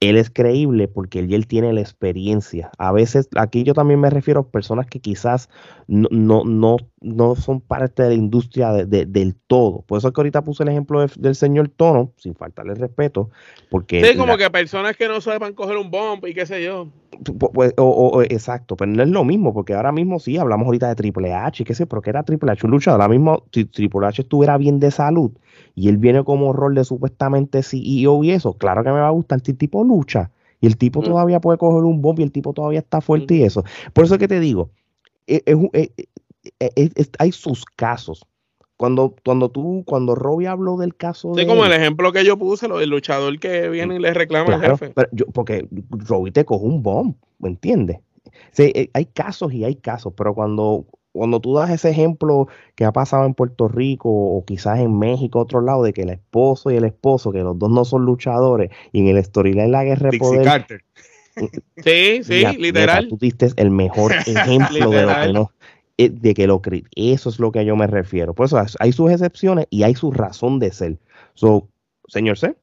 él 0.00 0.18
es 0.18 0.28
creíble 0.28 0.88
porque 0.88 1.20
él, 1.20 1.32
él 1.32 1.46
tiene 1.46 1.72
la 1.72 1.80
experiencia. 1.80 2.70
A 2.78 2.92
veces, 2.92 3.28
aquí 3.36 3.64
yo 3.64 3.72
también 3.72 3.98
me 3.98 4.10
refiero 4.10 4.40
a 4.40 4.50
personas 4.50 4.86
que 4.86 5.00
quizás 5.00 5.48
no, 5.86 6.08
no, 6.10 6.44
no, 6.44 6.76
no 7.00 7.34
son 7.34 7.60
parte 7.60 8.02
de 8.02 8.10
la 8.10 8.14
industria 8.14 8.72
del 8.72 9.34
todo. 9.46 9.82
Por 9.82 9.98
eso 9.98 10.08
es 10.08 10.14
que 10.14 10.20
ahorita 10.20 10.44
puse 10.44 10.64
el 10.64 10.68
ejemplo 10.68 11.04
del 11.16 11.34
señor 11.34 11.70
Tono, 11.70 12.12
sin 12.18 12.34
faltarle 12.34 12.74
respeto. 12.74 13.30
Porque 13.70 14.04
sí, 14.04 14.16
como 14.16 14.36
que 14.36 14.50
personas 14.50 14.96
que 14.96 15.08
no 15.08 15.20
sepan 15.20 15.54
coger 15.54 15.78
un 15.78 15.90
bomb 15.90 16.24
y 16.26 16.34
qué 16.34 16.44
sé 16.44 16.62
yo. 16.62 16.88
Pues, 17.52 17.72
o, 17.76 18.22
exacto, 18.22 18.76
pero 18.76 18.90
no 18.90 19.02
es 19.02 19.08
lo 19.08 19.24
mismo, 19.24 19.52
porque 19.52 19.74
ahora 19.74 19.92
mismo 19.92 20.18
sí 20.18 20.36
hablamos 20.36 20.66
ahorita 20.66 20.88
de 20.88 20.94
Triple 20.94 21.32
H 21.32 21.62
y 21.62 21.66
qué 21.66 21.74
sé, 21.74 21.86
pero 21.86 22.02
que 22.02 22.10
era 22.10 22.22
Triple 22.22 22.52
H 22.52 22.66
un 22.66 22.72
luchador. 22.72 23.00
Ahora 23.00 23.12
mismo, 23.12 23.44
si 23.52 23.64
Triple 23.64 24.06
H 24.06 24.22
estuviera 24.22 24.56
bien 24.58 24.80
de 24.80 24.90
salud 24.90 25.30
y 25.74 25.88
él 25.88 25.96
viene 25.96 26.24
como 26.24 26.52
rol 26.52 26.74
de 26.74 26.84
supuestamente 26.84 27.62
CEO 27.62 28.24
y 28.24 28.30
eso, 28.30 28.54
claro 28.54 28.84
que 28.84 28.90
me 28.90 29.00
va 29.00 29.08
a 29.08 29.12
gustar 29.12 29.38
este 29.38 29.54
tipo 29.54 29.84
lucha. 29.84 30.30
Y 30.60 30.66
el 30.66 30.76
tipo 30.76 31.02
todavía 31.02 31.40
puede 31.40 31.58
coger 31.58 31.84
un 31.84 32.00
bomb 32.00 32.18
y 32.18 32.22
el 32.22 32.32
tipo 32.32 32.52
todavía 32.52 32.78
está 32.78 33.00
fuerte 33.00 33.34
y 33.34 33.42
eso. 33.42 33.62
Por 33.92 34.04
eso 34.04 34.14
es 34.14 34.20
que 34.20 34.28
te 34.28 34.40
digo, 34.40 34.70
e, 35.26 35.42
e, 35.44 35.92
e, 36.60 37.06
hay 37.18 37.32
sus 37.32 37.64
casos. 37.64 38.26
Cuando, 38.76 39.14
cuando 39.24 39.48
tú, 39.48 39.84
cuando 39.86 40.14
Robbie 40.14 40.48
habló 40.48 40.76
del 40.76 40.94
caso 40.94 41.32
sí, 41.34 41.46
como 41.46 41.64
el 41.64 41.72
ejemplo 41.72 42.12
que 42.12 42.24
yo 42.24 42.36
puse, 42.36 42.68
lo 42.68 42.78
del 42.78 42.90
luchador 42.90 43.38
que 43.38 43.70
viene 43.70 43.96
y 43.96 43.98
le 43.98 44.12
reclama 44.12 44.54
al 44.54 44.60
jefe. 44.60 44.92
porque 45.32 45.66
Robbie 45.90 46.32
te 46.32 46.44
coge 46.44 46.66
un 46.66 46.82
bomb, 46.82 47.14
¿me 47.38 47.48
entiendes? 47.48 48.00
Sí, 48.52 48.72
eh, 48.74 48.90
hay 48.92 49.06
casos 49.06 49.52
y 49.54 49.64
hay 49.64 49.76
casos, 49.76 50.12
pero 50.14 50.34
cuando, 50.34 50.84
cuando 51.12 51.40
tú 51.40 51.54
das 51.54 51.70
ese 51.70 51.88
ejemplo 51.88 52.48
que 52.74 52.84
ha 52.84 52.92
pasado 52.92 53.24
en 53.24 53.32
Puerto 53.32 53.66
Rico 53.68 54.10
o 54.10 54.44
quizás 54.44 54.78
en 54.78 54.98
México, 54.98 55.40
otro 55.40 55.62
lado, 55.62 55.82
de 55.82 55.94
que 55.94 56.02
el 56.02 56.10
esposo 56.10 56.70
y 56.70 56.76
el 56.76 56.84
esposo, 56.84 57.32
que 57.32 57.40
los 57.40 57.58
dos 57.58 57.70
no 57.70 57.84
son 57.86 58.04
luchadores, 58.04 58.70
y 58.92 59.00
en 59.00 59.16
el 59.16 59.24
storyline 59.24 59.72
la 59.72 59.84
guerra 59.84 60.10
de 60.10 60.18
poder. 60.18 60.44
Carter. 60.44 60.84
Sí, 61.84 62.22
sí, 62.24 62.44
literal. 62.58 63.08
tú 63.08 63.18
diste 63.18 63.48
el 63.56 63.70
mejor 63.70 64.12
ejemplo 64.26 64.90
de 64.90 65.02
lo 65.02 65.14
que 65.14 65.32
no 65.32 65.42
eh, 65.42 65.65
de 65.96 66.34
que 66.34 66.46
lo 66.46 66.60
eso 66.94 67.28
es 67.30 67.38
lo 67.38 67.52
que 67.52 67.64
yo 67.64 67.76
me 67.76 67.86
refiero. 67.86 68.34
Por 68.34 68.46
eso 68.46 68.62
hay 68.78 68.92
sus 68.92 69.10
excepciones 69.10 69.66
y 69.70 69.82
hay 69.82 69.94
su 69.94 70.10
razón 70.10 70.58
de 70.58 70.72
ser. 70.72 70.98
So, 71.34 71.68
señor 72.08 72.38
C. 72.38 72.54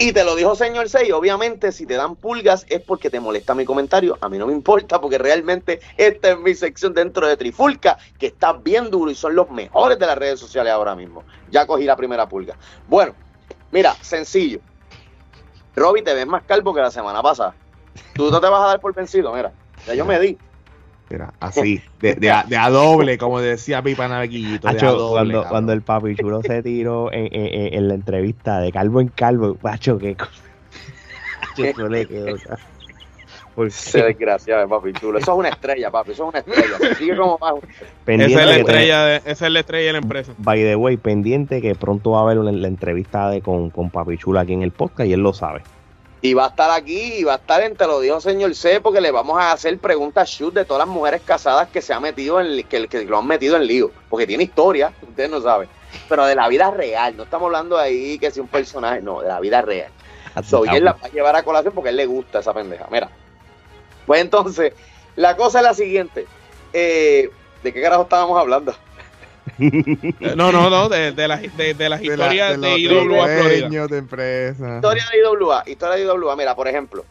Y 0.00 0.12
te 0.12 0.22
lo 0.22 0.36
dijo 0.36 0.54
señor 0.54 0.88
C, 0.88 1.08
y 1.08 1.10
obviamente 1.10 1.72
si 1.72 1.84
te 1.84 1.94
dan 1.94 2.14
pulgas 2.14 2.64
es 2.68 2.80
porque 2.80 3.10
te 3.10 3.18
molesta 3.18 3.54
mi 3.56 3.64
comentario. 3.64 4.16
A 4.20 4.28
mí 4.28 4.38
no 4.38 4.46
me 4.46 4.52
importa 4.52 5.00
porque 5.00 5.18
realmente 5.18 5.80
esta 5.96 6.30
es 6.30 6.38
mi 6.38 6.54
sección 6.54 6.94
dentro 6.94 7.26
de 7.26 7.36
Trifulca, 7.36 7.98
que 8.16 8.28
está 8.28 8.52
bien 8.52 8.90
duro 8.90 9.10
y 9.10 9.16
son 9.16 9.34
los 9.34 9.50
mejores 9.50 9.98
de 9.98 10.06
las 10.06 10.16
redes 10.16 10.38
sociales 10.38 10.72
ahora 10.72 10.94
mismo. 10.94 11.24
Ya 11.50 11.66
cogí 11.66 11.84
la 11.84 11.96
primera 11.96 12.28
pulga. 12.28 12.56
Bueno, 12.86 13.14
mira, 13.72 13.94
sencillo. 14.00 14.60
Robby, 15.74 16.02
te 16.02 16.14
ves 16.14 16.26
más 16.28 16.44
calvo 16.44 16.72
que 16.72 16.80
la 16.80 16.92
semana 16.92 17.20
pasada. 17.20 17.56
Tú 18.14 18.30
no 18.30 18.40
te 18.40 18.48
vas 18.48 18.62
a 18.62 18.66
dar 18.66 18.80
por 18.80 18.94
vencido, 18.94 19.34
mira. 19.34 19.52
Ya 19.84 19.94
yo 19.94 20.04
me 20.04 20.20
di. 20.20 20.38
Mira, 21.10 21.32
así, 21.40 21.80
de, 22.00 22.14
de, 22.16 22.30
a, 22.30 22.42
de, 22.42 22.56
a, 22.56 22.68
doble, 22.68 23.16
como 23.16 23.40
decía 23.40 23.80
Pipa 23.82 24.08
Navequillito. 24.08 24.68
cuando, 25.10 25.46
cuando 25.48 25.72
el 25.72 25.80
papi 25.80 26.16
chulo 26.16 26.42
se 26.42 26.62
tiró 26.62 27.10
en, 27.12 27.28
en, 27.32 27.74
en, 27.74 27.88
la 27.88 27.94
entrevista 27.94 28.60
de 28.60 28.70
calvo 28.70 29.00
en 29.00 29.08
calvo, 29.08 29.56
macho, 29.62 29.98
qué 29.98 30.14
cosa. 30.16 30.42
Yo 31.56 31.88
le 31.88 32.06
quedó, 32.06 32.36
Se 33.70 34.02
desgraciado, 34.02 34.68
papi 34.68 34.92
chulo. 34.92 35.18
Eso 35.18 35.32
es 35.32 35.38
una 35.38 35.48
estrella, 35.48 35.90
papi. 35.90 36.12
Eso 36.12 36.24
es 36.24 36.28
una 36.28 36.38
estrella. 36.40 36.94
Sigue 36.96 37.16
como 37.16 37.38
bajo. 37.38 37.60
Esa 38.06 38.24
es, 38.24 38.34
la 38.34 38.56
estrella 38.56 39.04
de, 39.04 39.16
esa 39.24 39.46
es 39.46 39.52
la 39.52 39.60
estrella 39.60 39.86
de 39.86 39.92
la 39.92 39.98
empresa. 39.98 40.34
By 40.38 40.60
the 40.62 40.76
way, 40.76 40.98
pendiente 40.98 41.62
que 41.62 41.74
pronto 41.74 42.12
va 42.12 42.20
a 42.20 42.22
haber 42.22 42.36
la, 42.36 42.52
la 42.52 42.68
entrevista 42.68 43.30
de, 43.30 43.40
con, 43.40 43.70
con 43.70 43.90
Papi 43.90 44.18
Chulo 44.18 44.40
aquí 44.40 44.52
en 44.52 44.62
el 44.62 44.70
podcast 44.70 45.08
y 45.08 45.14
él 45.14 45.20
lo 45.20 45.32
sabe. 45.32 45.62
Y 46.20 46.34
va 46.34 46.46
a 46.46 46.48
estar 46.48 46.70
aquí 46.70 47.14
y 47.18 47.24
va 47.24 47.34
a 47.34 47.36
estar 47.36 47.62
en 47.62 47.76
Te 47.76 47.86
lo 47.86 48.00
dijo 48.00 48.20
señor 48.20 48.54
C 48.54 48.80
porque 48.80 49.00
le 49.00 49.12
vamos 49.12 49.38
a 49.38 49.52
hacer 49.52 49.78
preguntas 49.78 50.28
shoot 50.28 50.52
de 50.52 50.64
todas 50.64 50.86
las 50.86 50.92
mujeres 50.92 51.22
casadas 51.24 51.68
que 51.68 51.80
se 51.80 51.92
han 51.92 52.02
metido 52.02 52.40
en 52.40 52.64
que, 52.64 52.88
que 52.88 53.04
lo 53.04 53.18
han 53.18 53.26
metido 53.26 53.56
en 53.56 53.66
lío. 53.66 53.90
Porque 54.08 54.26
tiene 54.26 54.44
historia, 54.44 54.92
ustedes 55.02 55.30
no 55.30 55.40
saben. 55.40 55.68
Pero 56.08 56.26
de 56.26 56.34
la 56.34 56.48
vida 56.48 56.70
real, 56.70 57.16
no 57.16 57.22
estamos 57.22 57.46
hablando 57.46 57.78
ahí 57.78 58.18
que 58.18 58.30
sea 58.30 58.42
un 58.42 58.48
personaje, 58.48 59.00
no, 59.00 59.20
de 59.20 59.28
la 59.28 59.40
vida 59.40 59.62
real. 59.62 59.90
So, 60.44 60.64
y 60.64 60.68
él 60.68 60.84
la 60.84 60.92
va 60.92 61.06
a 61.06 61.08
llevar 61.08 61.34
a 61.36 61.42
colación 61.42 61.72
porque 61.74 61.88
a 61.88 61.90
él 61.90 61.96
le 61.96 62.06
gusta 62.06 62.40
esa 62.40 62.52
pendeja. 62.52 62.86
Mira. 62.90 63.08
Pues 64.06 64.20
entonces, 64.20 64.72
la 65.16 65.36
cosa 65.36 65.58
es 65.58 65.64
la 65.64 65.74
siguiente. 65.74 66.26
Eh, 66.72 67.30
¿De 67.62 67.72
qué 67.72 67.82
carajo 67.82 68.02
estábamos 68.02 68.38
hablando? 68.38 68.74
No, 70.36 70.52
no, 70.52 70.70
no, 70.70 70.88
de, 70.88 71.12
de, 71.12 71.28
las, 71.28 71.56
de, 71.56 71.74
de 71.74 71.88
las 71.88 72.02
historias 72.02 72.60
de, 72.60 72.78
IWA 72.78 73.26
Florida. 73.26 73.86
De 73.86 73.98
empresa. 73.98 74.76
Historia 74.76 75.04
de 75.12 75.18
IWA, 75.18 75.62
historia 75.66 75.96
de 75.96 76.02
IWA. 76.02 76.36
Mira, 76.36 76.54
por 76.54 76.68
ejemplo, 76.68 77.04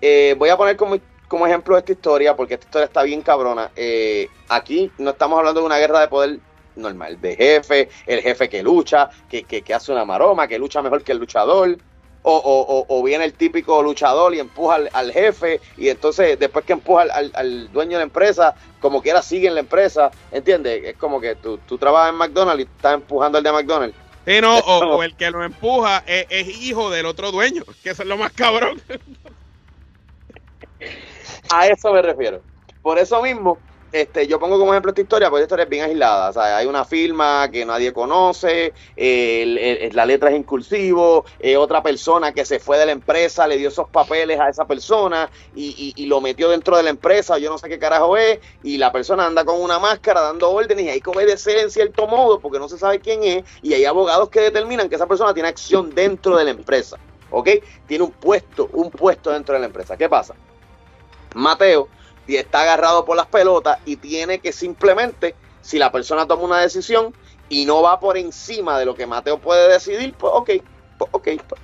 eh, 0.00 0.34
voy 0.38 0.48
a 0.48 0.56
poner 0.56 0.76
como, 0.76 0.96
como 1.26 1.46
ejemplo 1.46 1.76
esta 1.76 1.92
historia, 1.92 2.36
porque 2.36 2.54
esta 2.54 2.66
historia 2.66 2.86
está 2.86 3.02
bien 3.02 3.22
cabrona. 3.22 3.70
Eh, 3.76 4.28
aquí 4.48 4.90
no 4.98 5.10
estamos 5.10 5.38
hablando 5.38 5.60
de 5.60 5.66
una 5.66 5.78
guerra 5.78 6.00
de 6.00 6.08
poder 6.08 6.38
normal, 6.76 7.20
de 7.20 7.36
jefe, 7.36 7.88
el 8.06 8.20
jefe 8.20 8.48
que 8.48 8.62
lucha, 8.62 9.10
que, 9.28 9.44
que, 9.44 9.62
que 9.62 9.74
hace 9.74 9.92
una 9.92 10.04
maroma, 10.04 10.46
que 10.46 10.58
lucha 10.58 10.80
mejor 10.80 11.02
que 11.02 11.12
el 11.12 11.18
luchador 11.18 11.76
o, 12.30 12.86
o, 12.88 13.02
viene 13.02 13.24
el 13.24 13.32
típico 13.32 13.82
luchador 13.82 14.34
y 14.34 14.40
empuja 14.40 14.78
al, 14.92 15.12
jefe 15.12 15.60
y 15.76 15.88
entonces 15.88 16.38
después 16.38 16.64
que 16.64 16.74
empuja 16.74 17.02
al, 17.02 17.72
dueño 17.72 17.92
de 17.92 17.98
la 17.98 18.04
empresa, 18.04 18.54
como 18.80 19.02
quiera 19.02 19.22
sigue 19.22 19.48
en 19.48 19.54
la 19.54 19.60
empresa, 19.60 20.10
¿entiendes? 20.30 20.84
Es 20.84 20.96
como 20.96 21.20
que 21.20 21.34
tú, 21.36 21.58
tú 21.66 21.78
trabajas 21.78 22.10
en 22.10 22.16
McDonald's 22.16 22.60
y 22.60 22.62
estás 22.64 22.94
empujando 22.94 23.38
al 23.38 23.44
de 23.44 23.52
McDonald's. 23.52 23.96
Sí, 24.26 24.40
no, 24.42 24.58
o, 24.58 25.02
el 25.02 25.16
que 25.16 25.30
lo 25.30 25.42
empuja 25.42 26.04
es, 26.06 26.26
es, 26.28 26.62
hijo 26.62 26.90
del 26.90 27.06
otro 27.06 27.32
dueño, 27.32 27.62
que 27.82 27.90
eso 27.90 28.02
es 28.02 28.08
lo 28.08 28.18
más 28.18 28.32
cabrón. 28.32 28.80
A 31.50 31.66
eso 31.66 31.92
me 31.92 32.02
refiero. 32.02 32.42
Por 32.82 32.98
eso 32.98 33.22
mismo, 33.22 33.58
este, 33.90 34.26
yo 34.26 34.38
pongo 34.38 34.58
como 34.58 34.72
ejemplo 34.72 34.90
esta 34.90 35.00
historia, 35.00 35.30
porque 35.30 35.42
esta 35.42 35.54
historia 35.54 35.64
es 35.64 35.70
bien 35.70 35.84
aislada. 35.84 36.30
O 36.30 36.32
sea, 36.32 36.58
hay 36.58 36.66
una 36.66 36.84
firma 36.84 37.48
que 37.50 37.64
nadie 37.64 37.92
conoce, 37.92 38.74
la 38.96 40.06
letra 40.06 40.30
es 40.30 40.36
incursivo, 40.36 41.24
eh, 41.40 41.56
otra 41.56 41.82
persona 41.82 42.32
que 42.32 42.44
se 42.44 42.58
fue 42.58 42.78
de 42.78 42.86
la 42.86 42.92
empresa 42.92 43.46
le 43.46 43.56
dio 43.56 43.68
esos 43.68 43.88
papeles 43.88 44.38
a 44.38 44.48
esa 44.48 44.66
persona 44.66 45.30
y, 45.54 45.94
y, 45.96 46.06
lo 46.06 46.20
metió 46.20 46.48
dentro 46.48 46.76
de 46.76 46.82
la 46.82 46.90
empresa, 46.90 47.38
yo 47.38 47.50
no 47.50 47.58
sé 47.58 47.68
qué 47.68 47.78
carajo 47.78 48.16
es, 48.16 48.38
y 48.62 48.78
la 48.78 48.92
persona 48.92 49.26
anda 49.26 49.44
con 49.44 49.60
una 49.60 49.78
máscara 49.78 50.20
dando 50.20 50.50
órdenes 50.50 50.84
y 50.84 50.88
hay 50.88 51.00
que 51.00 51.10
obedecer 51.10 51.58
en 51.58 51.70
cierto 51.70 52.06
modo 52.06 52.40
porque 52.40 52.58
no 52.58 52.68
se 52.68 52.78
sabe 52.78 53.00
quién 53.00 53.22
es, 53.24 53.44
y 53.62 53.74
hay 53.74 53.84
abogados 53.84 54.28
que 54.28 54.40
determinan 54.40 54.88
que 54.88 54.96
esa 54.96 55.06
persona 55.06 55.34
tiene 55.34 55.48
acción 55.48 55.94
dentro 55.94 56.36
de 56.36 56.44
la 56.44 56.50
empresa. 56.50 56.98
¿Ok? 57.30 57.48
Tiene 57.86 58.04
un 58.04 58.10
puesto, 58.10 58.70
un 58.72 58.90
puesto 58.90 59.30
dentro 59.30 59.52
de 59.52 59.60
la 59.60 59.66
empresa. 59.66 59.98
¿Qué 59.98 60.08
pasa? 60.08 60.34
Mateo 61.34 61.88
y 62.28 62.36
está 62.36 62.60
agarrado 62.60 63.04
por 63.04 63.16
las 63.16 63.26
pelotas 63.26 63.78
y 63.86 63.96
tiene 63.96 64.38
que 64.38 64.52
simplemente, 64.52 65.34
si 65.62 65.78
la 65.78 65.90
persona 65.90 66.26
toma 66.26 66.44
una 66.44 66.60
decisión 66.60 67.14
y 67.48 67.64
no 67.64 67.82
va 67.82 67.98
por 67.98 68.18
encima 68.18 68.78
de 68.78 68.84
lo 68.84 68.94
que 68.94 69.06
Mateo 69.06 69.38
puede 69.38 69.72
decidir, 69.72 70.14
pues 70.14 70.32
ok, 70.36 70.50
pues, 70.98 71.10
ok, 71.10 71.28
pues, 71.48 71.60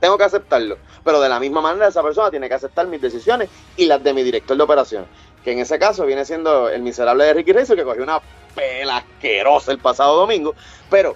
tengo 0.00 0.16
que 0.16 0.24
aceptarlo. 0.24 0.78
Pero 1.04 1.20
de 1.20 1.28
la 1.28 1.38
misma 1.38 1.60
manera 1.60 1.88
esa 1.88 2.02
persona 2.02 2.30
tiene 2.30 2.48
que 2.48 2.54
aceptar 2.54 2.86
mis 2.86 3.02
decisiones 3.02 3.50
y 3.76 3.84
las 3.84 4.02
de 4.02 4.14
mi 4.14 4.22
director 4.22 4.56
de 4.56 4.62
operaciones. 4.62 5.08
que 5.44 5.52
en 5.52 5.60
ese 5.60 5.78
caso 5.78 6.04
viene 6.04 6.24
siendo 6.24 6.68
el 6.68 6.82
miserable 6.82 7.24
de 7.24 7.34
Ricky 7.34 7.52
Razor, 7.52 7.76
que 7.76 7.84
cogió 7.84 8.02
una 8.02 8.20
pela 8.54 8.96
asquerosa 8.96 9.72
el 9.72 9.78
pasado 9.78 10.16
domingo. 10.16 10.54
Pero 10.90 11.14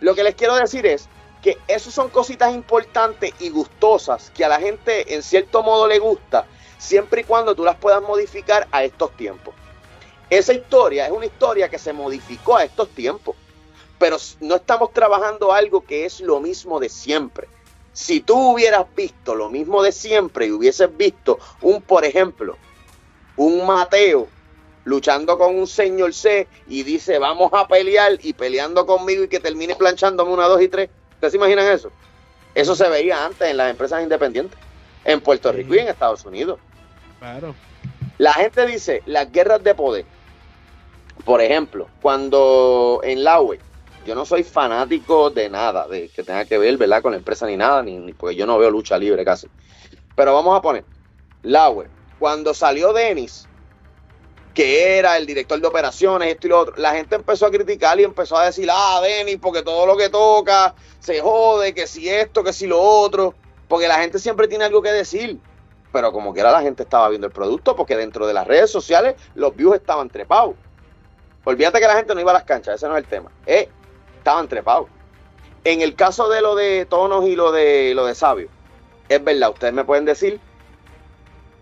lo 0.00 0.14
que 0.14 0.22
les 0.22 0.36
quiero 0.36 0.54
decir 0.54 0.86
es 0.86 1.08
que 1.42 1.58
eso 1.68 1.90
son 1.90 2.08
cositas 2.08 2.54
importantes 2.54 3.32
y 3.40 3.50
gustosas 3.50 4.30
que 4.34 4.44
a 4.44 4.48
la 4.48 4.58
gente 4.58 5.14
en 5.14 5.22
cierto 5.22 5.62
modo 5.62 5.86
le 5.86 5.98
gusta, 5.98 6.46
siempre 6.78 7.22
y 7.22 7.24
cuando 7.24 7.54
tú 7.54 7.64
las 7.64 7.76
puedas 7.76 8.02
modificar 8.02 8.66
a 8.72 8.84
estos 8.84 9.14
tiempos. 9.16 9.54
Esa 10.30 10.52
historia 10.52 11.06
es 11.06 11.12
una 11.12 11.26
historia 11.26 11.68
que 11.68 11.78
se 11.78 11.92
modificó 11.92 12.56
a 12.56 12.64
estos 12.64 12.88
tiempos, 12.90 13.36
pero 13.98 14.16
no 14.40 14.56
estamos 14.56 14.92
trabajando 14.92 15.52
algo 15.52 15.80
que 15.82 16.04
es 16.04 16.20
lo 16.20 16.40
mismo 16.40 16.78
de 16.78 16.88
siempre. 16.88 17.48
Si 17.92 18.20
tú 18.20 18.52
hubieras 18.52 18.86
visto 18.94 19.34
lo 19.34 19.50
mismo 19.50 19.82
de 19.82 19.90
siempre 19.90 20.46
y 20.46 20.52
hubieses 20.52 20.96
visto 20.96 21.38
un, 21.62 21.82
por 21.82 22.04
ejemplo, 22.04 22.56
un 23.36 23.66
Mateo 23.66 24.28
luchando 24.84 25.36
con 25.36 25.54
un 25.54 25.66
señor 25.66 26.14
C 26.14 26.46
y 26.66 26.82
dice 26.82 27.18
vamos 27.18 27.50
a 27.52 27.66
pelear 27.66 28.18
y 28.22 28.32
peleando 28.32 28.86
conmigo 28.86 29.24
y 29.24 29.28
que 29.28 29.40
termine 29.40 29.74
planchándome 29.76 30.32
una, 30.32 30.46
dos 30.46 30.62
y 30.62 30.68
tres, 30.68 30.90
¿ustedes 31.14 31.32
se 31.32 31.36
imaginan 31.38 31.66
eso? 31.66 31.90
Eso 32.54 32.74
se 32.74 32.88
veía 32.88 33.24
antes 33.24 33.48
en 33.48 33.56
las 33.56 33.70
empresas 33.70 34.02
independientes, 34.02 34.58
en 35.04 35.20
Puerto 35.20 35.52
Rico 35.52 35.74
y 35.74 35.78
en 35.78 35.88
Estados 35.88 36.24
Unidos. 36.24 36.58
Claro. 37.18 37.54
La 38.18 38.32
gente 38.34 38.66
dice 38.66 39.02
las 39.06 39.30
guerras 39.30 39.62
de 39.62 39.74
poder. 39.74 40.04
Por 41.24 41.40
ejemplo, 41.40 41.88
cuando 42.00 43.00
en 43.02 43.24
la 43.24 43.40
web, 43.40 43.60
yo 44.06 44.14
no 44.14 44.24
soy 44.24 44.42
fanático 44.42 45.30
de 45.30 45.50
nada 45.50 45.86
de 45.86 46.08
que 46.08 46.22
tenga 46.22 46.44
que 46.44 46.58
ver, 46.58 46.76
¿verdad? 46.76 47.02
Con 47.02 47.12
la 47.12 47.18
empresa 47.18 47.46
ni 47.46 47.56
nada, 47.56 47.82
ni, 47.82 48.12
porque 48.12 48.36
yo 48.36 48.46
no 48.46 48.58
veo 48.58 48.70
lucha 48.70 48.98
libre 48.98 49.24
casi. 49.24 49.48
Pero 50.16 50.34
vamos 50.34 50.56
a 50.56 50.62
poner, 50.62 50.84
la 51.42 51.68
web, 51.68 51.88
cuando 52.18 52.54
salió 52.54 52.92
Dennis, 52.92 53.46
que 54.54 54.98
era 54.98 55.16
el 55.16 55.26
director 55.26 55.60
de 55.60 55.66
operaciones, 55.66 56.32
esto 56.32 56.46
y 56.46 56.50
lo 56.50 56.60
otro, 56.60 56.74
la 56.76 56.92
gente 56.92 57.16
empezó 57.16 57.46
a 57.46 57.50
criticar 57.50 58.00
y 58.00 58.04
empezó 58.04 58.36
a 58.36 58.46
decir, 58.46 58.68
ah, 58.72 59.00
Dennis, 59.02 59.38
porque 59.40 59.62
todo 59.62 59.86
lo 59.86 59.96
que 59.96 60.08
toca 60.08 60.74
se 60.98 61.20
jode, 61.20 61.74
que 61.74 61.86
si 61.86 62.08
esto, 62.08 62.42
que 62.42 62.52
si 62.52 62.66
lo 62.66 62.80
otro, 62.80 63.34
porque 63.68 63.86
la 63.86 63.98
gente 64.00 64.18
siempre 64.18 64.48
tiene 64.48 64.64
algo 64.64 64.82
que 64.82 64.90
decir. 64.90 65.38
Pero 65.98 66.12
como 66.12 66.32
quiera 66.32 66.52
la 66.52 66.62
gente 66.62 66.84
estaba 66.84 67.08
viendo 67.08 67.26
el 67.26 67.32
producto, 67.32 67.74
porque 67.74 67.96
dentro 67.96 68.24
de 68.24 68.32
las 68.32 68.46
redes 68.46 68.70
sociales 68.70 69.16
los 69.34 69.56
views 69.56 69.74
estaban 69.74 70.08
trepados. 70.08 70.54
Olvídate 71.42 71.80
que 71.80 71.88
la 71.88 71.96
gente 71.96 72.14
no 72.14 72.20
iba 72.20 72.30
a 72.30 72.34
las 72.34 72.44
canchas, 72.44 72.76
ese 72.76 72.86
no 72.86 72.96
es 72.96 73.02
el 73.02 73.10
tema. 73.10 73.32
Eh, 73.46 73.68
estaban 74.16 74.46
trepados. 74.46 74.86
En 75.64 75.80
el 75.80 75.96
caso 75.96 76.28
de 76.28 76.40
lo 76.40 76.54
de 76.54 76.86
Tonos 76.86 77.26
y 77.26 77.34
lo 77.34 77.50
de 77.50 77.94
lo 77.96 78.06
de 78.06 78.14
Sabio, 78.14 78.48
es 79.08 79.24
verdad, 79.24 79.50
ustedes 79.50 79.74
me 79.74 79.84
pueden 79.84 80.04
decir, 80.04 80.38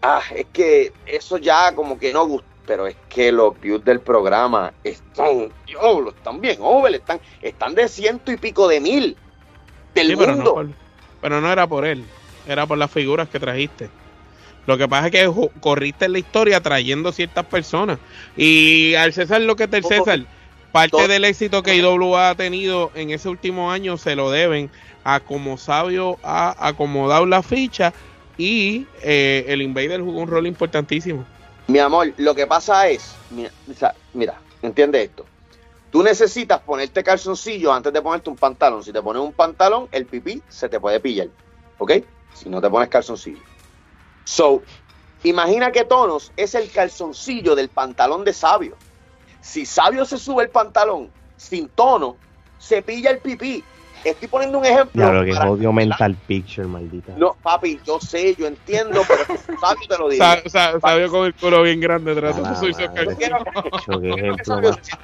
ah, 0.03 0.21
es 0.35 0.45
que 0.53 0.93
eso 1.07 1.39
ya 1.39 1.75
como 1.75 1.99
que 1.99 2.13
no 2.13 2.27
gusta, 2.27 2.47
pero 2.67 2.87
es 2.87 2.97
que 3.09 3.33
los 3.33 3.59
views 3.59 3.83
del 3.87 4.01
programa 4.01 4.75
están, 4.85 5.51
oh, 5.81 6.09
están 6.11 6.43
bien 6.43 6.59
over, 6.61 6.95
están, 6.95 7.21
están 7.41 7.75
de 7.75 7.89
ciento 7.89 8.31
y 8.33 8.37
pico 8.37 8.69
de 8.69 8.81
mil 8.81 9.17
del 9.95 10.15
mundo. 10.15 10.57
Pero 10.57 10.65
no, 10.69 10.75
pero 11.23 11.41
no 11.41 11.51
era 11.51 11.67
por 11.67 11.87
él, 11.87 12.05
era 12.47 12.67
por 12.67 12.77
las 12.77 12.91
figuras 12.91 13.31
que 13.31 13.41
trajiste. 13.41 13.89
Lo 14.67 14.77
que 14.77 14.89
pasa 14.89 15.07
es 15.07 15.13
que 15.13 15.51
corriste 15.61 16.07
en 16.07 16.13
la 16.13 16.19
historia 16.19 16.61
trayendo 16.61 17.13
ciertas 17.13 17.47
personas. 17.47 17.99
Y 18.37 18.95
al 18.95 19.13
César 19.13 19.41
lo 19.41 19.57
que 19.57 19.65
es 19.65 19.71
del 19.71 19.85
César, 19.85 20.21
parte 20.73 21.09
del 21.09 21.25
éxito 21.25 21.63
que 21.63 21.77
IWA 21.77 22.31
ha 22.31 22.35
tenido 22.35 22.91
en 22.95 23.11
ese 23.11 23.29
último 23.29 23.71
año 23.71 23.97
se 23.97 24.17
lo 24.17 24.31
deben 24.31 24.71
a 25.05 25.21
como 25.21 25.57
Sabio 25.57 26.19
ha 26.25 26.57
acomodado 26.67 27.27
la 27.27 27.43
ficha 27.43 27.93
y 28.37 28.87
eh, 29.03 29.45
el 29.49 29.63
Invader 29.63 30.01
jugó 30.01 30.21
un 30.21 30.29
rol 30.29 30.47
importantísimo. 30.47 31.25
Mi 31.69 31.79
amor, 31.79 32.13
lo 32.17 32.35
que 32.35 32.47
pasa 32.47 32.89
es, 32.89 33.15
mira, 33.31 33.51
mira, 34.15 34.35
entiende 34.63 35.03
esto. 35.03 35.25
Tú 35.91 36.03
necesitas 36.03 36.61
ponerte 36.61 37.03
calzoncillo 37.03 37.73
antes 37.73 37.93
de 37.93 38.03
ponerte 38.03 38.31
un 38.31 38.37
pantalón. 38.37 38.83
Si 38.83 38.93
te 38.93 39.01
pones 39.01 39.23
un 39.23 39.33
pantalón, 39.33 39.89
el 39.93 40.07
pipí 40.07 40.43
se 40.49 40.69
te 40.69 40.79
puede 40.79 41.01
pillar. 41.01 41.29
¿Ok? 41.79 41.93
Si 42.35 42.49
no 42.49 42.61
te 42.61 42.69
pones 42.69 42.89
calzoncillo. 42.89 43.41
So, 44.27 44.65
imagina 45.23 45.71
que 45.71 45.85
Tonos 45.85 46.33
es 46.37 46.57
el 46.57 46.69
calzoncillo 46.71 47.55
del 47.55 47.69
pantalón 47.69 48.25
de 48.25 48.33
Sabio. 48.33 48.77
Si 49.41 49.65
Sabio 49.65 50.05
se 50.05 50.19
sube 50.19 50.43
el 50.43 50.51
pantalón 50.51 51.11
sin 51.37 51.69
tono, 51.69 52.17
se 52.59 52.83
pilla 52.83 53.11
el 53.11 53.19
pipí. 53.19 53.63
Estoy 54.03 54.27
poniendo 54.27 54.59
un 54.59 54.65
ejemplo. 54.65 54.91
Claro, 54.93 55.25
que 55.25 55.33
odio 55.33 55.73
mental 55.73 56.17
picture, 56.27 56.67
maldita. 56.67 57.13
No, 57.17 57.37
papi, 57.41 57.81
yo 57.87 58.01
sé, 58.01 58.35
yo 58.35 58.49
entiendo, 58.49 59.03
pero 59.07 59.25
Sabio 59.61 59.89
te 59.89 59.99
lo 59.99 60.09
digo. 60.09 60.25
sabio 60.49 61.11
con 61.11 61.27
el 61.27 61.35
culo 61.35 61.63
bien 61.63 61.81
grande 61.81 62.13
detrás 62.13 62.37
de 62.37 62.45
su 62.45 62.67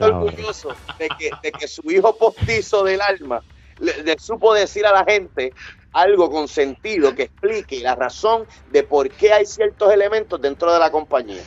orgulloso 0.01 0.75
de 0.99 1.09
que, 1.17 1.31
de 1.43 1.53
que 1.53 1.69
su 1.69 1.89
hijo 1.93 2.17
postizo 2.17 2.83
del 2.83 3.01
alma 3.01 3.41
le 3.79 4.17
supo 4.19 4.53
decir 4.53 4.85
a 4.87 4.93
la 4.93 5.05
gente 5.05 5.53
algo 5.93 6.31
con 6.31 6.49
sentido 6.49 7.15
que 7.15 7.25
explique 7.25 7.81
la 7.81 7.95
razón 7.95 8.47
de 8.71 8.83
por 8.83 9.11
qué 9.11 9.33
hay 9.33 9.47
ciertos 9.47 9.93
elementos 9.93 10.41
dentro 10.41 10.73
de 10.73 10.79
la 10.79 10.91
compañía. 10.91 11.43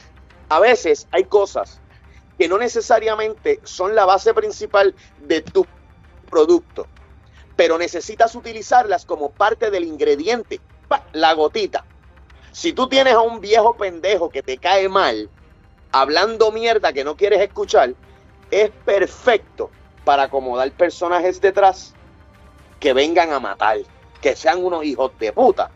A 0.49 0.59
veces 0.59 1.07
hay 1.11 1.23
cosas 1.23 1.81
que 2.37 2.47
no 2.47 2.57
necesariamente 2.57 3.59
son 3.63 3.95
la 3.95 4.05
base 4.05 4.33
principal 4.33 4.93
de 5.19 5.41
tu 5.41 5.65
producto, 6.29 6.87
pero 7.55 7.77
necesitas 7.77 8.35
utilizarlas 8.35 9.05
como 9.05 9.31
parte 9.31 9.71
del 9.71 9.85
ingrediente, 9.85 10.59
la 11.13 11.33
gotita. 11.33 11.85
Si 12.51 12.73
tú 12.73 12.87
tienes 12.87 13.15
a 13.15 13.21
un 13.21 13.41
viejo 13.41 13.75
pendejo 13.75 14.29
que 14.29 14.43
te 14.43 14.57
cae 14.57 14.87
mal, 14.89 15.29
hablando 15.91 16.51
mierda 16.51 16.93
que 16.93 17.03
no 17.03 17.15
quieres 17.15 17.41
escuchar, 17.41 17.93
es 18.51 18.69
perfecto 18.85 19.71
para 20.03 20.23
acomodar 20.23 20.71
personajes 20.71 21.41
detrás 21.41 21.93
que 22.79 22.93
vengan 22.93 23.33
a 23.33 23.39
matar 23.39 23.79
que 24.25 24.35
sean 24.35 24.65
unos 24.65 24.83
hijos 24.83 25.11
de 25.19 25.31
puta, 25.31 25.69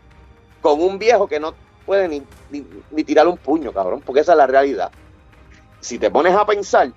con 0.60 0.82
un 0.82 0.98
viejo 0.98 1.28
que 1.28 1.38
no 1.38 1.54
puede 1.86 2.08
ni, 2.08 2.20
ni, 2.90 3.04
tirar 3.04 3.28
un 3.28 3.36
puño, 3.36 3.72
cabrón, 3.72 4.02
porque 4.04 4.22
esa 4.22 4.32
es 4.32 4.38
la 4.38 4.48
realidad. 4.48 4.90
Si 5.78 6.00
te 6.00 6.10
pones 6.10 6.34
a 6.34 6.44
pensar, 6.44 6.90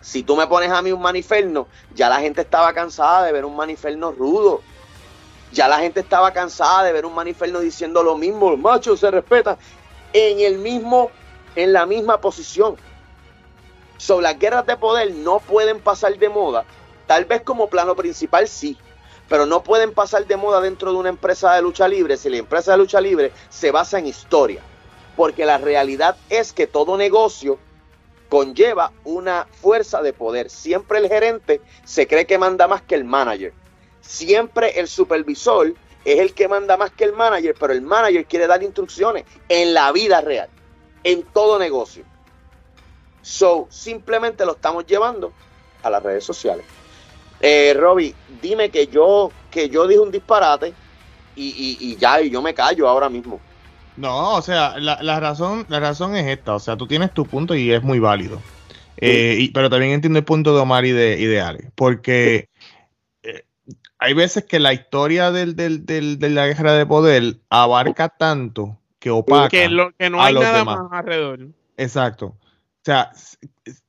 si 0.00 0.22
tú 0.22 0.36
me 0.36 0.46
pones 0.46 0.70
a 0.70 0.80
mí 0.80 0.92
un 0.92 1.02
maniferno, 1.02 1.66
ya 1.92 2.08
la 2.08 2.20
gente 2.20 2.42
estaba 2.42 2.72
cansada 2.72 3.24
de 3.24 3.32
ver 3.32 3.44
un 3.44 3.56
maniferno 3.56 4.12
rudo. 4.12 4.60
Ya 5.50 5.66
la 5.66 5.80
gente 5.80 5.98
estaba 5.98 6.32
cansada 6.32 6.84
de 6.84 6.92
ver 6.92 7.04
un 7.04 7.16
maniferno 7.16 7.58
diciendo 7.58 8.04
lo 8.04 8.16
mismo, 8.16 8.52
los 8.52 8.60
machos 8.60 9.00
se 9.00 9.10
respetan 9.10 9.56
en 10.12 10.38
el 10.38 10.58
mismo, 10.58 11.10
en 11.56 11.72
la 11.72 11.84
misma 11.84 12.20
posición. 12.20 12.76
Sobre 13.96 14.22
las 14.22 14.38
guerras 14.38 14.66
de 14.66 14.76
poder 14.76 15.12
no 15.16 15.40
pueden 15.40 15.80
pasar 15.80 16.16
de 16.16 16.28
moda. 16.28 16.64
Tal 17.08 17.24
vez 17.24 17.42
como 17.42 17.68
plano 17.68 17.96
principal 17.96 18.46
sí, 18.46 18.78
pero 19.30 19.46
no 19.46 19.62
pueden 19.62 19.94
pasar 19.94 20.26
de 20.26 20.36
moda 20.36 20.60
dentro 20.60 20.90
de 20.90 20.98
una 20.98 21.08
empresa 21.08 21.54
de 21.54 21.62
lucha 21.62 21.86
libre 21.86 22.16
si 22.16 22.28
la 22.28 22.38
empresa 22.38 22.72
de 22.72 22.78
lucha 22.78 23.00
libre 23.00 23.30
se 23.48 23.70
basa 23.70 24.00
en 24.00 24.08
historia. 24.08 24.60
Porque 25.16 25.46
la 25.46 25.56
realidad 25.56 26.16
es 26.28 26.52
que 26.52 26.66
todo 26.66 26.96
negocio 26.96 27.56
conlleva 28.28 28.90
una 29.04 29.46
fuerza 29.62 30.02
de 30.02 30.12
poder. 30.12 30.50
Siempre 30.50 30.98
el 30.98 31.08
gerente 31.08 31.60
se 31.84 32.08
cree 32.08 32.26
que 32.26 32.38
manda 32.38 32.66
más 32.66 32.82
que 32.82 32.96
el 32.96 33.04
manager. 33.04 33.52
Siempre 34.00 34.80
el 34.80 34.88
supervisor 34.88 35.74
es 36.04 36.18
el 36.18 36.34
que 36.34 36.48
manda 36.48 36.76
más 36.76 36.90
que 36.90 37.04
el 37.04 37.12
manager, 37.12 37.54
pero 37.56 37.72
el 37.72 37.82
manager 37.82 38.26
quiere 38.26 38.48
dar 38.48 38.64
instrucciones 38.64 39.26
en 39.48 39.74
la 39.74 39.92
vida 39.92 40.20
real, 40.22 40.48
en 41.04 41.22
todo 41.22 41.56
negocio. 41.60 42.02
So, 43.22 43.68
simplemente 43.70 44.44
lo 44.44 44.52
estamos 44.52 44.86
llevando 44.86 45.32
a 45.84 45.90
las 45.90 46.02
redes 46.02 46.24
sociales. 46.24 46.64
Eh, 47.40 47.74
Robbie, 47.74 48.14
dime 48.42 48.70
que 48.70 48.86
yo, 48.86 49.30
que 49.50 49.68
yo 49.68 49.86
dije 49.86 50.00
un 50.00 50.10
disparate 50.10 50.74
y, 51.34 51.96
ya, 51.96 52.20
y 52.20 52.30
yo 52.30 52.42
me 52.42 52.52
callo 52.52 52.88
ahora 52.88 53.08
mismo. 53.08 53.40
No, 53.96 54.34
o 54.34 54.42
sea, 54.42 54.78
la, 54.78 55.20
razón, 55.20 55.64
la 55.68 55.80
razón 55.80 56.16
es 56.16 56.26
esta, 56.26 56.54
o 56.54 56.60
sea, 56.60 56.76
tú 56.76 56.86
tienes 56.86 57.12
tu 57.12 57.24
punto 57.24 57.54
y 57.54 57.72
es 57.72 57.82
muy 57.82 57.98
válido. 57.98 58.40
Eh, 58.98 59.50
pero 59.54 59.70
también 59.70 59.92
entiendo 59.92 60.18
el 60.18 60.24
punto 60.24 60.54
de 60.54 60.60
Omar 60.60 60.84
y 60.84 60.92
de, 60.92 61.18
y 61.18 61.36
Ale, 61.36 61.70
porque 61.74 62.50
eh, 63.22 63.44
hay 63.98 64.12
veces 64.12 64.44
que 64.44 64.60
la 64.60 64.74
historia 64.74 65.30
del, 65.30 65.56
del, 65.56 65.86
de 65.86 66.30
la 66.30 66.48
guerra 66.48 66.74
de 66.74 66.84
poder 66.84 67.36
abarca 67.48 68.10
tanto 68.10 68.76
que 68.98 69.10
opaca 69.10 69.48
que, 69.48 69.70
que 69.98 70.10
no 70.10 70.22
hay 70.22 70.34
nada 70.34 70.64
más 70.64 70.80
alrededor. 70.92 71.48
Exacto. 71.78 72.36
O 72.80 72.82
sea, 72.82 73.12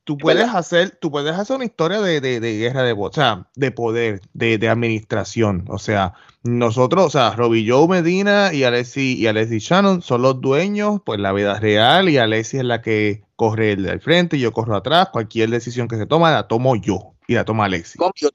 tú 0.04 0.18
puedes 0.18 0.50
hacer, 0.50 0.90
tú 0.90 1.10
puedes 1.10 1.32
hacer 1.32 1.56
una 1.56 1.64
historia 1.64 2.02
de, 2.02 2.20
guerra 2.40 2.82
de, 2.82 2.92
o 2.92 3.10
sea, 3.10 3.48
de 3.54 3.70
poder, 3.70 4.20
de, 4.34 4.68
administración. 4.68 5.64
O 5.68 5.78
sea, 5.78 6.12
nosotros, 6.42 7.06
o 7.06 7.10
sea, 7.10 7.30
Robbie 7.30 7.66
Joe 7.66 7.88
Medina 7.88 8.52
y 8.52 8.64
Alessi 8.64 9.14
y 9.16 9.26
Alessi 9.26 9.60
Shannon 9.60 10.02
son 10.02 10.20
los 10.20 10.42
dueños, 10.42 11.00
pues 11.06 11.18
la 11.20 11.32
vida 11.32 11.58
real, 11.58 12.10
y 12.10 12.18
Alessi 12.18 12.58
es 12.58 12.64
la 12.64 12.82
que 12.82 13.24
corre 13.34 13.72
el 13.72 13.84
del 13.84 14.02
frente, 14.02 14.36
y 14.36 14.40
yo 14.40 14.52
corro 14.52 14.76
atrás. 14.76 15.08
Cualquier 15.08 15.48
decisión 15.48 15.88
que 15.88 15.96
se 15.96 16.04
toma, 16.04 16.30
la 16.30 16.46
tomo 16.46 16.76
yo 16.76 17.14
y 17.26 17.34
la 17.34 17.46
toma 17.46 17.64
Alessi. 17.64 17.96
¿Cómo? 17.96 18.12
Yo 18.14 18.28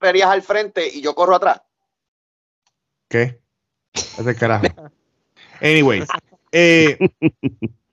correrías 0.00 0.30
al 0.30 0.42
frente 0.42 0.88
y 0.92 1.00
yo 1.00 1.14
corro 1.14 1.36
atrás. 1.36 1.62
¿Qué? 3.08 3.40
Es 4.18 4.26
el 4.26 4.36
carajo. 4.36 4.66
Anyways, 5.60 6.06
eh, 6.52 6.98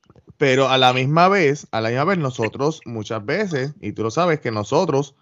pero 0.43 0.67
a 0.67 0.77
la 0.77 0.91
misma 0.91 1.29
vez, 1.29 1.67
a 1.71 1.79
la 1.79 1.87
misma 1.87 2.03
vez 2.03 2.17
nosotros 2.17 2.81
muchas 2.83 3.25
veces, 3.25 3.75
y 3.79 3.93
tú 3.93 4.03
lo 4.03 4.11
sabes, 4.11 4.41
que 4.41 4.51
nosotros 4.51 5.15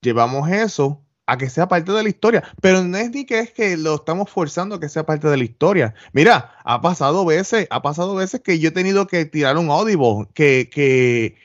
llevamos 0.00 0.48
eso 0.48 1.04
a 1.26 1.36
que 1.36 1.50
sea 1.50 1.68
parte 1.68 1.92
de 1.92 2.02
la 2.02 2.08
historia, 2.08 2.42
pero 2.62 2.82
no 2.82 2.96
es 2.96 3.10
ni 3.10 3.26
que 3.26 3.40
es 3.40 3.52
que 3.52 3.76
lo 3.76 3.96
estamos 3.96 4.30
forzando 4.30 4.76
a 4.76 4.80
que 4.80 4.88
sea 4.88 5.04
parte 5.04 5.28
de 5.28 5.36
la 5.36 5.44
historia. 5.44 5.92
Mira, 6.14 6.56
ha 6.64 6.80
pasado 6.80 7.26
veces, 7.26 7.66
ha 7.68 7.82
pasado 7.82 8.14
veces 8.14 8.40
que 8.40 8.58
yo 8.58 8.70
he 8.70 8.72
tenido 8.72 9.06
que 9.06 9.26
tirar 9.26 9.58
un 9.58 9.70
audible 9.70 10.26
que, 10.32 10.70
que, 10.72 11.36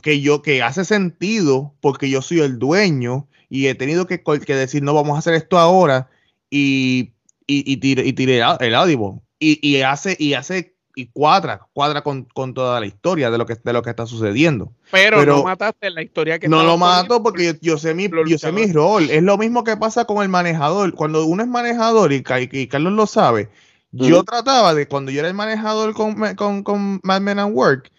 que 0.00 0.20
yo, 0.20 0.42
que 0.42 0.62
hace 0.62 0.84
sentido 0.84 1.74
porque 1.80 2.08
yo 2.08 2.22
soy 2.22 2.38
el 2.38 2.60
dueño 2.60 3.26
y 3.48 3.66
he 3.66 3.74
tenido 3.74 4.06
que, 4.06 4.22
que 4.22 4.54
decir, 4.54 4.84
no, 4.84 4.94
vamos 4.94 5.16
a 5.16 5.18
hacer 5.18 5.34
esto 5.34 5.58
ahora 5.58 6.08
y, 6.50 7.14
y, 7.48 7.72
y, 7.72 7.78
tiré, 7.78 8.06
y 8.06 8.12
tiré 8.12 8.44
el 8.60 8.74
audible. 8.76 9.20
Y, 9.40 9.58
y, 9.60 9.82
hace, 9.82 10.14
y 10.20 10.34
hace 10.34 10.71
y 10.94 11.06
cuadra, 11.06 11.66
cuadra 11.72 12.02
con, 12.02 12.24
con, 12.24 12.54
toda 12.54 12.80
la 12.80 12.86
historia 12.86 13.30
de 13.30 13.38
lo 13.38 13.46
que, 13.46 13.56
de 13.62 13.72
lo 13.72 13.82
que 13.82 13.90
está 13.90 14.06
sucediendo. 14.06 14.72
Pero, 14.90 15.18
Pero 15.18 15.36
no 15.36 15.44
mataste 15.44 15.90
la 15.90 16.02
historia 16.02 16.38
que 16.38 16.48
No 16.48 16.62
lo 16.62 16.76
mato 16.76 17.22
porque 17.22 17.44
yo, 17.44 17.52
yo, 17.60 17.78
sé 17.78 17.94
mi, 17.94 18.08
yo 18.26 18.38
sé 18.38 18.52
mi 18.52 18.70
rol. 18.72 19.10
Es 19.10 19.22
lo 19.22 19.38
mismo 19.38 19.64
que 19.64 19.76
pasa 19.76 20.04
con 20.04 20.22
el 20.22 20.28
manejador. 20.28 20.94
Cuando 20.94 21.24
uno 21.24 21.42
es 21.42 21.48
manejador, 21.48 22.12
y, 22.12 22.22
y 22.52 22.66
Carlos 22.66 22.92
lo 22.92 23.06
sabe, 23.06 23.48
yo 23.92 24.24
trataba 24.24 24.74
de, 24.74 24.88
cuando 24.88 25.10
yo 25.10 25.20
era 25.20 25.28
el 25.28 25.34
manejador 25.34 25.94
con, 25.94 26.34
con, 26.34 26.62
con 26.62 27.00
Mad 27.02 27.20
Men 27.20 27.38
and 27.38 27.54
Work, 27.54 27.90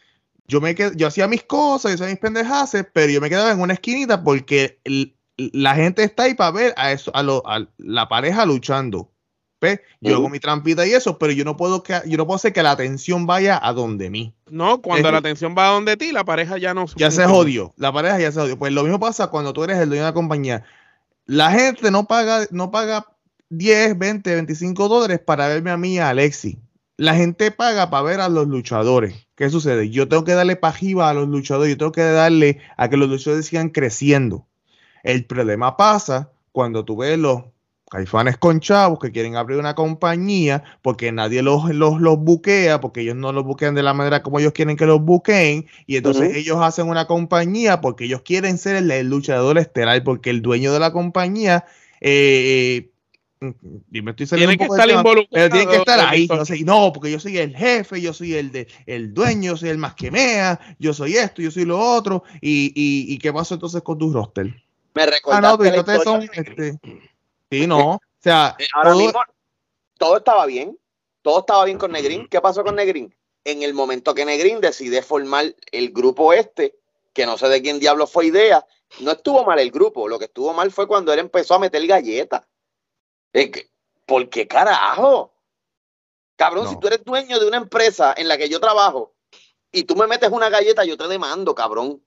yo 0.48 0.60
me 0.60 0.76
qued, 0.76 0.94
yo 0.96 1.08
hacía 1.08 1.28
mis 1.28 1.44
cosas, 1.44 1.92
yo 1.92 1.96
hacía 1.96 2.08
mis 2.08 2.20
pendejaces, 2.20 2.86
pero 2.94 3.12
yo 3.12 3.22
me 3.22 3.30
quedaba 3.30 3.52
en 3.52 3.62
una 3.62 3.74
esquinita 3.74 4.24
porque 4.24 4.80
el, 4.84 5.16
la 5.38 5.76
gente 5.76 6.04
está 6.04 6.24
ahí 6.24 6.34
para 6.34 6.52
ver 6.52 6.74
a 6.78 6.92
eso, 6.92 7.12
a, 7.16 7.24
lo, 7.24 7.44
a 7.48 7.68
la 7.78 8.08
pareja 8.08 8.46
luchando. 8.46 9.13
Yo 10.02 10.16
hago 10.16 10.30
mi 10.30 10.40
trampita 10.40 10.86
y 10.86 10.94
eso, 10.94 11.18
pero 11.18 11.32
yo 11.32 11.46
no 11.46 11.58
puedo 11.58 11.84
que 11.84 12.02
yo 12.06 12.18
no 12.18 12.26
puedo 12.26 12.36
hacer 12.36 12.54
que 12.54 12.64
la 12.64 12.72
atención 12.72 13.26
vaya 13.26 13.60
a 13.62 13.74
donde 13.74 14.10
mí. 14.10 14.34
No, 14.50 14.82
cuando 14.82 15.12
la 15.12 15.20
atención 15.20 15.56
va 15.58 15.70
a 15.70 15.72
donde 15.72 15.98
ti, 15.98 16.12
la 16.12 16.24
pareja 16.24 16.58
ya 16.58 16.74
no 16.74 16.86
Ya 16.96 17.12
se 17.12 17.26
jodió. 17.26 17.74
La 17.78 17.92
pareja 17.92 18.20
ya 18.20 18.32
se 18.32 18.40
jodió. 18.40 18.58
Pues 18.58 18.74
lo 18.74 18.84
mismo 18.84 19.00
pasa 19.00 19.28
cuando 19.28 19.54
tú 19.54 19.64
eres 19.64 19.78
el 19.78 19.90
dueño 19.90 20.04
de 20.04 20.10
la 20.10 20.14
compañía. 20.14 20.64
La 21.26 21.52
gente 21.52 21.90
no 21.92 22.06
paga, 22.06 22.46
no 22.52 22.72
paga 22.72 23.08
10, 23.50 23.98
20, 23.98 24.34
25 24.34 24.88
dólares 24.88 25.20
para 25.20 25.48
verme 25.48 25.72
a 25.72 25.78
mí 25.78 26.00
a 26.00 26.10
Alexi. 26.10 26.60
La 26.98 27.16
gente 27.16 27.52
paga 27.52 27.90
para 27.90 28.04
ver 28.04 28.22
a 28.22 28.30
los 28.30 28.48
luchadores. 28.48 29.28
¿Qué 29.36 29.50
sucede? 29.50 29.90
Yo 29.90 30.08
tengo 30.08 30.24
que 30.24 30.34
darle 30.34 30.56
pajiva 30.56 31.10
a 31.10 31.14
los 31.14 31.28
luchadores, 31.28 31.72
yo 31.72 31.78
tengo 31.78 31.92
que 31.92 32.04
darle 32.04 32.60
a 32.78 32.90
que 32.90 32.98
los 32.98 33.10
luchadores 33.10 33.48
sigan 33.48 33.70
creciendo. 33.70 34.48
El 35.02 35.26
problema 35.26 35.76
pasa 35.76 36.32
cuando 36.52 36.86
tú 36.86 36.98
ves 36.98 37.18
los 37.18 37.44
hay 37.94 38.06
fans 38.08 38.38
con 38.38 38.60
chavos 38.60 39.00
que 39.00 39.12
quieren 39.12 39.36
abrir 39.36 39.60
una 39.60 39.76
compañía 39.76 40.64
porque 40.82 41.12
nadie 41.12 41.44
los, 41.44 41.70
los, 41.74 42.02
los, 42.02 42.18
buquea, 42.18 42.82
porque 42.82 43.02
ellos 43.02 43.16
no 43.16 43.32
los 43.32 43.44
buquean 43.44 43.76
de 43.76 43.84
la 43.84 43.94
manera 43.94 44.24
como 44.24 44.40
ellos 44.40 44.54
quieren 44.54 44.76
que 44.76 44.86
los 44.86 45.02
buqueen. 45.02 45.68
Y 45.86 45.98
entonces 45.98 46.36
ellos 46.36 46.58
hacen 46.62 46.90
una 46.90 47.06
compañía 47.06 47.82
porque 47.82 48.06
ellos 48.06 48.22
quieren 48.24 48.58
ser 48.58 48.78
el, 48.78 49.10
luchador 49.10 49.58
estelar, 49.58 50.04
porque 50.04 50.32
el 50.32 50.42
dueño 50.42 50.74
de 50.74 50.80
la 50.80 50.92
compañía. 50.92 51.66
Eh, 52.02 52.90
y 53.92 54.02
me 54.02 54.12
estoy 54.12 54.26
tiene 54.26 54.58
que 54.58 54.64
estar 54.64 54.90
involucrado. 54.90 55.28
Pero 55.32 55.50
tiene 55.50 55.68
que 55.68 55.78
estar 55.78 56.00
ahí. 56.00 56.28
No, 56.28 56.46
sé, 56.46 56.64
no, 56.64 56.92
porque 56.94 57.12
yo 57.12 57.20
soy 57.20 57.38
el 57.38 57.56
jefe, 57.56 58.02
yo 58.02 58.14
soy 58.14 58.34
el 58.34 58.52
de 58.52 58.68
el 58.86 59.14
dueño, 59.14 59.52
yo 59.52 59.58
soy 59.58 59.70
el 59.70 59.78
más 59.78 59.94
que 59.94 60.10
mea, 60.10 60.60
yo 60.80 60.94
soy 60.94 61.16
esto, 61.18 61.42
yo 61.42 61.52
soy 61.52 61.66
lo 61.66 61.80
otro. 61.80 62.24
¿Y, 62.42 62.72
y, 62.76 63.14
y 63.14 63.18
qué 63.20 63.32
pasó 63.32 63.56
entonces 63.56 63.82
con 63.84 63.98
tu 63.98 64.12
roster? 64.12 64.64
Me 64.96 65.06
recuerda. 65.06 65.50
Ah, 65.50 65.58
no, 65.58 65.66
entonces 65.66 66.04
son. 66.04 66.24
Este, 66.24 66.80
Sí, 67.54 67.68
no. 67.68 68.00
O 68.24 68.24
sea, 68.24 68.56
eh, 68.58 68.66
ahora 68.74 68.92
todo... 68.92 69.00
mismo 69.00 69.20
todo 69.98 70.18
estaba 70.18 70.46
bien. 70.46 70.80
Todo 71.22 71.40
estaba 71.40 71.66
bien 71.66 71.78
con 71.78 71.92
Negrín. 71.92 72.26
¿Qué 72.30 72.40
pasó 72.40 72.64
con 72.64 72.76
Negrín? 72.76 73.14
En 73.44 73.64
el 73.64 73.74
momento 73.74 74.16
que 74.16 74.24
Negrín 74.24 74.62
decide 74.62 75.02
formar 75.02 75.54
el 75.74 75.92
grupo 75.92 76.32
este, 76.32 76.80
que 77.12 77.26
no 77.26 77.38
sé 77.38 77.50
de 77.50 77.62
quién 77.62 77.80
diablo 77.80 78.08
fue 78.08 78.28
idea, 78.28 78.66
no 79.02 79.12
estuvo 79.12 79.44
mal 79.44 79.60
el 79.60 79.72
grupo. 79.72 80.08
Lo 80.08 80.20
que 80.20 80.26
estuvo 80.26 80.54
mal 80.54 80.72
fue 80.72 80.88
cuando 80.88 81.12
él 81.12 81.20
empezó 81.20 81.56
a 81.56 81.60
meter 81.60 81.86
galletas. 81.86 82.48
¿Por 84.06 84.30
qué 84.30 84.48
carajo? 84.48 85.34
Cabrón, 86.38 86.64
no. 86.64 86.70
si 86.70 86.80
tú 86.80 86.88
eres 86.88 87.04
dueño 87.04 87.40
de 87.40 87.48
una 87.48 87.58
empresa 87.58 88.14
en 88.16 88.30
la 88.30 88.38
que 88.38 88.48
yo 88.48 88.62
trabajo 88.62 89.14
y 89.70 89.84
tú 89.84 89.98
me 89.98 90.08
metes 90.08 90.30
una 90.30 90.50
galleta, 90.50 90.86
yo 90.86 90.96
te 90.96 91.10
demando, 91.10 91.54
cabrón. 91.54 92.02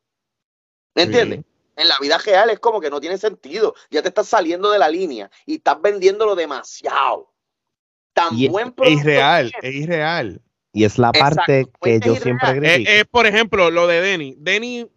¿Me 0.95 1.03
entiendes? 1.03 1.41
Sí. 1.41 1.56
En 1.77 1.89
la 1.89 1.99
vida 2.01 2.19
real 2.19 2.51
es 2.51 2.59
como 2.59 2.81
que 2.81 2.91
no 2.91 3.01
tiene 3.01 3.19
sentido. 3.19 3.75
Ya 3.91 4.03
te 4.03 4.09
estás 4.09 4.29
saliendo 4.29 4.71
de 4.71 4.79
la 4.79 4.89
línea 4.89 5.31
y 5.45 5.57
estás 5.57 5.81
vendiéndolo 5.81 6.35
demasiado. 6.35 7.33
Tan 8.15 8.37
y 8.37 8.49
buen 8.49 8.73
producto. 8.73 8.99
Es 8.99 9.05
irreal, 9.05 9.53
es 9.61 9.75
irreal. 9.75 10.43
Y 10.73 10.85
es 10.85 10.99
la 10.99 11.13
parte 11.13 11.61
Exacto. 11.61 11.79
que 11.83 12.01
yo 12.01 12.17
siempre 12.17 12.59
critico. 12.59 12.91
Es, 12.91 13.01
es, 13.01 13.05
por 13.07 13.27
ejemplo, 13.27 13.71
lo 13.71 13.87
de 13.87 14.01
Denny. 14.01 14.37
Denny 14.39 14.91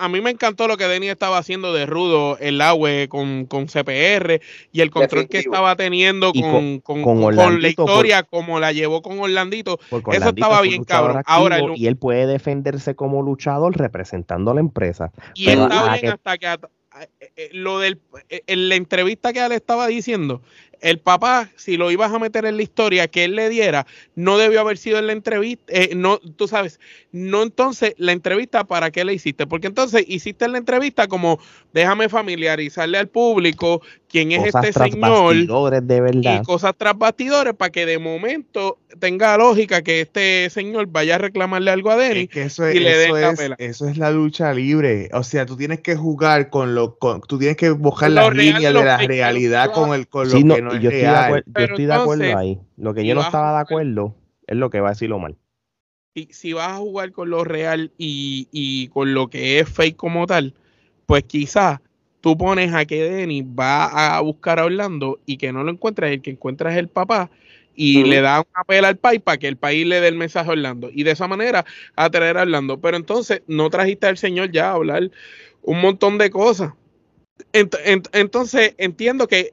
a 0.00 0.08
mí 0.08 0.20
me 0.20 0.30
encantó 0.30 0.66
lo 0.66 0.76
que 0.76 0.88
Denny 0.88 1.08
estaba 1.08 1.38
haciendo 1.38 1.72
de 1.74 1.86
rudo 1.86 2.38
el 2.38 2.60
agua 2.60 2.90
con, 3.08 3.46
con 3.46 3.66
CPR 3.66 4.40
y 4.72 4.80
el 4.80 4.90
control 4.90 5.22
Definitivo. 5.22 5.28
que 5.28 5.38
estaba 5.38 5.76
teniendo 5.76 6.32
con, 6.32 6.80
con, 6.80 7.02
con, 7.02 7.34
con 7.36 7.62
la 7.62 7.68
historia, 7.68 8.22
por, 8.22 8.40
como 8.40 8.60
la 8.60 8.72
llevó 8.72 9.02
con 9.02 9.20
Orlandito. 9.20 9.78
Eso 10.12 10.30
estaba 10.30 10.62
bien, 10.62 10.84
cabrón. 10.84 11.22
Ahora, 11.26 11.60
y 11.76 11.86
él 11.86 11.96
puede 11.96 12.26
defenderse 12.26 12.94
como 12.94 13.22
luchador 13.22 13.76
representando 13.76 14.50
a 14.50 14.54
la 14.54 14.60
empresa. 14.60 15.12
Y 15.34 15.46
Pero 15.46 15.64
está 15.64 15.92
bien 15.92 16.00
que... 16.00 16.08
hasta 16.08 16.38
que 16.38 16.46
eh, 16.46 17.08
eh, 17.36 17.50
lo 17.52 17.78
del 17.78 18.00
eh, 18.30 18.42
en 18.48 18.68
la 18.68 18.74
entrevista 18.74 19.32
que 19.32 19.44
él 19.44 19.52
estaba 19.52 19.86
diciendo 19.86 20.42
el 20.80 20.98
papá, 20.98 21.50
si 21.56 21.76
lo 21.76 21.90
ibas 21.90 22.12
a 22.12 22.18
meter 22.18 22.44
en 22.44 22.56
la 22.56 22.62
historia 22.62 23.08
que 23.08 23.24
él 23.24 23.36
le 23.36 23.48
diera, 23.48 23.86
no 24.14 24.38
debió 24.38 24.60
haber 24.60 24.78
sido 24.78 24.98
en 24.98 25.06
la 25.06 25.12
entrevista, 25.12 25.64
eh, 25.68 25.90
no, 25.94 26.18
tú 26.18 26.48
sabes, 26.48 26.80
no 27.12 27.42
entonces 27.42 27.94
la 27.98 28.12
entrevista 28.12 28.64
para 28.64 28.90
qué 28.90 29.04
le 29.04 29.14
hiciste, 29.14 29.46
porque 29.46 29.66
entonces 29.66 30.04
hiciste 30.08 30.48
la 30.48 30.58
entrevista 30.58 31.08
como 31.08 31.38
déjame 31.72 32.08
familiarizarle 32.08 32.98
al 32.98 33.08
público 33.08 33.82
quién 34.10 34.32
es 34.32 34.52
cosas 34.52 34.64
este 34.66 34.90
señor 34.90 35.82
de 35.82 36.00
verdad. 36.00 36.40
y 36.40 36.44
cosas 36.44 36.74
tras 36.76 36.98
bastidores 36.98 37.54
para 37.54 37.70
que 37.70 37.86
de 37.86 37.98
momento 37.98 38.78
tenga 38.98 39.36
lógica 39.38 39.82
que 39.82 40.00
este 40.00 40.50
señor 40.50 40.86
vaya 40.88 41.14
a 41.14 41.18
reclamarle 41.18 41.70
algo 41.70 41.90
a 41.90 41.96
Denny 41.96 42.22
es 42.22 42.28
que 42.28 42.42
eso 42.42 42.66
es, 42.66 42.74
y 42.76 42.80
le 42.80 43.04
eso, 43.04 43.16
es, 43.16 43.48
la 43.48 43.56
eso 43.58 43.88
es 43.88 43.96
la 43.96 44.10
lucha 44.10 44.52
libre, 44.52 45.08
o 45.12 45.22
sea, 45.22 45.46
tú 45.46 45.56
tienes 45.56 45.80
que 45.80 45.96
jugar 45.96 46.50
con 46.50 46.74
lo, 46.74 46.98
con, 46.98 47.20
tú 47.22 47.38
tienes 47.38 47.56
que 47.56 47.70
buscar 47.70 48.10
las 48.10 48.34
líneas 48.34 48.74
de 48.74 48.84
la 48.84 48.98
realidad 48.98 49.72
con 49.72 49.94
el 49.94 50.08
con 50.08 50.28
lo 50.28 50.36
sí, 50.36 50.44
no, 50.44 50.56
que 50.56 50.62
no 50.62 50.76
yo 50.76 50.90
estoy, 50.90 51.00
de 51.00 51.06
acuerdo, 51.08 51.52
yo 51.56 51.64
estoy 51.64 51.86
de 51.86 51.94
acuerdo 51.94 52.38
ahí. 52.38 52.60
Lo 52.76 52.94
que 52.94 53.06
yo 53.06 53.14
no 53.14 53.22
estaba 53.22 53.52
de 53.52 53.60
acuerdo 53.60 54.14
es 54.46 54.56
lo 54.56 54.70
que 54.70 54.80
va 54.80 54.88
a 54.88 54.92
decir 54.92 55.12
Omar. 55.12 55.34
Y 56.14 56.28
si 56.32 56.52
vas 56.52 56.70
a 56.70 56.76
jugar 56.76 57.12
con 57.12 57.30
lo 57.30 57.44
real 57.44 57.92
y, 57.96 58.48
y 58.50 58.88
con 58.88 59.14
lo 59.14 59.30
que 59.30 59.60
es 59.60 59.68
fake 59.68 59.96
como 59.96 60.26
tal, 60.26 60.54
pues 61.06 61.22
quizás 61.24 61.80
tú 62.20 62.36
pones 62.36 62.72
a 62.74 62.84
que 62.84 63.02
Denny 63.02 63.42
va 63.42 64.16
a 64.16 64.20
buscar 64.20 64.58
a 64.58 64.64
Orlando 64.66 65.20
y 65.26 65.36
que 65.38 65.52
no 65.52 65.64
lo 65.64 65.70
encuentres, 65.70 66.12
el 66.12 66.22
que 66.22 66.30
encuentras 66.30 66.72
es 66.74 66.78
el 66.78 66.88
papá 66.88 67.30
y 67.74 68.02
uh 68.02 68.06
-huh. 68.06 68.08
le 68.08 68.20
da 68.20 68.40
una 68.40 68.64
pela 68.64 68.88
al 68.88 68.96
país 68.98 69.20
para 69.22 69.38
que 69.38 69.48
el 69.48 69.56
país 69.56 69.86
le 69.86 70.00
dé 70.00 70.08
el 70.08 70.16
mensaje 70.16 70.48
a 70.48 70.52
Orlando 70.52 70.90
y 70.92 71.02
de 71.04 71.12
esa 71.12 71.28
manera 71.28 71.64
atraer 71.96 72.36
a 72.38 72.42
Orlando. 72.42 72.80
Pero 72.80 72.96
entonces 72.96 73.42
no 73.46 73.70
trajiste 73.70 74.06
al 74.06 74.18
señor 74.18 74.50
ya 74.50 74.70
a 74.70 74.74
hablar 74.74 75.10
un 75.62 75.80
montón 75.80 76.18
de 76.18 76.30
cosas. 76.30 76.72
Ent 77.52 77.74
ent 77.84 78.08
entonces 78.12 78.74
entiendo 78.78 79.26
que 79.28 79.52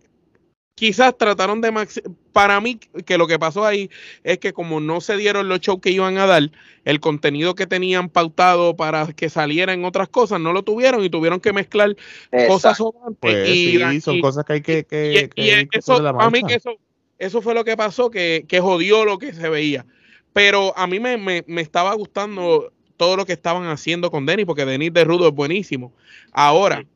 quizás 0.78 1.18
trataron 1.18 1.60
de 1.60 1.72
maxi 1.72 2.02
para 2.32 2.62
mí 2.62 2.80
que 3.06 3.18
lo 3.18 3.26
que 3.26 3.40
pasó 3.40 3.66
ahí 3.66 3.90
es 4.24 4.38
que 4.38 4.54
como 4.54 4.80
no 4.80 5.02
se 5.02 5.18
dieron 5.18 5.50
los 5.50 5.60
shows 5.60 5.82
que 5.82 5.90
iban 5.90 6.20
a 6.20 6.28
dar, 6.28 6.52
el 6.86 7.00
contenido 7.00 7.56
que 7.56 7.66
tenían 7.66 8.10
pautado 8.10 8.76
para 8.78 9.08
que 9.14 9.30
saliera 9.30 9.74
en 9.74 9.84
otras 9.86 10.08
cosas 10.08 10.40
no 10.40 10.54
lo 10.54 10.62
tuvieron 10.62 11.04
y 11.04 11.10
tuvieron 11.10 11.40
que 11.40 11.52
mezclar 11.52 11.96
Exacto. 12.32 12.54
cosas 12.54 12.78
sobrantes 12.78 13.18
pues 13.20 13.50
y, 13.50 13.80
sí, 13.80 14.02
son 14.02 14.16
y, 14.18 14.22
cosas 14.22 14.46
que 14.46 14.54
hay 14.54 14.62
que, 14.62 14.84
que, 14.84 15.12
y, 15.12 15.28
que, 15.30 15.42
y 15.42 15.78
eso, 15.78 15.96
a 16.08 16.30
mí 16.30 16.44
que 16.44 16.54
eso 16.54 16.78
eso 17.18 17.42
fue 17.42 17.56
lo 17.56 17.66
que 17.66 17.76
pasó 17.76 18.12
que, 18.12 18.46
que 18.48 18.60
jodió 18.60 19.04
lo 19.04 19.18
que 19.18 19.34
se 19.34 19.50
veía. 19.50 19.88
Pero 20.34 20.78
a 20.78 20.86
mí 20.86 21.00
me, 21.00 21.18
me, 21.18 21.44
me 21.48 21.62
estaba 21.62 21.96
gustando 21.96 22.72
todo 22.96 23.18
lo 23.18 23.26
que 23.26 23.34
estaban 23.34 23.66
haciendo 23.66 24.12
con 24.12 24.28
Denis 24.28 24.46
porque 24.46 24.66
Denis 24.66 24.94
de 24.94 25.04
Rudo 25.04 25.28
es 25.28 25.34
buenísimo. 25.34 25.92
Ahora 26.32 26.82
sí 26.82 26.88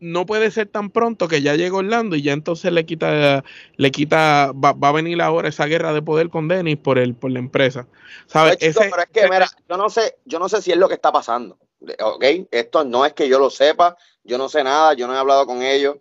no 0.00 0.26
puede 0.26 0.50
ser 0.50 0.68
tan 0.68 0.90
pronto 0.90 1.28
que 1.28 1.42
ya 1.42 1.54
llegó 1.54 1.78
Orlando 1.78 2.16
y 2.16 2.22
ya 2.22 2.32
entonces 2.32 2.72
le 2.72 2.86
quita, 2.86 3.44
le 3.76 3.90
quita, 3.90 4.52
va, 4.52 4.72
va 4.72 4.88
a 4.88 4.92
venir 4.92 5.20
ahora 5.20 5.48
esa 5.48 5.66
guerra 5.66 5.92
de 5.92 6.02
poder 6.02 6.30
con 6.30 6.48
Dennis 6.48 6.78
por 6.78 6.98
el, 6.98 7.14
por 7.14 7.30
la 7.30 7.38
empresa. 7.38 7.86
¿Sabes? 8.26 8.56
Ese, 8.60 8.88
pero 8.90 9.02
es 9.02 9.08
que, 9.10 9.28
mira, 9.28 9.48
yo 9.68 9.76
no 9.76 9.90
sé, 9.90 10.16
yo 10.24 10.38
no 10.38 10.48
sé 10.48 10.62
si 10.62 10.72
es 10.72 10.78
lo 10.78 10.88
que 10.88 10.94
está 10.94 11.12
pasando. 11.12 11.58
¿Ok? 12.02 12.24
Esto 12.50 12.84
no 12.84 13.04
es 13.04 13.12
que 13.12 13.28
yo 13.28 13.38
lo 13.38 13.50
sepa, 13.50 13.96
yo 14.24 14.38
no 14.38 14.48
sé 14.48 14.64
nada, 14.64 14.94
yo 14.94 15.06
no 15.06 15.14
he 15.14 15.18
hablado 15.18 15.46
con 15.46 15.62
ellos, 15.62 15.96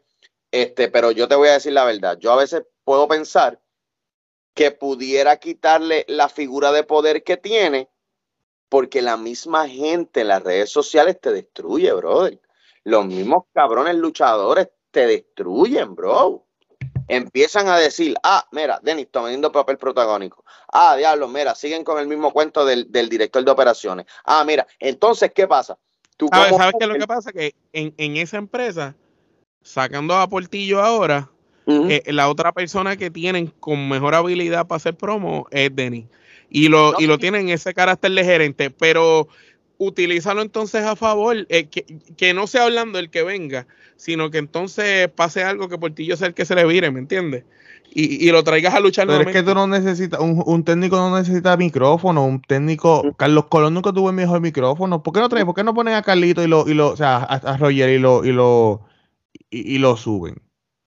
este, 0.52 0.88
pero 0.88 1.12
yo 1.12 1.28
te 1.28 1.36
voy 1.36 1.50
a 1.50 1.54
decir 1.54 1.74
la 1.74 1.84
verdad. 1.84 2.18
Yo 2.20 2.32
a 2.32 2.38
veces 2.38 2.64
puedo 2.84 3.08
pensar 3.08 3.62
que 4.54 4.72
pudiera 4.72 5.36
quitarle 5.38 6.06
la 6.08 6.30
figura 6.30 6.72
de 6.72 6.84
poder 6.84 7.24
que 7.24 7.36
tiene, 7.36 7.90
porque 8.70 9.02
la 9.02 9.18
misma 9.18 9.68
gente 9.68 10.22
en 10.22 10.30
las 10.30 10.42
redes 10.44 10.70
sociales 10.70 11.20
te 11.20 11.34
destruye, 11.34 11.92
brother 11.92 12.40
los 12.86 13.06
mismos 13.06 13.44
cabrones 13.54 13.96
luchadores 13.96 14.70
te 14.92 15.08
destruyen, 15.08 15.94
bro. 15.96 16.46
empiezan 17.08 17.68
a 17.68 17.78
decir, 17.78 18.16
ah, 18.24 18.48
mira, 18.52 18.80
Denis 18.82 19.08
tomando 19.12 19.52
papel 19.52 19.78
protagónico. 19.78 20.46
Ah, 20.72 20.96
diablo, 20.96 21.28
mira, 21.28 21.54
siguen 21.56 21.84
con 21.84 22.00
el 22.00 22.08
mismo 22.08 22.32
cuento 22.32 22.64
del, 22.64 22.90
director 22.92 23.44
de 23.44 23.52
operaciones. 23.52 24.06
Ah, 24.24 24.44
mira, 24.46 24.66
entonces, 24.80 25.32
¿qué 25.36 25.48
pasa? 25.48 25.78
¿Tú 26.16 26.30
¿Sabes, 26.32 26.56
qué 26.80 26.86
es 26.86 26.88
lo 26.88 26.98
que 26.98 27.08
pasa? 27.08 27.34
Que 27.34 27.54
en, 27.74 28.18
esa 28.18 28.38
empresa, 28.38 28.96
sacando 29.62 30.16
a 30.16 30.30
Portillo 30.30 30.82
ahora, 30.82 31.30
eh, 31.68 32.04
la 32.14 32.30
otra 32.30 32.54
persona 32.54 32.96
que 32.96 33.10
tienen 33.10 33.48
con 33.48 33.90
mejor 33.90 34.16
habilidad 34.16 34.68
para 34.68 34.78
hacer 34.78 34.96
promo 34.96 35.48
es 35.52 35.76
Denis. 35.76 36.06
Y 36.50 36.70
lo, 36.70 36.94
y 37.00 37.08
lo 37.08 37.18
tienen 37.18 37.50
ese 37.50 37.74
carácter 37.74 38.12
de 38.12 38.24
gerente, 38.24 38.70
pero 38.70 39.28
utilízalo 39.78 40.42
entonces 40.42 40.84
a 40.84 40.96
favor, 40.96 41.46
eh, 41.50 41.68
que, 41.68 42.34
no 42.34 42.48
sea 42.48 42.64
hablando 42.64 43.00
el 43.00 43.10
que 43.10 43.24
venga, 43.24 43.68
sino 43.96 44.32
que 44.32 44.38
entonces 44.38 45.10
pase 45.10 45.44
algo 45.44 45.70
que 45.70 45.78
Portillo 45.78 46.18
sea 46.18 46.28
el 46.28 46.34
que 46.34 46.46
se 46.46 46.56
le 46.56 46.66
vire, 46.66 46.92
¿me 46.92 47.00
entiendes? 47.00 47.44
Y, 47.94 48.28
y, 48.28 48.32
lo 48.32 48.44
traigas 48.44 48.74
a 48.74 48.82
luchar. 48.82 49.08
Pero 49.08 49.22
es 49.22 49.34
que 49.34 49.44
tú 49.44 49.54
no 49.54 49.68
necesitas, 49.68 50.20
un, 50.20 50.64
técnico 50.66 50.98
no 50.98 51.18
necesita 51.18 51.56
micrófono, 51.56 52.26
un 52.26 52.42
técnico, 52.42 53.14
Carlos 53.16 53.46
Colón 53.46 53.74
nunca 53.74 53.94
tuvo 53.94 54.10
el 54.10 54.16
mejor 54.16 54.42
micrófono. 54.42 55.02
¿Por 55.02 55.14
qué 55.14 55.22
no 55.22 55.30
traes, 55.30 55.46
por 55.46 55.56
qué 55.56 55.64
no 55.64 55.74
ponen 55.74 55.94
a 55.94 56.02
Carlito 56.02 56.44
y 56.44 56.48
lo, 56.48 56.68
y 56.68 56.74
lo, 56.74 56.90
o 56.90 56.98
sea, 56.98 57.18
a, 57.18 57.58
Roger 57.58 57.90
y 57.90 58.00
lo, 58.00 58.26
y 58.26 58.34
lo, 58.34 58.82
y, 59.50 59.78
lo 59.78 59.96
suben? 59.96 60.42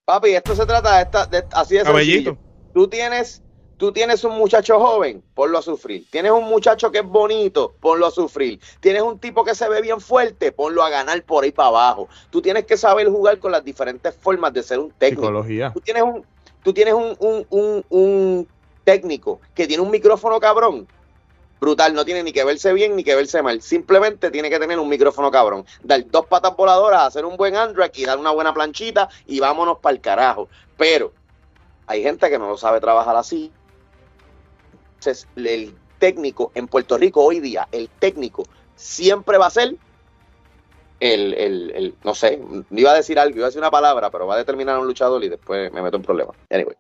Papi, 0.04 0.30
esto 0.30 0.54
se 0.54 0.66
trata 0.66 0.96
de, 0.96 1.02
esta, 1.04 1.26
de 1.26 1.44
así 1.52 1.76
de 1.76 1.84
sencillo. 1.84 2.36
Tú 2.74 2.88
tienes 2.88 3.42
Tú 3.78 3.92
tienes 3.92 4.24
un 4.24 4.36
muchacho 4.36 4.80
joven, 4.80 5.22
ponlo 5.34 5.56
a 5.56 5.62
sufrir. 5.62 6.04
Tienes 6.10 6.32
un 6.32 6.48
muchacho 6.48 6.90
que 6.90 6.98
es 6.98 7.04
bonito, 7.04 7.74
ponlo 7.78 8.06
a 8.06 8.10
sufrir. 8.10 8.58
Tienes 8.80 9.02
un 9.02 9.20
tipo 9.20 9.44
que 9.44 9.54
se 9.54 9.68
ve 9.68 9.80
bien 9.80 10.00
fuerte, 10.00 10.50
ponlo 10.50 10.82
a 10.82 10.90
ganar 10.90 11.22
por 11.22 11.44
ahí 11.44 11.52
para 11.52 11.68
abajo. 11.68 12.08
Tú 12.30 12.42
tienes 12.42 12.64
que 12.66 12.76
saber 12.76 13.08
jugar 13.08 13.38
con 13.38 13.52
las 13.52 13.64
diferentes 13.64 14.16
formas 14.16 14.52
de 14.52 14.64
ser 14.64 14.80
un 14.80 14.90
técnico. 14.90 15.22
Psicología. 15.22 15.70
Tú 15.72 15.80
tienes 15.80 16.02
un, 16.02 16.26
tú 16.64 16.72
tienes 16.72 16.92
un, 16.92 18.48
técnico 18.82 19.40
que 19.54 19.68
tiene 19.68 19.80
un 19.80 19.92
micrófono 19.92 20.40
cabrón. 20.40 20.88
Brutal, 21.60 21.94
no 21.94 22.04
tiene 22.04 22.24
ni 22.24 22.32
que 22.32 22.42
verse 22.42 22.72
bien 22.72 22.96
ni 22.96 23.04
que 23.04 23.14
verse 23.14 23.42
mal. 23.42 23.62
Simplemente 23.62 24.32
tiene 24.32 24.50
que 24.50 24.58
tener 24.58 24.80
un 24.80 24.88
micrófono 24.88 25.30
cabrón. 25.30 25.64
Dar 25.84 26.04
dos 26.10 26.26
patas 26.26 26.56
voladoras, 26.56 27.02
hacer 27.02 27.24
un 27.24 27.36
buen 27.36 27.54
Android 27.54 27.90
y 27.94 28.04
dar 28.04 28.18
una 28.18 28.32
buena 28.32 28.52
planchita 28.52 29.08
y 29.26 29.38
vámonos 29.38 29.78
para 29.78 29.94
el 29.94 30.00
carajo. 30.00 30.48
Pero 30.76 31.12
hay 31.86 32.02
gente 32.02 32.28
que 32.28 32.38
no 32.40 32.48
lo 32.48 32.56
sabe 32.56 32.80
trabajar 32.80 33.14
así 33.16 33.52
entonces, 34.98 35.28
el 35.36 35.74
técnico 35.98 36.50
en 36.54 36.66
Puerto 36.66 36.98
Rico 36.98 37.24
hoy 37.24 37.40
día, 37.40 37.68
el 37.72 37.88
técnico 37.88 38.44
siempre 38.74 39.38
va 39.38 39.46
a 39.46 39.50
ser 39.50 39.76
el, 41.00 41.34
el, 41.34 41.94
no 42.02 42.14
sé, 42.14 42.40
iba 42.70 42.90
a 42.90 42.94
decir 42.94 43.18
algo, 43.18 43.36
iba 43.36 43.46
a 43.46 43.50
decir 43.50 43.60
una 43.60 43.70
palabra, 43.70 44.10
pero 44.10 44.26
va 44.26 44.34
a 44.34 44.38
determinar 44.38 44.78
un 44.78 44.86
luchador 44.86 45.22
y 45.22 45.28
después 45.28 45.72
me 45.72 45.82
meto 45.82 45.96
en 45.96 46.02
problemas. 46.02 46.36
Anyway. 46.50 46.74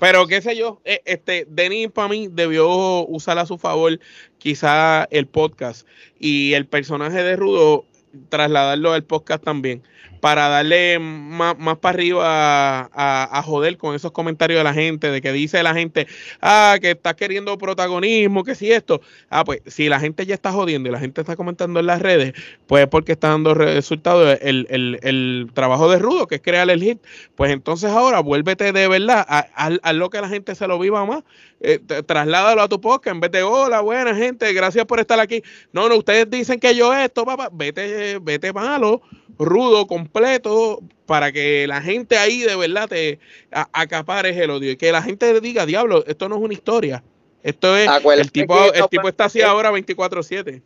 Pero 0.00 0.26
qué 0.26 0.40
sé 0.40 0.56
yo, 0.56 0.80
eh, 0.84 1.02
este 1.04 1.46
Denis 1.48 1.90
para 1.90 2.08
mí 2.08 2.28
debió 2.30 3.06
usar 3.06 3.38
a 3.38 3.44
su 3.44 3.58
favor 3.58 4.00
quizá 4.38 5.04
el 5.10 5.26
podcast 5.26 5.86
y 6.18 6.54
el 6.54 6.66
personaje 6.66 7.22
de 7.22 7.36
Rudo 7.36 7.84
trasladarlo 8.28 8.92
al 8.92 9.04
podcast 9.04 9.44
también 9.44 9.82
para 10.24 10.48
darle 10.48 10.98
más, 10.98 11.54
para 11.82 11.90
arriba 11.90 12.88
a, 12.94 13.42
joder 13.44 13.76
con 13.76 13.94
esos 13.94 14.10
comentarios 14.10 14.58
de 14.58 14.64
la 14.64 14.72
gente, 14.72 15.10
de 15.10 15.20
que 15.20 15.32
dice 15.32 15.62
la 15.62 15.74
gente, 15.74 16.06
ah, 16.40 16.78
que 16.80 16.92
está 16.92 17.14
queriendo 17.14 17.58
protagonismo, 17.58 18.42
que 18.42 18.54
si 18.54 18.72
esto. 18.72 19.02
Ah, 19.28 19.44
pues 19.44 19.60
si 19.66 19.90
la 19.90 20.00
gente 20.00 20.24
ya 20.24 20.32
está 20.34 20.50
jodiendo 20.50 20.88
y 20.88 20.92
la 20.92 20.98
gente 20.98 21.20
está 21.20 21.36
comentando 21.36 21.78
en 21.78 21.84
las 21.84 22.00
redes, 22.00 22.32
pues 22.66 22.86
porque 22.86 23.12
está 23.12 23.28
dando 23.28 23.52
resultados 23.52 24.38
el, 24.40 25.50
trabajo 25.52 25.90
de 25.90 25.98
Rudo, 25.98 26.26
que 26.26 26.36
es 26.36 26.40
crear 26.40 26.70
el 26.70 26.82
hit. 26.82 27.02
Pues 27.34 27.52
entonces 27.52 27.90
ahora 27.90 28.20
vuélvete 28.20 28.72
de 28.72 28.88
verdad 28.88 29.26
a, 29.28 29.92
lo 29.92 30.08
que 30.08 30.22
la 30.22 30.30
gente 30.30 30.54
se 30.54 30.66
lo 30.66 30.78
viva 30.78 31.04
más. 31.04 31.22
Eh, 31.66 31.78
trasládalo 31.78 32.60
a 32.60 32.68
tu 32.68 32.78
podcast 32.78 33.14
en 33.14 33.20
vez 33.20 33.30
de 33.30 33.42
hola, 33.42 33.80
buena 33.80 34.14
gente, 34.14 34.52
gracias 34.52 34.84
por 34.84 35.00
estar 35.00 35.18
aquí. 35.18 35.42
No, 35.72 35.88
no, 35.88 35.96
ustedes 35.96 36.28
dicen 36.28 36.60
que 36.60 36.74
yo 36.74 36.92
esto, 36.92 37.24
papá, 37.24 37.48
vete, 37.50 38.18
vete 38.18 38.52
malo 38.52 39.00
rudo, 39.38 39.86
completo, 39.86 40.80
para 41.06 41.32
que 41.32 41.66
la 41.66 41.80
gente 41.80 42.18
ahí 42.18 42.40
de 42.40 42.56
verdad 42.56 42.88
te 42.88 43.18
acapare 43.50 44.30
el 44.42 44.50
odio 44.50 44.72
y 44.72 44.76
que 44.76 44.92
la 44.92 45.02
gente 45.02 45.40
diga, 45.40 45.66
diablo, 45.66 46.04
esto 46.06 46.28
no 46.28 46.36
es 46.36 46.42
una 46.42 46.54
historia. 46.54 47.02
Esto 47.42 47.76
es, 47.76 47.88
el 48.16 48.32
tipo, 48.32 48.72
el 48.72 48.88
tipo 48.88 49.08
está 49.08 49.26
así 49.26 49.42
ahora 49.42 49.70
24/7. 49.70 50.62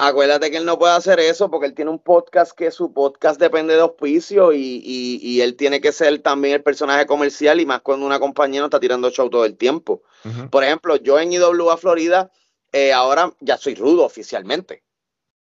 Acuérdate 0.00 0.50
que 0.50 0.56
él 0.56 0.64
no 0.64 0.78
puede 0.78 0.94
hacer 0.94 1.18
eso 1.18 1.50
porque 1.50 1.66
él 1.66 1.74
tiene 1.74 1.90
un 1.90 1.98
podcast 1.98 2.52
que 2.56 2.70
su 2.70 2.92
podcast 2.92 3.40
depende 3.40 3.74
de 3.74 3.80
auspicio 3.80 4.52
y, 4.52 4.80
y, 4.84 5.40
él 5.40 5.56
tiene 5.56 5.80
que 5.80 5.90
ser 5.90 6.20
también 6.20 6.54
el 6.54 6.62
personaje 6.62 7.04
comercial 7.06 7.60
y 7.60 7.66
más 7.66 7.80
cuando 7.80 8.06
una 8.06 8.20
compañía 8.20 8.60
no 8.60 8.66
está 8.66 8.78
tirando 8.78 9.10
show 9.10 9.28
todo 9.28 9.44
el 9.44 9.56
tiempo. 9.56 10.02
Por 10.50 10.64
ejemplo, 10.64 10.96
yo 10.96 11.18
en 11.18 11.32
IWA 11.32 11.76
Florida 11.76 12.30
eh, 12.72 12.92
ahora 12.92 13.32
ya 13.40 13.56
soy 13.56 13.74
rudo 13.74 14.04
oficialmente. 14.04 14.82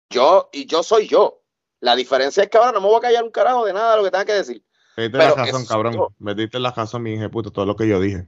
Yo 0.09 0.49
y 0.51 0.65
yo 0.65 0.83
soy 0.83 1.07
yo. 1.07 1.41
La 1.79 1.95
diferencia 1.95 2.43
es 2.43 2.49
que 2.49 2.57
ahora 2.57 2.71
no 2.71 2.81
me 2.81 2.87
voy 2.87 2.97
a 2.97 3.01
callar 3.01 3.23
un 3.23 3.31
carajo 3.31 3.65
de 3.65 3.73
nada 3.73 3.91
de 3.91 3.97
lo 3.97 4.03
que 4.03 4.11
tenga 4.11 4.25
que 4.25 4.33
decir. 4.33 4.63
Metiste 4.95 5.17
la 5.17 5.33
razón, 5.33 5.65
cabrón. 5.65 5.97
Metiste 6.19 6.59
la 6.59 6.71
razón, 6.71 7.03
mi 7.03 7.27
puto, 7.29 7.51
todo 7.51 7.65
lo 7.65 7.75
que 7.75 7.87
yo 7.87 7.99
dije. 7.99 8.27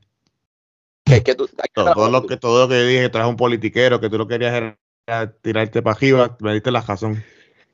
Que, 1.06 1.36
todo, 1.36 2.10
lo 2.10 2.26
que, 2.26 2.36
todo 2.38 2.64
lo 2.64 2.68
que 2.68 2.82
dije, 2.82 3.04
que 3.04 3.10
traes 3.10 3.28
un 3.28 3.38
politiquero, 3.38 4.02
que 4.02 4.10
tú 4.10 4.18
lo 4.18 4.28
querías 4.28 4.76
era 5.08 5.32
tirarte 5.42 5.84
para 5.84 5.96
arriba, 5.96 6.36
me 6.40 6.54
diste 6.54 6.72
la 6.72 6.82
razón. 6.82 7.24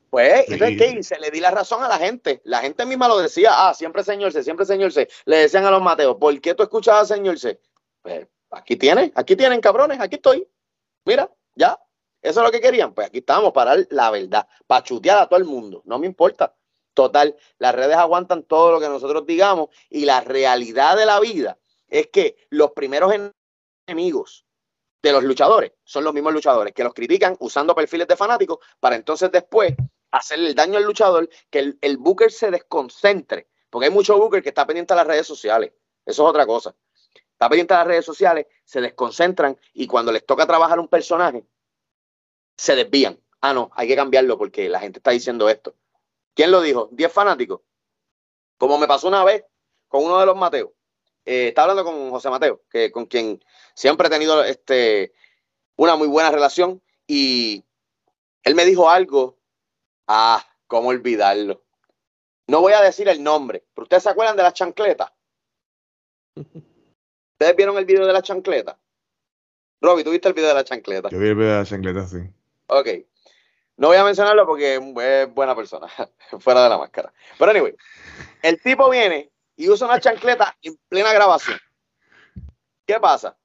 Pues, 0.09 0.43
entonces, 0.49 0.77
¿qué 0.77 0.99
hice? 0.99 1.17
Le 1.17 1.31
di 1.31 1.39
la 1.39 1.51
razón 1.51 1.81
a 1.81 1.87
la 1.87 1.97
gente. 1.97 2.41
La 2.43 2.59
gente 2.59 2.85
misma 2.85 3.07
lo 3.07 3.17
decía, 3.17 3.51
ah, 3.53 3.73
siempre 3.73 4.03
señor 4.03 4.33
C, 4.33 4.43
siempre 4.43 4.65
señor 4.65 4.91
C. 4.91 5.07
Le 5.23 5.37
decían 5.37 5.63
a 5.63 5.71
los 5.71 5.81
Mateos, 5.81 6.17
¿por 6.19 6.39
qué 6.41 6.53
tú 6.53 6.63
escuchabas 6.63 7.07
señor 7.07 7.39
C? 7.39 7.61
Pues, 8.01 8.27
aquí 8.51 8.75
tienen, 8.75 9.11
aquí 9.15 9.35
tienen, 9.35 9.61
cabrones, 9.61 9.99
aquí 9.99 10.15
estoy. 10.15 10.47
Mira, 11.05 11.29
ya, 11.55 11.79
eso 12.21 12.39
es 12.39 12.45
lo 12.45 12.51
que 12.51 12.61
querían. 12.61 12.93
Pues 12.93 13.07
aquí 13.07 13.19
estamos 13.19 13.51
para 13.51 13.75
la 13.89 14.11
verdad, 14.11 14.47
para 14.67 14.83
chutear 14.83 15.19
a 15.19 15.27
todo 15.27 15.39
el 15.39 15.45
mundo. 15.45 15.81
No 15.85 15.99
me 15.99 16.07
importa. 16.07 16.55
Total, 16.93 17.35
las 17.57 17.73
redes 17.73 17.95
aguantan 17.95 18.43
todo 18.43 18.73
lo 18.73 18.79
que 18.79 18.89
nosotros 18.89 19.25
digamos 19.25 19.69
y 19.89 20.03
la 20.03 20.19
realidad 20.19 20.97
de 20.97 21.05
la 21.05 21.19
vida 21.21 21.57
es 21.87 22.07
que 22.07 22.35
los 22.49 22.71
primeros 22.71 23.13
enemigos 23.87 24.45
de 25.01 25.11
los 25.13 25.23
luchadores 25.23 25.71
son 25.85 26.03
los 26.03 26.13
mismos 26.13 26.33
luchadores 26.33 26.73
que 26.73 26.83
los 26.83 26.93
critican 26.93 27.35
usando 27.39 27.73
perfiles 27.73 28.07
de 28.07 28.17
fanáticos 28.17 28.59
para 28.79 28.97
entonces 28.97 29.31
después 29.31 29.73
hacerle 30.11 30.49
el 30.49 30.55
daño 30.55 30.77
al 30.77 30.83
luchador, 30.83 31.29
que 31.49 31.59
el, 31.59 31.77
el 31.81 31.97
booker 31.97 32.31
se 32.31 32.51
desconcentre, 32.51 33.47
porque 33.69 33.87
hay 33.87 33.91
mucho 33.91 34.17
booker 34.17 34.43
que 34.43 34.49
está 34.49 34.67
pendiente 34.67 34.93
a 34.93 34.97
las 34.97 35.07
redes 35.07 35.25
sociales. 35.25 35.71
Eso 36.05 36.23
es 36.23 36.29
otra 36.29 36.45
cosa. 36.45 36.75
Está 37.41 37.49
pendiente 37.49 37.73
a 37.73 37.77
las 37.77 37.87
redes 37.87 38.05
sociales, 38.05 38.45
se 38.63 38.81
desconcentran 38.81 39.57
y 39.73 39.87
cuando 39.87 40.11
les 40.11 40.23
toca 40.23 40.45
trabajar 40.45 40.79
un 40.79 40.87
personaje, 40.87 41.43
se 42.55 42.75
desvían. 42.75 43.19
Ah, 43.41 43.51
no, 43.51 43.71
hay 43.73 43.87
que 43.87 43.95
cambiarlo 43.95 44.37
porque 44.37 44.69
la 44.69 44.79
gente 44.79 44.99
está 44.99 45.09
diciendo 45.09 45.49
esto. 45.49 45.73
¿Quién 46.35 46.51
lo 46.51 46.61
dijo? 46.61 46.89
¿Diez 46.91 47.11
fanáticos? 47.11 47.61
Como 48.59 48.77
me 48.77 48.87
pasó 48.87 49.07
una 49.07 49.23
vez 49.23 49.43
con 49.87 50.03
uno 50.03 50.19
de 50.19 50.27
los 50.27 50.37
Mateos. 50.37 50.69
Eh, 51.25 51.47
estaba 51.47 51.71
hablando 51.71 51.91
con 51.91 52.11
José 52.11 52.29
Mateo, 52.29 52.61
que, 52.69 52.91
con 52.91 53.07
quien 53.07 53.43
siempre 53.73 54.05
he 54.05 54.11
tenido 54.11 54.43
este, 54.43 55.11
una 55.77 55.95
muy 55.95 56.09
buena 56.09 56.29
relación. 56.29 56.79
Y 57.07 57.65
él 58.43 58.53
me 58.53 58.65
dijo 58.65 58.87
algo. 58.87 59.39
Ah, 60.05 60.45
¿cómo 60.67 60.89
olvidarlo? 60.89 61.63
No 62.45 62.61
voy 62.61 62.73
a 62.73 62.81
decir 62.81 63.09
el 63.09 63.23
nombre, 63.23 63.65
pero 63.73 63.85
ustedes 63.85 64.03
se 64.03 64.09
acuerdan 64.09 64.37
de 64.37 64.43
la 64.43 64.53
chancleta. 64.53 65.11
¿Ustedes 67.41 67.55
vieron 67.55 67.75
el 67.79 67.85
video 67.85 68.05
de 68.05 68.13
la 68.13 68.21
chancleta? 68.21 68.77
Robbie, 69.81 70.03
¿tú 70.03 70.11
viste 70.11 70.27
el 70.27 70.35
video 70.35 70.49
de 70.49 70.53
la 70.53 70.63
chancleta? 70.63 71.09
Yo 71.09 71.17
vi 71.17 71.29
el 71.29 71.33
video 71.33 71.53
de 71.53 71.57
la 71.57 71.65
chancleta, 71.65 72.05
sí. 72.05 72.19
Ok. 72.67 72.87
No 73.77 73.87
voy 73.87 73.97
a 73.97 74.03
mencionarlo 74.03 74.45
porque 74.45 74.75
es 74.75 75.33
buena 75.33 75.55
persona, 75.55 75.87
fuera 76.39 76.61
de 76.61 76.69
la 76.69 76.77
máscara. 76.77 77.11
Pero 77.39 77.49
anyway, 77.49 77.75
el 78.43 78.61
tipo 78.61 78.87
viene 78.91 79.31
y 79.55 79.67
usa 79.69 79.87
una 79.87 79.99
chancleta 79.99 80.55
en 80.61 80.77
plena 80.87 81.13
grabación. 81.13 81.57
¿Qué 82.85 82.99
pasa? 82.99 83.35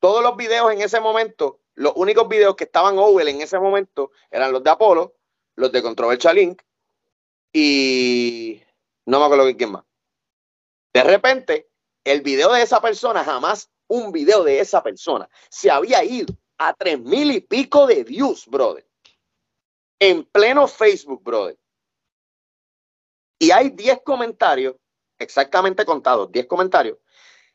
Todos 0.00 0.20
los 0.20 0.36
videos 0.36 0.72
en 0.72 0.80
ese 0.80 0.98
momento, 0.98 1.60
los 1.76 1.92
únicos 1.94 2.26
videos 2.26 2.56
que 2.56 2.64
estaban 2.64 2.98
over 2.98 3.28
en 3.28 3.40
ese 3.40 3.60
momento 3.60 4.10
eran 4.32 4.50
los 4.50 4.64
de 4.64 4.70
Apolo, 4.70 5.14
los 5.54 5.70
de 5.70 5.80
Controversial 5.80 6.34
Link 6.34 6.60
y 7.52 8.60
no 9.04 9.20
me 9.20 9.26
acuerdo 9.26 9.56
quién 9.56 9.70
más. 9.70 9.84
De 10.92 11.04
repente, 11.04 11.68
el 12.06 12.22
video 12.22 12.52
de 12.52 12.62
esa 12.62 12.80
persona, 12.80 13.24
jamás 13.24 13.68
un 13.88 14.12
video 14.12 14.44
de 14.44 14.60
esa 14.60 14.80
persona 14.80 15.28
se 15.50 15.70
había 15.70 16.04
ido 16.04 16.32
a 16.56 16.72
tres 16.72 17.00
mil 17.00 17.32
y 17.32 17.40
pico 17.40 17.84
de 17.86 18.04
views, 18.04 18.46
brother. 18.46 18.86
En 19.98 20.24
pleno 20.24 20.68
Facebook, 20.68 21.22
brother. 21.22 21.58
Y 23.40 23.50
hay 23.50 23.70
10 23.70 24.02
comentarios, 24.04 24.76
exactamente 25.18 25.84
contados, 25.84 26.30
10 26.30 26.46
comentarios, 26.46 26.96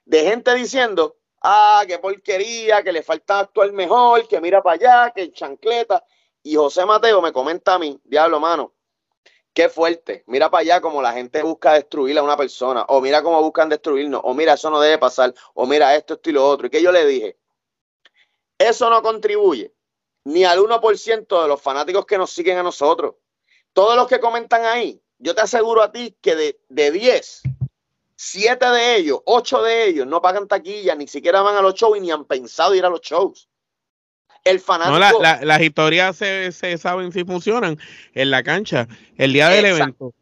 de 0.05 0.23
gente 0.23 0.53
diciendo, 0.53 1.17
ah, 1.41 1.83
qué 1.87 1.97
porquería, 1.97 2.83
que 2.83 2.91
le 2.91 3.03
falta 3.03 3.39
actuar 3.39 3.71
mejor, 3.71 4.27
que 4.27 4.41
mira 4.41 4.61
para 4.61 4.75
allá, 4.75 5.13
que 5.15 5.31
chancleta. 5.31 6.03
Y 6.43 6.55
José 6.55 6.85
Mateo 6.85 7.21
me 7.21 7.31
comenta 7.31 7.75
a 7.75 7.79
mí, 7.79 7.99
diablo, 8.03 8.39
mano, 8.39 8.73
Qué 9.53 9.67
fuerte. 9.67 10.23
Mira 10.27 10.49
para 10.49 10.61
allá 10.61 10.81
como 10.81 11.01
la 11.01 11.11
gente 11.11 11.43
busca 11.43 11.73
destruir 11.73 12.17
a 12.17 12.23
una 12.23 12.37
persona, 12.37 12.85
o 12.87 13.01
mira 13.01 13.21
cómo 13.21 13.41
buscan 13.41 13.67
destruirnos, 13.67 14.21
o 14.23 14.33
mira, 14.33 14.53
eso 14.53 14.69
no 14.69 14.79
debe 14.79 14.97
pasar, 14.97 15.33
o 15.53 15.65
mira 15.65 15.95
esto, 15.95 16.13
esto 16.13 16.29
y 16.29 16.33
lo 16.33 16.47
otro. 16.47 16.67
Y 16.67 16.69
que 16.69 16.81
yo 16.81 16.91
le 16.91 17.05
dije, 17.05 17.37
eso 18.57 18.89
no 18.89 19.01
contribuye 19.01 19.73
ni 20.23 20.45
al 20.45 20.59
1% 20.59 21.41
de 21.41 21.47
los 21.47 21.61
fanáticos 21.61 22.05
que 22.05 22.17
nos 22.17 22.31
siguen 22.31 22.57
a 22.57 22.63
nosotros. 22.63 23.15
Todos 23.73 23.95
los 23.95 24.07
que 24.07 24.19
comentan 24.19 24.65
ahí, 24.65 25.01
yo 25.17 25.35
te 25.35 25.41
aseguro 25.41 25.81
a 25.81 25.91
ti 25.91 26.15
que 26.21 26.35
de, 26.35 26.61
de 26.69 26.91
10, 26.91 27.41
7 28.15 28.65
de 28.67 28.95
ellos, 28.97 29.19
8 29.25 29.63
de 29.63 29.87
ellos 29.87 30.07
no 30.07 30.21
pagan 30.21 30.47
taquilla, 30.47 30.95
ni 30.95 31.07
siquiera 31.07 31.41
van 31.41 31.55
a 31.55 31.61
los 31.61 31.73
shows 31.73 31.97
y 31.97 32.01
ni 32.01 32.11
han 32.11 32.25
pensado 32.25 32.75
ir 32.75 32.85
a 32.85 32.89
los 32.89 33.01
shows. 33.01 33.49
El 34.43 34.59
fanático. 34.59 34.93
No, 34.93 34.99
la, 34.99 35.13
la, 35.19 35.45
las 35.45 35.61
historias 35.61 36.15
se, 36.15 36.51
se, 36.51 36.77
saben 36.77 37.11
si 37.11 37.23
funcionan 37.23 37.77
en 38.13 38.31
la 38.31 38.43
cancha, 38.43 38.87
el 39.17 39.33
día 39.33 39.49
del 39.49 39.65
Exacto. 39.65 39.83
evento. 39.83 40.13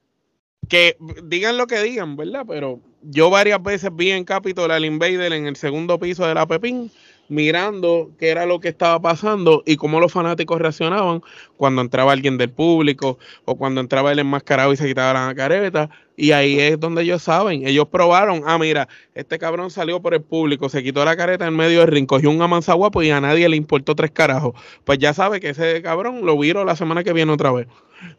Que 0.67 0.97
digan 1.23 1.57
lo 1.57 1.67
que 1.67 1.81
digan, 1.81 2.15
¿verdad? 2.15 2.45
Pero 2.47 2.79
yo 3.01 3.29
varias 3.29 3.61
veces 3.63 3.89
vi 3.93 4.11
en 4.11 4.25
Capitol 4.25 4.71
al 4.71 4.85
Invader 4.85 5.33
en 5.33 5.47
el 5.47 5.55
segundo 5.55 5.99
piso 5.99 6.27
de 6.27 6.35
la 6.35 6.45
Pepín 6.45 6.91
mirando 7.29 8.11
qué 8.19 8.29
era 8.29 8.45
lo 8.45 8.59
que 8.59 8.67
estaba 8.67 8.99
pasando 8.99 9.63
y 9.65 9.77
cómo 9.77 9.99
los 9.99 10.11
fanáticos 10.11 10.59
reaccionaban 10.59 11.21
cuando 11.57 11.81
entraba 11.81 12.11
alguien 12.11 12.37
del 12.37 12.49
público 12.49 13.19
o 13.45 13.55
cuando 13.55 13.79
entraba 13.81 14.11
el 14.11 14.19
enmascarado 14.19 14.73
y 14.73 14.77
se 14.77 14.87
quitaba 14.87 15.27
la 15.27 15.35
careta. 15.35 15.89
Y 16.17 16.31
ahí 16.31 16.59
es 16.59 16.77
donde 16.77 17.03
ellos 17.03 17.23
saben, 17.23 17.65
ellos 17.65 17.87
probaron, 17.87 18.41
ah, 18.45 18.57
mira, 18.57 18.89
este 19.15 19.39
cabrón 19.39 19.71
salió 19.71 20.01
por 20.01 20.13
el 20.13 20.21
público, 20.21 20.67
se 20.67 20.83
quitó 20.83 21.05
la 21.05 21.15
careta 21.15 21.47
en 21.47 21.55
medio 21.55 21.79
del 21.79 21.87
ring, 21.87 22.07
cogió 22.07 22.29
un 22.29 22.41
amansaguapo 22.41 23.01
y 23.03 23.09
a 23.11 23.21
nadie 23.21 23.47
le 23.47 23.55
importó 23.55 23.95
tres 23.95 24.11
carajos. 24.11 24.53
Pues 24.83 24.99
ya 24.99 25.13
sabe 25.13 25.39
que 25.39 25.49
ese 25.49 25.81
cabrón 25.81 26.25
lo 26.25 26.37
viro 26.37 26.65
la 26.65 26.75
semana 26.75 27.05
que 27.05 27.13
viene 27.13 27.31
otra 27.31 27.53
vez. 27.53 27.67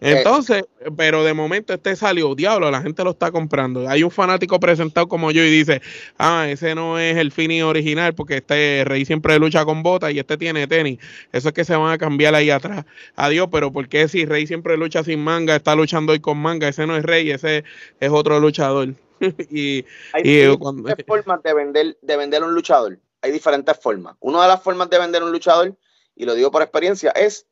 Entonces, 0.00 0.64
pero 0.96 1.24
de 1.24 1.34
momento 1.34 1.74
este 1.74 1.96
salió, 1.96 2.34
diablo, 2.34 2.70
la 2.70 2.82
gente 2.82 3.04
lo 3.04 3.10
está 3.10 3.30
comprando. 3.30 3.88
Hay 3.88 4.02
un 4.02 4.10
fanático 4.10 4.58
presentado 4.60 5.08
como 5.08 5.30
yo 5.30 5.42
y 5.42 5.50
dice, 5.50 5.82
ah, 6.18 6.46
ese 6.48 6.74
no 6.74 6.98
es 6.98 7.16
el 7.16 7.32
Fini 7.32 7.62
original 7.62 8.14
porque 8.14 8.38
este 8.38 8.84
Rey 8.84 9.04
siempre 9.04 9.38
lucha 9.38 9.64
con 9.64 9.82
botas 9.82 10.12
y 10.12 10.18
este 10.18 10.36
tiene 10.36 10.66
tenis. 10.66 10.98
Eso 11.32 11.48
es 11.48 11.54
que 11.54 11.64
se 11.64 11.76
van 11.76 11.92
a 11.92 11.98
cambiar 11.98 12.34
ahí 12.34 12.50
atrás. 12.50 12.84
Adiós, 13.16 13.48
pero 13.50 13.72
¿por 13.72 13.88
qué 13.88 14.08
si 14.08 14.24
Rey 14.24 14.46
siempre 14.46 14.76
lucha 14.76 15.04
sin 15.04 15.22
manga, 15.22 15.56
está 15.56 15.74
luchando 15.74 16.12
hoy 16.12 16.20
con 16.20 16.38
manga? 16.38 16.68
Ese 16.68 16.86
no 16.86 16.96
es 16.96 17.04
Rey, 17.04 17.30
ese 17.30 17.64
es 18.00 18.10
otro 18.10 18.40
luchador. 18.40 18.88
y, 19.50 19.84
Hay 20.12 20.22
y, 20.22 20.36
diferentes 20.36 20.58
cuando... 20.58 20.96
formas 21.06 21.42
de 21.42 21.54
vender, 21.54 21.98
de 22.00 22.16
vender 22.16 22.42
un 22.42 22.54
luchador. 22.54 22.98
Hay 23.22 23.32
diferentes 23.32 23.78
formas. 23.78 24.16
Una 24.20 24.42
de 24.42 24.48
las 24.48 24.62
formas 24.62 24.88
de 24.88 24.98
vender 24.98 25.22
un 25.22 25.32
luchador, 25.32 25.76
y 26.16 26.24
lo 26.24 26.34
digo 26.34 26.50
por 26.50 26.62
experiencia, 26.62 27.10
es 27.10 27.46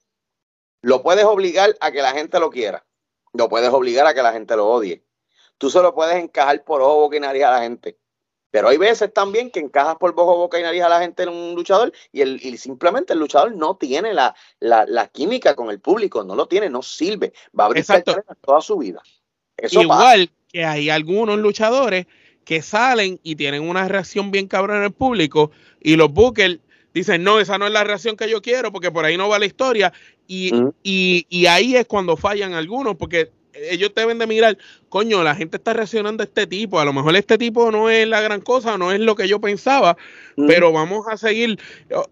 lo 0.83 1.03
puedes 1.03 1.25
obligar 1.25 1.77
a 1.81 1.91
que 1.91 2.03
la 2.03 2.13
gente 2.13 2.39
lo 2.41 2.51
quiera. 2.51 2.85
Lo 3.33 3.49
puedes 3.49 3.71
obligar 3.71 4.07
a 4.07 4.15
que 4.15 4.23
la 4.23 4.33
gente 4.33 4.57
lo 4.57 4.69
odie. 4.69 5.05
Tú 5.59 5.71
solo 5.71 5.95
puedes 5.95 6.17
encajar 6.17 6.65
por 6.65 6.83
ojo, 6.83 7.01
boca 7.01 7.17
y 7.17 7.21
nariz 7.21 7.45
a 7.45 7.51
la 7.51 7.63
gente. 7.63 7.99
Pero 8.51 8.69
hay 8.69 8.79
veces 8.79 9.13
también 9.13 9.51
que 9.51 9.61
encajas 9.61 9.97
por 9.97 10.15
ojo, 10.17 10.37
boca 10.37 10.59
y 10.59 10.63
nariz 10.63 10.83
a 10.83 10.89
la 10.89 11.01
gente 11.01 11.25
en 11.25 11.29
un 11.29 11.55
luchador 11.55 11.93
y, 12.13 12.23
el, 12.23 12.41
y 12.43 12.57
simplemente 12.57 13.13
el 13.13 13.19
luchador 13.19 13.55
no 13.55 13.77
tiene 13.77 14.15
la, 14.15 14.35
la, 14.61 14.87
la, 14.87 15.09
química 15.09 15.55
con 15.55 15.71
el 15.71 15.81
público, 15.81 16.25
no 16.25 16.35
lo 16.35 16.47
tiene, 16.49 16.71
no 16.71 16.81
sirve. 16.81 17.35
Va 17.59 17.65
a 17.65 17.67
abrir 17.67 17.85
toda 18.41 18.61
su 18.63 18.79
vida. 18.79 19.03
Eso 19.57 19.83
Igual 19.83 20.29
pasa. 20.29 20.43
que 20.51 20.65
hay 20.65 20.89
algunos 20.89 21.39
luchadores 21.39 22.07
que 22.45 22.63
salen 22.63 23.21
y 23.23 23.37
tienen 23.37 23.69
una 23.69 23.87
reacción 23.87 24.31
bien 24.31 24.49
cabrón 24.49 24.79
en 24.79 24.85
el 24.85 24.93
público 24.93 25.51
y 25.81 25.97
los 25.97 26.11
bookers 26.11 26.61
dicen, 26.95 27.23
no, 27.23 27.41
esa 27.41 27.59
no 27.59 27.67
es 27.67 27.73
la 27.73 27.85
reacción 27.85 28.17
que 28.17 28.29
yo 28.29 28.43
quiero 28.43 28.73
porque 28.73 28.91
por 28.91 29.05
ahí 29.05 29.17
no 29.17 29.29
va 29.29 29.39
la 29.39 29.47
historia. 29.47 29.93
Y, 30.27 30.53
y, 30.83 31.27
y 31.29 31.47
ahí 31.47 31.77
es 31.77 31.87
cuando 31.87 32.17
fallan 32.17 32.55
algunos 32.55 32.97
porque 32.97 33.31
ellos 33.55 33.93
deben 33.95 34.19
de 34.19 34.27
mirar, 34.27 34.59
coño, 34.89 35.23
la 35.23 35.35
gente 35.35 35.57
está 35.57 35.73
reaccionando 35.73 36.23
a 36.23 36.27
este 36.27 36.47
tipo, 36.47 36.79
a 36.79 36.85
lo 36.85 36.93
mejor 36.93 37.17
este 37.17 37.39
tipo 37.39 37.71
no 37.71 37.91
es 37.91 38.07
la 38.07 38.21
gran 38.21 38.41
cosa, 38.41 38.79
no 38.79 38.93
es 38.93 39.01
lo 39.01 39.17
que 39.17 39.29
yo 39.29 39.41
pensaba, 39.41 39.97
pero 40.47 40.73
vamos 40.73 41.07
a 41.09 41.17
seguir. 41.17 41.59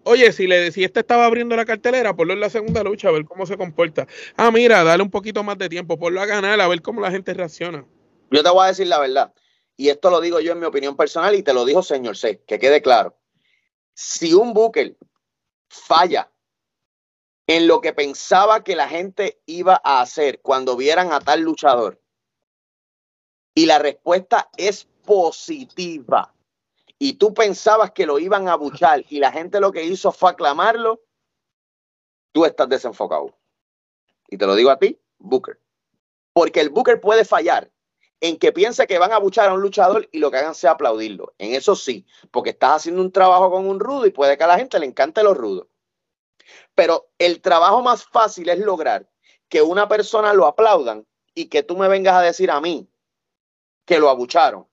Oye, 0.03 0.31
si 0.31 0.47
le 0.47 0.71
si 0.71 0.83
este 0.83 0.99
estaba 0.99 1.25
abriendo 1.25 1.55
la 1.55 1.65
cartelera, 1.65 2.15
ponlo 2.15 2.33
en 2.33 2.39
la 2.39 2.49
segunda 2.49 2.83
lucha, 2.83 3.09
a 3.09 3.11
ver 3.11 3.25
cómo 3.25 3.45
se 3.45 3.57
comporta. 3.57 4.07
Ah, 4.35 4.51
mira, 4.51 4.83
dale 4.83 5.03
un 5.03 5.11
poquito 5.11 5.43
más 5.43 5.57
de 5.57 5.69
tiempo, 5.69 5.97
ponlo 5.97 6.21
a 6.21 6.25
ganar, 6.25 6.59
a 6.59 6.67
ver 6.67 6.81
cómo 6.81 7.01
la 7.01 7.11
gente 7.11 7.33
reacciona. 7.33 7.85
Yo 8.29 8.43
te 8.43 8.49
voy 8.49 8.65
a 8.65 8.67
decir 8.67 8.87
la 8.87 8.99
verdad, 8.99 9.33
y 9.77 9.89
esto 9.89 10.09
lo 10.09 10.19
digo 10.19 10.39
yo 10.39 10.51
en 10.51 10.59
mi 10.59 10.65
opinión 10.65 10.97
personal 10.97 11.35
y 11.35 11.43
te 11.43 11.53
lo 11.53 11.65
dijo 11.65 11.81
señor 11.81 12.17
C, 12.17 12.41
que 12.45 12.59
quede 12.59 12.81
claro 12.81 13.15
si 13.97 14.31
un 14.35 14.53
Booker 14.53 14.95
falla 15.69 16.31
en 17.47 17.67
lo 17.67 17.81
que 17.81 17.93
pensaba 17.93 18.63
que 18.63 18.75
la 18.75 18.87
gente 18.87 19.41
iba 19.47 19.81
a 19.83 20.01
hacer 20.01 20.39
cuando 20.41 20.77
vieran 20.77 21.11
a 21.11 21.19
tal 21.19 21.41
luchador, 21.41 21.99
y 23.55 23.65
la 23.65 23.79
respuesta 23.79 24.51
es 24.55 24.85
positiva, 25.03 26.31
y 26.99 27.13
tú 27.13 27.33
pensabas 27.33 27.91
que 27.91 28.05
lo 28.05 28.19
iban 28.19 28.47
a 28.47 28.55
buchar 28.55 29.03
y 29.09 29.17
la 29.17 29.31
gente 29.31 29.59
lo 29.59 29.71
que 29.71 29.83
hizo 29.83 30.11
fue 30.11 30.29
aclamarlo, 30.29 31.01
tú 32.31 32.45
estás 32.45 32.69
desenfocado. 32.69 33.35
Y 34.29 34.37
te 34.37 34.45
lo 34.45 34.53
digo 34.53 34.69
a 34.69 34.77
ti, 34.77 34.99
Booker. 35.17 35.59
Porque 36.33 36.61
el 36.61 36.69
Booker 36.69 37.01
puede 37.01 37.25
fallar, 37.25 37.71
en 38.19 38.37
que 38.37 38.51
piense 38.51 38.87
que 38.87 38.97
van 38.97 39.11
a 39.11 39.19
buchar 39.19 39.49
a 39.49 39.53
un 39.53 39.61
luchador 39.61 40.09
y 40.11 40.19
lo 40.19 40.31
que 40.31 40.37
hagan 40.37 40.55
sea 40.55 40.71
aplaudirlo. 40.71 41.33
En 41.37 41.53
eso 41.53 41.75
sí, 41.75 42.05
porque 42.31 42.51
estás 42.51 42.77
haciendo 42.77 43.01
un 43.01 43.11
trabajo 43.11 43.51
con 43.51 43.67
un 43.67 43.79
rudo 43.79 44.05
y 44.05 44.11
puede 44.11 44.37
que 44.37 44.43
a 44.43 44.47
la 44.47 44.57
gente 44.57 44.79
le 44.79 44.85
encante 44.87 45.23
los 45.23 45.37
rudos. 45.37 45.67
Pero 46.73 47.09
el 47.17 47.41
trabajo 47.41 47.81
más 47.81 48.05
fácil 48.05 48.49
es 48.49 48.59
lograr 48.59 49.09
que 49.49 49.61
una 49.61 49.87
persona 49.87 50.33
lo 50.33 50.45
aplaudan 50.45 51.05
y 51.33 51.45
que 51.45 51.63
tú 51.63 51.77
me 51.77 51.87
vengas 51.87 52.15
a 52.15 52.21
decir 52.21 52.49
a 52.49 52.59
mí 52.59 52.89
que 53.85 53.99
lo 53.99 54.09
abucharon. 54.09 54.67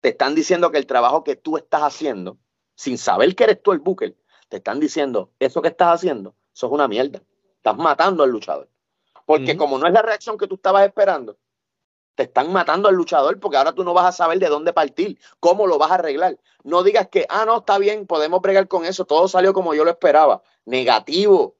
Te 0.00 0.10
están 0.10 0.34
diciendo 0.34 0.70
que 0.70 0.78
el 0.78 0.86
trabajo 0.86 1.22
que 1.22 1.36
tú 1.36 1.56
estás 1.56 1.82
haciendo, 1.82 2.38
sin 2.74 2.98
saber 2.98 3.36
que 3.36 3.44
eres 3.44 3.62
tú 3.62 3.72
el 3.72 3.78
booker, 3.78 4.16
te 4.48 4.56
están 4.56 4.80
diciendo, 4.80 5.32
eso 5.38 5.62
que 5.62 5.68
estás 5.68 5.94
haciendo, 5.94 6.34
eso 6.52 6.66
es 6.66 6.72
una 6.72 6.88
mierda. 6.88 7.22
Estás 7.56 7.76
matando 7.76 8.24
al 8.24 8.30
luchador. 8.30 8.68
Porque 9.24 9.52
uh 9.52 9.54
-huh. 9.54 9.58
como 9.58 9.78
no 9.78 9.86
es 9.86 9.92
la 9.92 10.02
reacción 10.02 10.36
que 10.36 10.48
tú 10.48 10.56
estabas 10.56 10.84
esperando, 10.84 11.38
te 12.14 12.24
están 12.24 12.52
matando 12.52 12.88
al 12.88 12.94
luchador 12.94 13.40
porque 13.40 13.56
ahora 13.56 13.72
tú 13.72 13.84
no 13.84 13.94
vas 13.94 14.06
a 14.06 14.12
saber 14.12 14.38
de 14.38 14.48
dónde 14.48 14.72
partir, 14.72 15.18
cómo 15.40 15.66
lo 15.66 15.78
vas 15.78 15.90
a 15.90 15.94
arreglar. 15.94 16.38
No 16.62 16.82
digas 16.82 17.08
que, 17.08 17.26
ah, 17.28 17.44
no, 17.44 17.58
está 17.58 17.78
bien, 17.78 18.06
podemos 18.06 18.40
bregar 18.40 18.68
con 18.68 18.84
eso, 18.84 19.04
todo 19.04 19.28
salió 19.28 19.52
como 19.52 19.74
yo 19.74 19.84
lo 19.84 19.90
esperaba. 19.90 20.42
Negativo. 20.64 21.56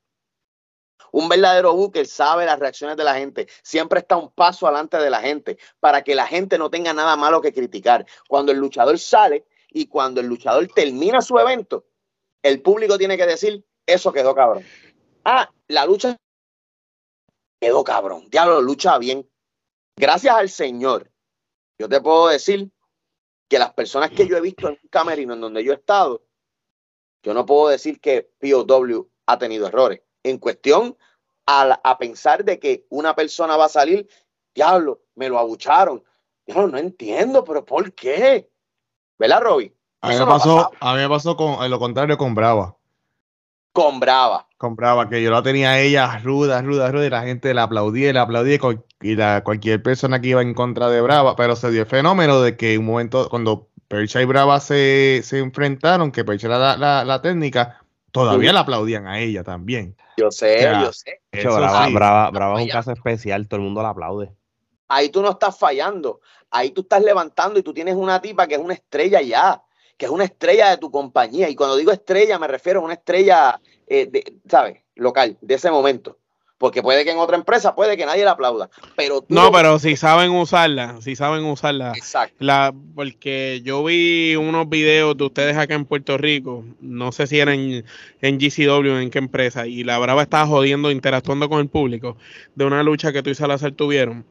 Un 1.10 1.28
verdadero 1.28 1.74
booker 1.74 2.06
sabe 2.06 2.46
las 2.46 2.58
reacciones 2.58 2.96
de 2.96 3.04
la 3.04 3.14
gente, 3.14 3.46
siempre 3.62 4.00
está 4.00 4.16
un 4.16 4.30
paso 4.30 4.66
adelante 4.66 4.96
de 4.96 5.10
la 5.10 5.20
gente 5.20 5.58
para 5.78 6.02
que 6.02 6.14
la 6.14 6.26
gente 6.26 6.56
no 6.56 6.70
tenga 6.70 6.94
nada 6.94 7.16
malo 7.16 7.40
que 7.40 7.52
criticar. 7.52 8.06
Cuando 8.28 8.52
el 8.52 8.58
luchador 8.58 8.98
sale 8.98 9.46
y 9.68 9.86
cuando 9.86 10.20
el 10.20 10.26
luchador 10.26 10.66
termina 10.68 11.20
su 11.20 11.38
evento, 11.38 11.84
el 12.42 12.62
público 12.62 12.96
tiene 12.96 13.16
que 13.16 13.26
decir, 13.26 13.64
eso 13.86 14.12
quedó 14.12 14.34
cabrón. 14.34 14.64
Ah, 15.24 15.50
la 15.68 15.84
lucha 15.84 16.16
quedó 17.60 17.84
cabrón. 17.84 18.28
Diablo, 18.30 18.60
lucha 18.62 18.96
bien 18.98 19.28
gracias 19.96 20.34
al 20.34 20.48
Señor, 20.48 21.10
yo 21.78 21.88
te 21.88 22.00
puedo 22.00 22.28
decir 22.28 22.70
que 23.48 23.58
las 23.58 23.72
personas 23.74 24.10
que 24.10 24.26
yo 24.26 24.36
he 24.36 24.40
visto 24.40 24.68
en 24.68 24.78
un 24.82 24.88
camerino 24.88 25.34
en 25.34 25.40
donde 25.40 25.64
yo 25.64 25.72
he 25.72 25.76
estado, 25.76 26.22
yo 27.22 27.34
no 27.34 27.46
puedo 27.46 27.68
decir 27.68 28.00
que 28.00 28.30
POW 28.40 29.10
ha 29.26 29.38
tenido 29.38 29.66
errores. 29.66 30.00
En 30.22 30.38
cuestión 30.38 30.96
a, 31.46 31.80
a 31.84 31.98
pensar 31.98 32.44
de 32.44 32.58
que 32.58 32.86
una 32.88 33.14
persona 33.14 33.56
va 33.56 33.66
a 33.66 33.68
salir, 33.68 34.08
diablo, 34.54 35.02
me 35.14 35.28
lo 35.28 35.38
abucharon. 35.38 36.02
Yo 36.46 36.66
no 36.66 36.78
entiendo, 36.78 37.44
pero 37.44 37.64
¿por 37.64 37.92
qué? 37.92 38.50
¿Verdad, 39.18 39.40
Robbie? 39.42 39.74
A 40.00 40.08
mí, 40.08 40.18
me 40.18 40.26
pasó, 40.26 40.72
a 40.80 40.94
mí 40.94 41.00
me 41.00 41.08
pasó 41.08 41.36
con 41.36 41.70
lo 41.70 41.78
contrario 41.78 42.18
con 42.18 42.34
Brava. 42.34 42.76
Con 43.72 44.00
Brava. 44.00 44.46
Con 44.58 44.76
Brava, 44.76 45.08
que 45.08 45.22
yo 45.22 45.30
la 45.30 45.42
tenía 45.42 45.80
ella 45.80 46.18
ruda, 46.18 46.60
ruda, 46.60 46.90
ruda, 46.92 47.06
y 47.06 47.10
la 47.10 47.22
gente 47.22 47.54
la 47.54 47.64
aplaudía 47.64 48.10
y 48.10 48.12
la 48.12 48.22
aplaudía, 48.22 48.58
y 49.00 49.16
la, 49.16 49.42
cualquier 49.42 49.82
persona 49.82 50.20
que 50.20 50.28
iba 50.28 50.42
en 50.42 50.52
contra 50.52 50.90
de 50.90 51.00
Brava, 51.00 51.36
pero 51.36 51.56
se 51.56 51.70
dio 51.70 51.80
el 51.80 51.86
fenómeno 51.86 52.42
de 52.42 52.56
que 52.56 52.76
un 52.76 52.84
momento, 52.84 53.28
cuando 53.30 53.70
Percha 53.88 54.20
y 54.20 54.26
Brava 54.26 54.60
se, 54.60 55.22
se 55.24 55.38
enfrentaron, 55.38 56.12
que 56.12 56.24
Percha 56.24 56.48
era 56.48 56.58
la, 56.58 56.76
la, 56.76 57.04
la 57.04 57.22
técnica, 57.22 57.82
todavía 58.10 58.50
sí. 58.50 58.54
la 58.54 58.60
aplaudían 58.60 59.06
a 59.06 59.20
ella 59.20 59.42
también. 59.42 59.96
Yo 60.18 60.30
sé, 60.30 60.56
o 60.56 60.60
sea, 60.60 60.82
yo 60.82 60.92
sé. 60.92 61.20
Brava, 61.32 61.86
sí. 61.86 61.94
Brava, 61.94 62.30
Brava 62.30 62.60
es 62.60 62.66
un 62.66 62.72
caso 62.72 62.92
especial, 62.92 63.48
todo 63.48 63.58
el 63.58 63.64
mundo 63.64 63.82
la 63.82 63.88
aplaude. 63.88 64.32
Ahí 64.88 65.08
tú 65.08 65.22
no 65.22 65.30
estás 65.30 65.58
fallando, 65.58 66.20
ahí 66.50 66.72
tú 66.72 66.82
estás 66.82 67.02
levantando 67.02 67.58
y 67.58 67.62
tú 67.62 67.72
tienes 67.72 67.94
una 67.94 68.20
tipa 68.20 68.46
que 68.46 68.56
es 68.56 68.60
una 68.60 68.74
estrella 68.74 69.22
ya 69.22 69.62
que 69.96 70.06
es 70.06 70.10
una 70.10 70.24
estrella 70.24 70.70
de 70.70 70.78
tu 70.78 70.90
compañía. 70.90 71.48
Y 71.48 71.54
cuando 71.54 71.76
digo 71.76 71.92
estrella, 71.92 72.38
me 72.38 72.48
refiero 72.48 72.80
a 72.80 72.84
una 72.84 72.94
estrella, 72.94 73.60
eh, 73.86 74.06
de, 74.06 74.34
¿sabes? 74.48 74.78
Local, 74.94 75.36
de 75.40 75.54
ese 75.54 75.70
momento. 75.70 76.18
Porque 76.62 76.80
puede 76.80 77.04
que 77.04 77.10
en 77.10 77.18
otra 77.18 77.36
empresa, 77.36 77.74
puede 77.74 77.96
que 77.96 78.06
nadie 78.06 78.24
la 78.24 78.30
aplauda. 78.30 78.70
Pero 78.94 79.24
no, 79.26 79.50
pero 79.50 79.80
si 79.80 79.96
saben 79.96 80.30
usarla, 80.30 80.96
si 81.00 81.16
saben 81.16 81.44
usarla. 81.44 81.90
Exacto. 81.96 82.36
La, 82.38 82.72
porque 82.94 83.62
yo 83.64 83.82
vi 83.82 84.36
unos 84.36 84.68
videos 84.68 85.16
de 85.16 85.24
ustedes 85.24 85.56
acá 85.56 85.74
en 85.74 85.86
Puerto 85.86 86.16
Rico, 86.18 86.64
no 86.80 87.10
sé 87.10 87.26
si 87.26 87.40
eran 87.40 87.58
en, 87.58 87.84
en 88.20 88.38
GCW, 88.38 88.98
en 88.98 89.10
qué 89.10 89.18
empresa, 89.18 89.66
y 89.66 89.82
la 89.82 89.98
Brava 89.98 90.22
estaba 90.22 90.46
jodiendo, 90.46 90.92
interactuando 90.92 91.48
con 91.48 91.58
el 91.58 91.68
público, 91.68 92.16
de 92.54 92.64
una 92.64 92.84
lucha 92.84 93.12
que 93.12 93.24
tú 93.24 93.30
y 93.30 93.34
Salazar 93.34 93.72
tuvieron. 93.72 94.24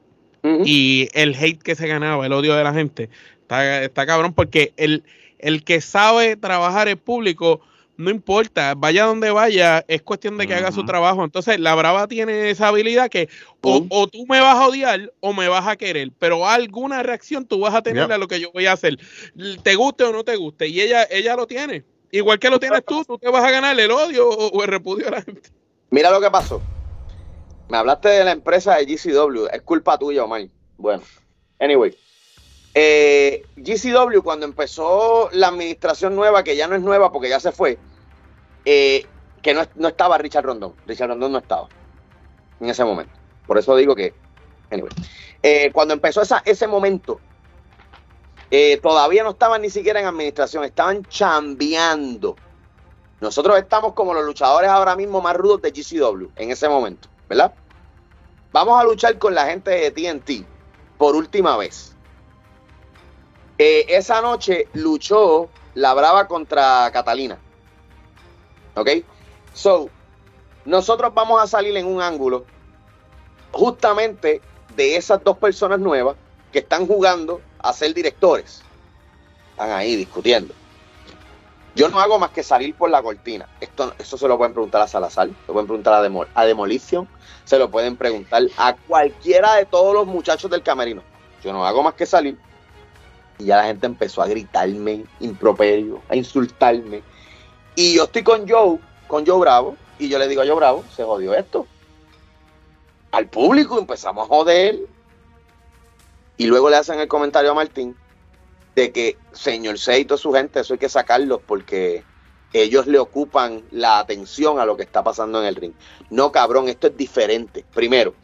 Y 0.64 1.08
el 1.12 1.36
hate 1.36 1.62
que 1.62 1.76
se 1.76 1.86
ganaba, 1.86 2.24
el 2.24 2.32
odio 2.32 2.56
de 2.56 2.64
la 2.64 2.72
gente, 2.72 3.10
está, 3.42 3.84
está 3.84 4.06
cabrón, 4.06 4.32
porque 4.32 4.72
el, 4.78 5.04
el 5.42 5.64
que 5.64 5.80
sabe 5.80 6.36
trabajar 6.36 6.88
el 6.88 6.96
público 6.96 7.60
no 7.96 8.10
importa, 8.10 8.74
vaya 8.74 9.04
donde 9.04 9.30
vaya, 9.30 9.84
es 9.86 10.02
cuestión 10.02 10.38
de 10.38 10.46
que 10.46 10.54
haga 10.54 10.72
su 10.72 10.84
trabajo. 10.84 11.24
Entonces, 11.24 11.60
la 11.60 11.74
Brava 11.74 12.08
tiene 12.08 12.50
esa 12.50 12.68
habilidad 12.68 13.10
que 13.10 13.28
o, 13.60 14.08
tú 14.08 14.26
me 14.28 14.40
vas 14.40 14.56
a 14.56 14.66
odiar 14.66 15.12
o 15.20 15.32
me 15.32 15.48
vas 15.48 15.66
a 15.66 15.76
querer, 15.76 16.10
pero 16.18 16.48
alguna 16.48 17.02
reacción 17.02 17.46
tú 17.46 17.60
vas 17.60 17.74
a 17.74 17.82
tener 17.82 18.10
a 18.10 18.18
lo 18.18 18.28
que 18.28 18.40
yo 18.40 18.50
voy 18.52 18.66
a 18.66 18.72
hacer, 18.72 18.98
te 19.62 19.74
guste 19.74 20.04
o 20.04 20.12
no 20.12 20.24
te 20.24 20.36
guste. 20.36 20.68
Y 20.68 20.80
ella, 20.80 21.06
ella 21.10 21.36
lo 21.36 21.46
tiene. 21.46 21.84
Igual 22.10 22.38
que 22.38 22.50
lo 22.50 22.58
tienes 22.58 22.84
tú, 22.84 23.04
tú 23.04 23.18
te 23.18 23.28
vas 23.30 23.44
a 23.44 23.50
ganar 23.50 23.78
el 23.78 23.90
odio 23.90 24.28
o, 24.28 24.62
el 24.62 24.68
repudio 24.68 25.08
a 25.08 25.12
la 25.12 25.22
gente. 25.22 25.50
Mira 25.90 26.10
lo 26.10 26.20
que 26.20 26.30
pasó. 26.30 26.60
Me 27.68 27.78
hablaste 27.78 28.08
de 28.08 28.24
la 28.24 28.32
empresa 28.32 28.76
de 28.76 28.84
GCW, 28.84 29.46
es 29.52 29.62
culpa 29.62 29.98
tuya, 29.98 30.24
Omar. 30.24 30.46
Bueno, 30.76 31.02
anyway. 31.58 31.96
Eh, 32.74 33.44
GCW, 33.56 34.22
cuando 34.22 34.46
empezó 34.46 35.28
la 35.32 35.48
administración 35.48 36.16
nueva, 36.16 36.42
que 36.42 36.56
ya 36.56 36.68
no 36.68 36.74
es 36.74 36.82
nueva 36.82 37.12
porque 37.12 37.28
ya 37.28 37.38
se 37.38 37.52
fue, 37.52 37.78
eh, 38.64 39.06
que 39.42 39.54
no, 39.54 39.88
estaba 39.88 40.18
Richard 40.18 40.44
Rondón. 40.44 40.74
Richard 40.86 41.08
Rondón 41.08 41.32
no 41.32 41.38
estaba 41.38 41.68
en 42.60 42.68
ese 42.68 42.84
momento. 42.84 43.12
Por 43.46 43.58
eso 43.58 43.76
digo 43.76 43.94
que, 43.94 44.14
anyway, 44.70 44.90
eh, 45.42 45.70
cuando 45.72 45.94
empezó 45.94 46.22
ese 46.44 46.66
momento, 46.66 47.20
todavía 48.82 49.22
no 49.22 49.30
estaban 49.30 49.62
ni 49.62 49.70
siquiera 49.70 50.00
en 50.00 50.06
administración, 50.06 50.64
estaban 50.64 51.04
chambeando. 51.06 52.36
Nosotros 53.20 53.58
estamos 53.58 53.92
como 53.92 54.14
los 54.14 54.24
luchadores 54.24 54.68
ahora 54.68 54.96
mismo 54.96 55.20
más 55.20 55.36
rudos 55.36 55.62
de 55.62 55.70
GCW 55.70 56.28
en 56.36 56.50
ese 56.50 56.68
momento, 56.68 57.08
¿verdad? 57.28 57.54
Vamos 58.52 58.80
a 58.80 58.84
luchar 58.84 59.18
con 59.18 59.34
la 59.34 59.46
gente 59.46 59.70
de 59.70 59.90
TNT 59.90 60.46
por 60.98 61.16
última 61.16 61.56
vez 61.56 61.91
eh, 63.58 63.86
esa 63.88 64.20
noche 64.20 64.68
luchó 64.72 65.48
la 65.74 65.94
Brava 65.94 66.26
contra 66.26 66.90
Catalina. 66.92 67.38
¿Ok? 68.74 68.88
So, 69.54 69.90
nosotros 70.64 71.12
vamos 71.14 71.42
a 71.42 71.46
salir 71.46 71.76
en 71.76 71.86
un 71.86 72.00
ángulo 72.00 72.44
justamente 73.52 74.40
de 74.76 74.96
esas 74.96 75.22
dos 75.22 75.36
personas 75.36 75.78
nuevas 75.78 76.16
que 76.50 76.60
están 76.60 76.86
jugando 76.86 77.40
a 77.58 77.72
ser 77.72 77.92
directores. 77.94 78.62
Están 79.50 79.70
ahí 79.70 79.96
discutiendo. 79.96 80.54
Yo 81.74 81.88
no 81.88 82.00
hago 82.00 82.18
más 82.18 82.30
que 82.30 82.42
salir 82.42 82.74
por 82.74 82.90
la 82.90 83.02
cortina. 83.02 83.48
Esto, 83.60 83.94
eso 83.98 84.18
se 84.18 84.28
lo 84.28 84.36
pueden 84.36 84.52
preguntar 84.52 84.82
a 84.82 84.86
Salazar, 84.86 85.28
lo 85.28 85.52
pueden 85.52 85.66
preguntar 85.66 85.94
a, 85.94 86.40
a 86.40 86.44
Demolition, 86.44 87.08
se 87.44 87.58
lo 87.58 87.70
pueden 87.70 87.96
preguntar 87.96 88.42
a 88.58 88.76
cualquiera 88.76 89.54
de 89.54 89.64
todos 89.64 89.94
los 89.94 90.06
muchachos 90.06 90.50
del 90.50 90.62
camerino. 90.62 91.02
Yo 91.42 91.52
no 91.52 91.66
hago 91.66 91.82
más 91.82 91.94
que 91.94 92.04
salir 92.04 92.38
y 93.42 93.46
ya 93.46 93.56
la 93.56 93.64
gente 93.64 93.86
empezó 93.86 94.22
a 94.22 94.28
gritarme 94.28 95.04
improperio, 95.18 96.00
a 96.08 96.14
insultarme. 96.14 97.02
Y 97.74 97.96
yo 97.96 98.04
estoy 98.04 98.22
con 98.22 98.48
Joe, 98.48 98.78
con 99.08 99.26
Joe 99.26 99.40
Bravo, 99.40 99.76
y 99.98 100.08
yo 100.08 100.18
le 100.18 100.28
digo 100.28 100.42
a 100.42 100.46
Joe 100.46 100.54
Bravo, 100.54 100.84
se 100.94 101.02
jodió 101.02 101.34
esto. 101.34 101.66
Al 103.10 103.28
público 103.28 103.78
empezamos 103.78 104.24
a 104.24 104.28
joder. 104.28 104.78
Y 106.36 106.46
luego 106.46 106.70
le 106.70 106.76
hacen 106.76 107.00
el 107.00 107.08
comentario 107.08 107.50
a 107.50 107.54
Martín 107.54 107.96
de 108.74 108.92
que, 108.92 109.18
señor 109.32 109.78
Seito, 109.78 110.16
su 110.16 110.32
gente, 110.32 110.60
eso 110.60 110.74
hay 110.74 110.78
que 110.78 110.88
sacarlos 110.88 111.40
porque 111.46 112.04
ellos 112.52 112.86
le 112.86 112.98
ocupan 112.98 113.62
la 113.70 113.98
atención 113.98 114.58
a 114.58 114.64
lo 114.64 114.76
que 114.76 114.82
está 114.82 115.02
pasando 115.02 115.40
en 115.40 115.46
el 115.46 115.56
ring. 115.56 115.72
No, 116.10 116.32
cabrón, 116.32 116.68
esto 116.68 116.86
es 116.86 116.96
diferente. 116.96 117.64
Primero, 117.74 118.14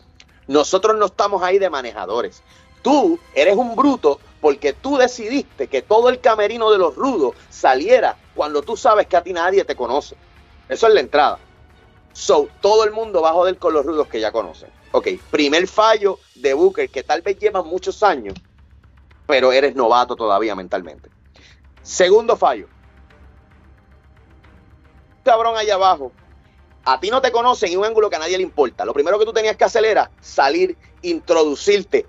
nosotros 0.46 0.96
no 0.96 1.06
estamos 1.06 1.42
ahí 1.42 1.58
de 1.58 1.70
manejadores. 1.70 2.42
Tú 2.82 3.18
eres 3.34 3.56
un 3.56 3.76
bruto 3.76 4.20
porque 4.40 4.72
tú 4.72 4.96
decidiste 4.96 5.66
que 5.66 5.82
todo 5.82 6.08
el 6.08 6.20
camerino 6.20 6.70
de 6.70 6.78
los 6.78 6.94
rudos 6.94 7.34
saliera 7.50 8.16
cuando 8.34 8.62
tú 8.62 8.76
sabes 8.76 9.06
que 9.06 9.16
a 9.16 9.22
ti 9.22 9.32
nadie 9.32 9.64
te 9.64 9.74
conoce. 9.74 10.16
Eso 10.68 10.86
es 10.86 10.94
la 10.94 11.00
entrada. 11.00 11.38
So, 12.12 12.48
todo 12.60 12.84
el 12.84 12.92
mundo 12.92 13.22
va 13.22 13.30
a 13.30 13.32
joder 13.32 13.58
con 13.58 13.72
los 13.72 13.84
rudos 13.84 14.08
que 14.08 14.20
ya 14.20 14.32
conocen. 14.32 14.70
Ok, 14.92 15.08
primer 15.30 15.66
fallo 15.66 16.18
de 16.34 16.54
Booker, 16.54 16.88
que 16.88 17.02
tal 17.02 17.22
vez 17.22 17.38
lleva 17.38 17.62
muchos 17.62 18.02
años, 18.02 18.34
pero 19.26 19.52
eres 19.52 19.74
novato 19.74 20.16
todavía 20.16 20.54
mentalmente. 20.54 21.10
Segundo 21.82 22.36
fallo. 22.36 22.68
Cabrón 25.24 25.56
allá 25.56 25.74
abajo. 25.74 26.12
A 26.84 26.98
ti 27.00 27.10
no 27.10 27.20
te 27.20 27.30
conocen 27.30 27.72
en 27.72 27.78
un 27.78 27.84
ángulo 27.84 28.08
que 28.08 28.16
a 28.16 28.18
nadie 28.18 28.38
le 28.38 28.42
importa. 28.42 28.84
Lo 28.86 28.94
primero 28.94 29.18
que 29.18 29.26
tú 29.26 29.32
tenías 29.32 29.56
que 29.56 29.64
hacer 29.64 29.84
era 29.84 30.10
salir, 30.20 30.76
introducirte, 31.02 32.06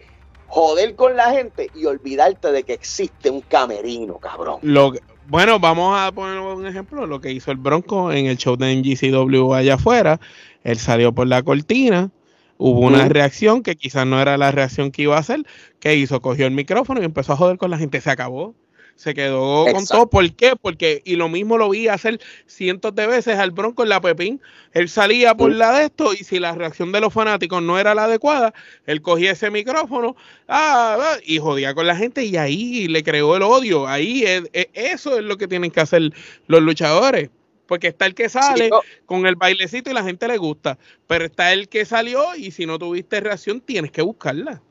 joder 0.50 0.96
con 0.96 1.16
la 1.16 1.32
gente 1.32 1.70
y 1.76 1.86
olvidarte 1.86 2.52
de 2.52 2.64
que 2.64 2.74
existe 2.74 3.30
un 3.30 3.42
camerino, 3.42 4.18
cabrón. 4.18 4.60
Lo 4.62 4.94
bueno, 5.28 5.60
vamos 5.60 5.96
a 5.96 6.12
poner 6.12 6.40
un 6.40 6.66
ejemplo, 6.66 7.06
lo 7.06 7.22
que 7.22 7.32
hizo 7.32 7.52
el 7.52 7.58
Bronco 7.58 8.12
en 8.12 8.26
el 8.26 8.38
show 8.38 8.58
de 8.58 8.76
NGCW 8.76 9.54
allá 9.54 9.76
afuera. 9.76 10.20
Él 10.64 10.80
salió 10.80 11.14
por 11.14 11.28
la 11.28 11.44
cortina, 11.44 12.10
hubo 12.58 12.80
una 12.80 13.08
reacción 13.08 13.62
que 13.62 13.76
quizás 13.76 14.08
no 14.08 14.20
era 14.20 14.38
la 14.38 14.52
reacción 14.52 14.92
que 14.92 15.04
iba 15.04 15.16
a 15.16 15.20
hacer. 15.20 15.46
¿Qué 15.80 15.96
hizo? 15.96 16.20
Cogió 16.20 16.48
el 16.48 16.54
micrófono 16.54 17.00
y 17.00 17.06
empezó 17.06 17.34
a 17.34 17.38
joder 17.38 17.60
con 17.60 17.70
la 17.70 17.78
gente. 17.78 18.02
Se 18.02 18.10
acabó 18.10 18.56
se 19.00 19.14
quedó 19.14 19.66
con 19.72 19.86
todo. 19.86 20.10
¿Por 20.10 20.30
qué? 20.34 20.58
Porque, 20.62 21.02
y 21.06 21.16
lo 21.16 21.30
mismo 21.30 21.58
lo 21.58 21.70
vi 21.70 21.88
hacer 21.88 22.20
cientos 22.48 22.94
de 22.96 23.08
veces 23.08 23.40
al 23.40 23.52
Bronco 23.52 23.84
en 23.84 23.90
la 23.90 24.02
Pepín. 24.02 24.42
Él 24.74 24.90
salía 24.90 25.36
por 25.36 25.54
la 25.54 25.72
de 25.72 25.86
esto 25.86 26.12
y 26.12 26.18
si 26.18 26.38
la 26.38 26.54
reacción 26.54 26.92
de 26.92 27.00
los 27.00 27.14
fanáticos 27.14 27.64
no 27.64 27.80
era 27.80 27.96
la 27.96 28.04
adecuada, 28.04 28.54
él 28.86 29.02
cogía 29.02 29.32
ese 29.32 29.52
micrófono 29.52 30.18
ah, 30.50 30.98
ah 31.00 31.18
y 31.26 31.40
jodía 31.40 31.74
con 31.74 31.88
la 31.88 31.96
gente 31.96 32.26
y 32.26 32.36
ahí 32.36 32.90
le 32.90 33.02
creó 33.02 33.38
el 33.38 33.44
odio. 33.44 33.88
Ahí 33.88 34.26
eso 34.74 35.18
es 35.18 35.24
lo 35.24 35.38
que 35.38 35.48
tienen 35.48 35.72
que 35.72 35.80
hacer 35.80 36.12
los 36.48 36.62
luchadores. 36.62 37.30
Porque 37.68 37.88
está 37.88 38.06
el 38.06 38.16
que 38.16 38.28
sale 38.28 38.70
con 39.06 39.26
el 39.28 39.38
bailecito 39.38 39.90
y 39.90 39.94
la 39.94 40.04
gente 40.04 40.28
le 40.28 40.38
gusta. 40.38 40.78
Pero 41.08 41.24
está 41.24 41.54
el 41.54 41.70
que 41.70 41.86
salió 41.86 42.36
y 42.36 42.52
si 42.52 42.66
no 42.66 42.78
tuviste 42.78 43.22
reacción 43.22 43.62
tienes 43.62 43.92
que 43.92 44.02
buscarla. 44.02 44.62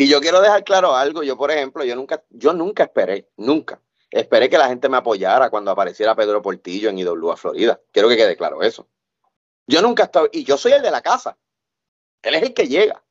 Y 0.00 0.06
yo 0.06 0.20
quiero 0.20 0.40
dejar 0.40 0.62
claro 0.62 0.94
algo, 0.94 1.24
yo 1.24 1.36
por 1.36 1.50
ejemplo, 1.50 1.82
yo 1.82 1.96
nunca, 1.96 2.22
yo 2.30 2.52
nunca 2.52 2.84
esperé, 2.84 3.28
nunca, 3.36 3.82
esperé 4.12 4.48
que 4.48 4.56
la 4.56 4.68
gente 4.68 4.88
me 4.88 4.96
apoyara 4.96 5.50
cuando 5.50 5.72
apareciera 5.72 6.14
Pedro 6.14 6.40
Portillo 6.40 6.88
en 6.88 7.00
IWA 7.00 7.36
Florida. 7.36 7.80
Quiero 7.90 8.08
que 8.08 8.16
quede 8.16 8.36
claro 8.36 8.62
eso. 8.62 8.86
Yo 9.66 9.82
nunca 9.82 10.04
estaba, 10.04 10.28
y 10.30 10.44
yo 10.44 10.56
soy 10.56 10.70
el 10.70 10.82
de 10.82 10.92
la 10.92 11.02
casa. 11.02 11.36
Él 12.22 12.36
es 12.36 12.42
el 12.42 12.54
que 12.54 12.68
llega. 12.68 13.02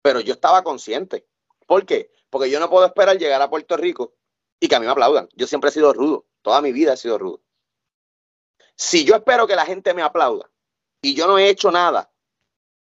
Pero 0.00 0.20
yo 0.20 0.32
estaba 0.32 0.62
consciente. 0.62 1.26
¿Por 1.66 1.84
qué? 1.84 2.10
Porque 2.30 2.48
yo 2.48 2.58
no 2.58 2.70
puedo 2.70 2.86
esperar 2.86 3.18
llegar 3.18 3.42
a 3.42 3.50
Puerto 3.50 3.76
Rico 3.76 4.14
y 4.58 4.66
que 4.66 4.76
a 4.76 4.80
mí 4.80 4.86
me 4.86 4.92
aplaudan. 4.92 5.28
Yo 5.34 5.46
siempre 5.46 5.68
he 5.68 5.74
sido 5.74 5.92
rudo. 5.92 6.24
Toda 6.40 6.62
mi 6.62 6.72
vida 6.72 6.94
he 6.94 6.96
sido 6.96 7.18
rudo. 7.18 7.42
Si 8.76 9.04
yo 9.04 9.14
espero 9.14 9.46
que 9.46 9.56
la 9.56 9.66
gente 9.66 9.92
me 9.92 10.00
aplauda 10.00 10.50
y 11.02 11.14
yo 11.14 11.26
no 11.26 11.38
he 11.38 11.50
hecho 11.50 11.70
nada 11.70 12.10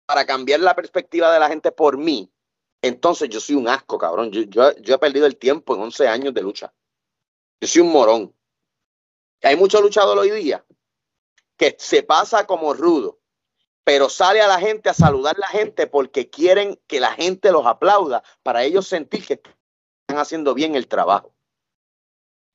para 0.06 0.24
cambiar 0.24 0.60
la 0.60 0.74
perspectiva 0.74 1.30
de 1.30 1.40
la 1.40 1.48
gente 1.48 1.72
por 1.72 1.98
mí, 1.98 2.31
entonces 2.82 3.28
yo 3.28 3.40
soy 3.40 3.54
un 3.54 3.68
asco, 3.68 3.96
cabrón. 3.96 4.32
Yo, 4.32 4.70
he 4.70 4.98
perdido 4.98 5.26
el 5.26 5.36
tiempo 5.36 5.74
en 5.74 5.82
11 5.82 6.08
años 6.08 6.34
de 6.34 6.42
lucha. 6.42 6.74
Yo 7.60 7.68
soy 7.68 7.82
un 7.82 7.92
morón. 7.92 8.34
Hay 9.42 9.56
muchos 9.56 9.80
luchadores 9.80 10.30
hoy 10.30 10.42
día 10.42 10.64
que 11.56 11.76
se 11.78 12.02
pasa 12.02 12.44
como 12.44 12.74
rudo, 12.74 13.20
pero 13.84 14.08
sale 14.08 14.40
a 14.40 14.48
la 14.48 14.58
gente 14.58 14.88
a 14.88 14.94
saludar 14.94 15.36
a 15.36 15.40
la 15.40 15.48
gente 15.48 15.86
porque 15.86 16.28
quieren 16.28 16.80
que 16.88 16.98
la 16.98 17.12
gente 17.12 17.52
los 17.52 17.66
aplauda 17.66 18.24
para 18.42 18.64
ellos 18.64 18.88
sentir 18.88 19.24
que 19.24 19.34
están 19.34 20.18
haciendo 20.18 20.54
bien 20.54 20.74
el 20.74 20.88
trabajo. 20.88 21.32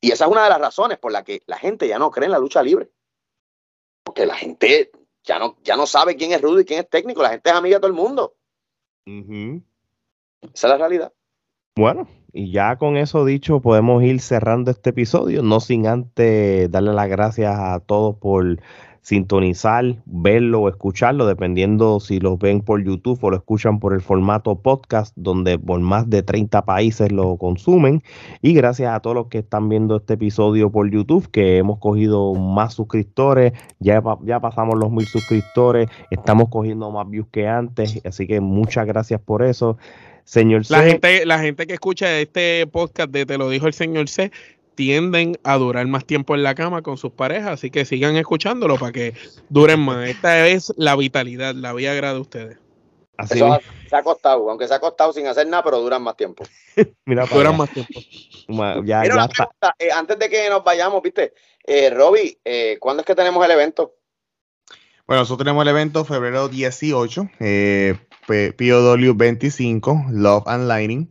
Y 0.02 0.12
esa 0.12 0.26
es 0.26 0.32
una 0.32 0.44
de 0.44 0.50
las 0.50 0.60
razones 0.60 1.00
por 1.00 1.14
la 1.14 1.24
que 1.24 1.42
la 1.46 1.58
gente 1.58 1.88
ya 1.88 2.00
no 2.00 2.12
cree 2.12 2.26
en 2.26 2.34
la 2.34 2.40
lucha 2.40 2.62
libre. 2.62 2.92
Porque 4.04 4.26
la 4.26 4.36
gente 4.36 4.92
ya 5.24 5.40
no, 5.40 5.58
ya 5.64 5.78
no 5.78 5.88
sabe 5.88 6.18
quién 6.18 6.34
es 6.34 6.42
rudo 6.42 6.60
y 6.60 6.66
quién 6.66 6.82
es 6.82 6.90
técnico. 6.90 7.24
La 7.24 7.30
gente 7.30 7.50
es 7.50 7.56
amiga 7.56 7.78
de 7.78 7.82
todo 7.82 7.92
el 7.92 7.98
mundo. 7.98 8.36
Esa 10.42 10.68
es 10.68 10.72
la 10.72 10.78
realidad. 10.78 11.14
Bueno, 11.76 12.08
y 12.34 12.52
ya 12.52 12.78
con 12.78 12.98
eso 12.98 13.24
dicho, 13.24 13.62
podemos 13.62 14.04
ir 14.04 14.20
cerrando 14.20 14.72
este 14.72 14.90
episodio, 14.90 15.44
no 15.44 15.60
sin 15.60 15.88
antes 15.88 16.72
darle 16.72 16.94
las 16.94 17.08
gracias 17.08 17.56
a 17.58 17.80
todos 17.80 18.16
por 18.18 18.60
sintonizar, 19.08 19.96
verlo 20.06 20.64
o 20.64 20.68
escucharlo, 20.68 21.26
dependiendo 21.26 22.02
si 22.02 22.20
lo 22.20 22.38
ven 22.38 22.60
por 22.60 22.84
YouTube 22.84 23.18
o 23.22 23.30
lo 23.30 23.38
escuchan 23.38 23.80
por 23.80 23.94
el 23.94 24.02
formato 24.02 24.60
podcast, 24.60 25.14
donde 25.16 25.58
por 25.58 25.80
más 25.80 26.10
de 26.10 26.24
30 26.24 26.66
países 26.66 27.10
lo 27.14 27.38
consumen. 27.38 28.04
Y 28.42 28.54
gracias 28.54 28.94
a 28.94 29.00
todos 29.00 29.16
los 29.16 29.28
que 29.28 29.38
están 29.38 29.70
viendo 29.70 29.96
este 29.96 30.16
episodio 30.16 30.70
por 30.74 30.92
YouTube, 30.92 31.32
que 31.32 31.56
hemos 31.56 31.80
cogido 31.80 32.34
más 32.34 32.74
suscriptores, 32.74 33.54
ya, 33.80 34.04
ya 34.24 34.42
pasamos 34.42 34.78
los 34.78 34.92
mil 34.92 35.08
suscriptores, 35.08 35.88
estamos 36.12 36.50
cogiendo 36.50 36.92
más 36.92 37.10
views 37.10 37.28
que 37.32 37.48
antes, 37.48 38.02
así 38.04 38.28
que 38.28 38.42
muchas 38.42 38.86
gracias 38.88 39.22
por 39.22 39.42
eso. 39.42 39.78
Señor 40.26 40.64
la 40.68 40.84
gente, 40.84 41.26
la 41.26 41.40
gente 41.40 41.66
que 41.66 41.76
escucha 41.76 42.20
este 42.20 42.68
podcast 42.68 43.10
de 43.12 43.26
Te 43.26 43.38
lo 43.38 43.50
dijo 43.50 43.68
el 43.68 43.74
señor 43.74 44.10
C, 44.10 44.34
tienden 44.78 45.40
a 45.44 45.58
durar 45.58 45.88
más 45.88 46.06
tiempo 46.06 46.36
en 46.36 46.44
la 46.44 46.54
cama 46.54 46.84
con 46.84 46.98
sus 46.98 47.12
parejas, 47.12 47.50
así 47.50 47.72
que 47.72 47.84
sigan 47.84 48.16
escuchándolo 48.16 48.78
para 48.78 48.92
que 48.92 49.16
duren 49.50 49.80
más. 49.80 50.08
Esta 50.08 50.48
es 50.48 50.72
la 50.78 50.96
vitalidad, 50.96 51.56
la 51.56 51.74
Viagra 51.74 52.14
de 52.14 52.20
ustedes. 52.20 52.60
Así 53.18 53.40
Eso 53.40 53.60
se 53.90 53.96
ha 53.96 54.04
costado, 54.04 54.48
aunque 54.48 54.68
se 54.68 54.76
ha 54.76 54.80
costado 54.80 55.12
sin 55.12 55.26
hacer 55.26 55.48
nada, 55.48 55.64
pero 55.64 55.80
duran 55.80 56.04
más 56.04 56.16
tiempo. 56.16 56.44
Mira, 57.06 57.26
duran 57.26 57.58
más 57.58 57.72
tiempo. 57.72 58.00
ya, 58.86 59.04
ya 59.04 59.28
eh, 59.80 59.92
antes 59.92 60.20
de 60.20 60.30
que 60.30 60.48
nos 60.48 60.64
vayamos, 60.64 61.02
viste, 61.02 61.34
eh, 61.66 61.90
Roby, 61.90 62.38
eh, 62.46 62.78
¿cuándo 62.80 63.02
es 63.02 63.08
que 63.08 63.16
tenemos 63.16 63.44
el 63.44 63.50
evento? 63.50 63.96
Bueno, 65.08 65.22
nosotros 65.22 65.44
tenemos 65.44 65.64
el 65.64 65.70
evento 65.70 66.06
febrero 66.06 66.50
18, 66.50 67.30
eh, 67.40 67.96
POW 68.28 69.16
25, 69.16 70.06
Love 70.12 70.44
and 70.46 70.68
Lighting. 70.68 71.10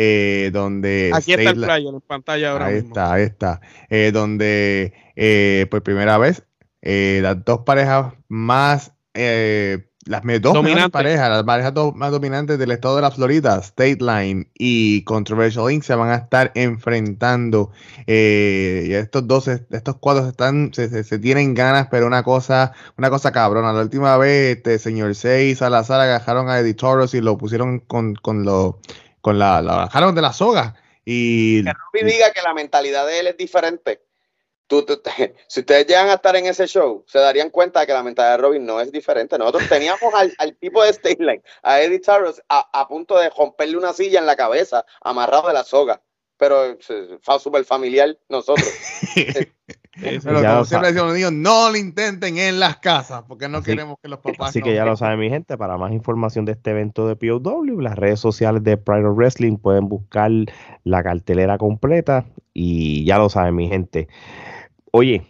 Eh, 0.00 0.50
donde... 0.52 1.10
Aquí 1.12 1.32
está 1.32 1.50
el 1.50 1.56
flyer 1.56 1.92
en 1.92 2.00
pantalla 2.00 2.52
ahora 2.52 2.66
ahí 2.66 2.76
está, 2.76 3.14
ahí 3.14 3.24
está. 3.24 3.60
Eh, 3.90 4.12
donde 4.12 4.92
eh, 5.16 5.66
por 5.72 5.82
primera 5.82 6.18
vez 6.18 6.44
las 6.80 7.44
dos 7.44 7.62
parejas 7.66 8.14
más 8.28 8.92
las 9.12 10.22
dos 10.40 10.56
parejas, 10.92 11.28
las 11.28 11.42
parejas 11.42 11.74
más 11.96 12.12
dominantes 12.12 12.60
del 12.60 12.70
estado 12.70 12.94
de 12.94 13.02
la 13.02 13.10
Florida, 13.10 13.58
State 13.58 13.98
Line 13.98 14.48
y 14.54 15.02
Controversial 15.02 15.70
Inc. 15.72 15.82
se 15.82 15.96
van 15.96 16.10
a 16.10 16.14
estar 16.14 16.52
enfrentando. 16.54 17.72
y 18.06 18.92
estos 18.94 19.26
dos, 19.26 19.48
estos 19.48 19.96
cuadros 19.96 20.28
están, 20.28 20.70
se, 20.72 21.18
tienen 21.18 21.54
ganas, 21.54 21.88
pero 21.90 22.06
una 22.06 22.22
cosa, 22.22 22.72
una 22.96 23.10
cosa 23.10 23.32
cabrona. 23.32 23.72
La 23.72 23.82
última 23.82 24.16
vez, 24.16 24.58
este 24.58 24.78
señor 24.78 25.16
Seis 25.16 25.58
Salazar 25.58 26.00
agajaron 26.00 26.48
a 26.48 26.60
Editoros 26.60 27.14
y 27.14 27.20
lo 27.20 27.36
pusieron 27.36 27.80
con, 27.80 28.14
con 28.14 28.44
los 28.44 28.76
con 29.20 29.38
la, 29.38 29.62
la 29.62 29.76
bajaron 29.76 30.14
de 30.14 30.22
la 30.22 30.32
soga. 30.32 30.74
Y 31.04 31.64
que 31.64 31.72
Robbie 31.72 32.12
diga 32.12 32.32
que 32.32 32.42
la 32.42 32.54
mentalidad 32.54 33.06
de 33.06 33.20
él 33.20 33.26
es 33.28 33.36
diferente. 33.36 34.02
si 35.48 35.60
ustedes 35.60 35.86
llegan 35.86 36.10
a 36.10 36.14
estar 36.14 36.36
en 36.36 36.46
ese 36.46 36.66
show, 36.66 37.04
se 37.06 37.18
darían 37.18 37.50
cuenta 37.50 37.80
de 37.80 37.86
que 37.86 37.92
la 37.92 38.02
mentalidad 38.02 38.36
de 38.36 38.42
Robin 38.42 38.66
no 38.66 38.80
es 38.80 38.92
diferente. 38.92 39.38
Nosotros 39.38 39.68
teníamos 39.68 40.12
al, 40.14 40.56
tipo 40.56 40.82
de 40.84 41.16
Line, 41.18 41.42
a 41.62 41.80
Eddie 41.80 42.00
Charles, 42.00 42.42
a, 42.48 42.88
punto 42.88 43.18
de 43.18 43.30
romperle 43.30 43.76
una 43.76 43.92
silla 43.92 44.18
en 44.18 44.26
la 44.26 44.36
cabeza, 44.36 44.84
amarrado 45.00 45.48
de 45.48 45.54
la 45.54 45.64
soga. 45.64 46.02
Pero 46.36 46.76
fue 47.22 47.40
súper 47.40 47.64
familiar 47.64 48.16
nosotros. 48.28 48.68
Pero 50.00 50.42
como 50.42 50.64
siempre 50.64 50.92
decimos 50.92 51.14
niños, 51.14 51.32
no 51.32 51.70
lo 51.70 51.76
intenten 51.76 52.38
en 52.38 52.60
las 52.60 52.76
casas, 52.78 53.24
porque 53.26 53.48
no 53.48 53.62
queremos 53.62 53.96
que 54.02 54.08
los 54.08 54.20
papás. 54.20 54.50
Así 54.50 54.62
que 54.62 54.74
ya 54.74 54.84
lo 54.84 54.96
saben, 54.96 55.18
mi 55.18 55.28
gente. 55.28 55.56
Para 55.56 55.76
más 55.76 55.92
información 55.92 56.44
de 56.44 56.52
este 56.52 56.70
evento 56.70 57.08
de 57.08 57.16
POW, 57.16 57.80
las 57.80 57.96
redes 57.96 58.20
sociales 58.20 58.62
de 58.62 58.76
Pride 58.76 59.06
of 59.06 59.16
Wrestling 59.16 59.56
pueden 59.56 59.88
buscar 59.88 60.30
la 60.84 61.02
cartelera 61.02 61.58
completa. 61.58 62.26
Y 62.54 63.04
ya 63.04 63.18
lo 63.18 63.28
saben, 63.28 63.56
mi 63.56 63.68
gente. 63.68 64.08
Oye, 64.92 65.26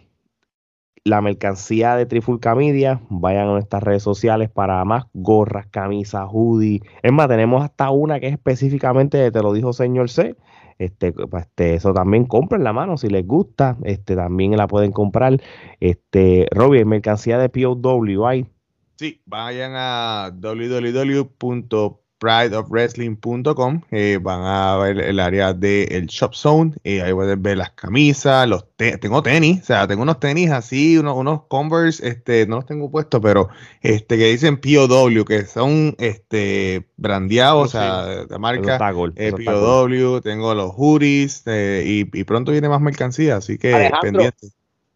la 1.03 1.21
mercancía 1.21 1.95
de 1.95 2.05
Trifulca 2.05 2.55
Media, 2.55 3.01
vayan 3.09 3.47
a 3.47 3.51
nuestras 3.51 3.83
redes 3.83 4.03
sociales 4.03 4.49
para 4.49 4.83
más 4.85 5.05
gorras, 5.13 5.67
camisas, 5.67 6.27
hoodie. 6.29 6.81
Es 7.01 7.11
más, 7.11 7.27
tenemos 7.27 7.63
hasta 7.63 7.89
una 7.89 8.19
que 8.19 8.27
es 8.27 8.33
específicamente 8.33 9.17
de 9.17 9.31
Te 9.31 9.41
lo 9.41 9.53
dijo 9.53 9.73
señor 9.73 10.09
C 10.09 10.35
este, 10.79 11.11
pues, 11.11 11.45
este, 11.45 11.75
eso 11.75 11.93
también 11.93 12.25
compren 12.25 12.63
la 12.63 12.73
mano 12.73 12.97
si 12.97 13.09
les 13.09 13.27
gusta, 13.27 13.77
este, 13.83 14.15
también 14.15 14.57
la 14.57 14.67
pueden 14.67 14.91
comprar. 14.91 15.39
Este, 15.79 16.47
Robbie, 16.51 16.85
mercancía 16.85 17.37
de 17.37 17.49
POW, 17.49 18.25
¿hay? 18.25 18.47
Sí, 18.95 19.21
vayan 19.25 19.73
a 19.75 20.31
www 20.33 21.99
prideofwrestling.com 22.19 23.81
eh, 23.91 24.19
van 24.21 24.41
a 24.43 24.77
ver 24.77 24.99
el 24.99 25.19
área 25.19 25.53
del 25.53 26.07
Shop 26.07 26.33
Zone, 26.33 26.73
eh, 26.83 27.01
ahí 27.01 27.13
pueden 27.13 27.41
ver 27.41 27.57
las 27.57 27.71
camisas, 27.71 28.47
los 28.47 28.65
tengo 28.75 29.23
tenis, 29.23 29.61
o 29.61 29.65
sea, 29.65 29.87
tengo 29.87 30.03
unos 30.03 30.19
tenis 30.19 30.51
así, 30.51 30.97
unos, 30.97 31.15
unos 31.15 31.43
Converse, 31.47 32.05
este, 32.07 32.45
no 32.45 32.57
los 32.57 32.65
tengo 32.65 32.91
puestos, 32.91 33.21
pero 33.23 33.49
este 33.81 34.17
que 34.17 34.25
dicen 34.25 34.59
POW, 34.59 35.25
que 35.25 35.45
son 35.45 35.95
este 35.97 36.89
brandeados, 36.97 37.67
o 37.67 37.71
sea, 37.71 38.25
de 38.25 38.37
marca 38.37 38.77
eh, 39.15 39.31
POW, 39.31 40.21
tengo 40.21 40.53
los 40.53 40.73
hoodies 40.75 41.43
y, 41.47 42.03
pronto 42.25 42.51
viene 42.51 42.69
más 42.69 42.81
mercancía, 42.81 43.37
así 43.37 43.57
que 43.57 43.73
Alejandro, 43.73 44.01
pendiente. 44.01 44.47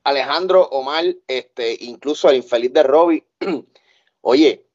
Alejandro, 0.04 0.64
Omar, 0.72 1.06
este, 1.28 1.78
incluso 1.86 2.30
el 2.30 2.38
infeliz 2.38 2.74
de 2.74 2.84
Robbie, 2.84 3.26
oye, 4.22 4.68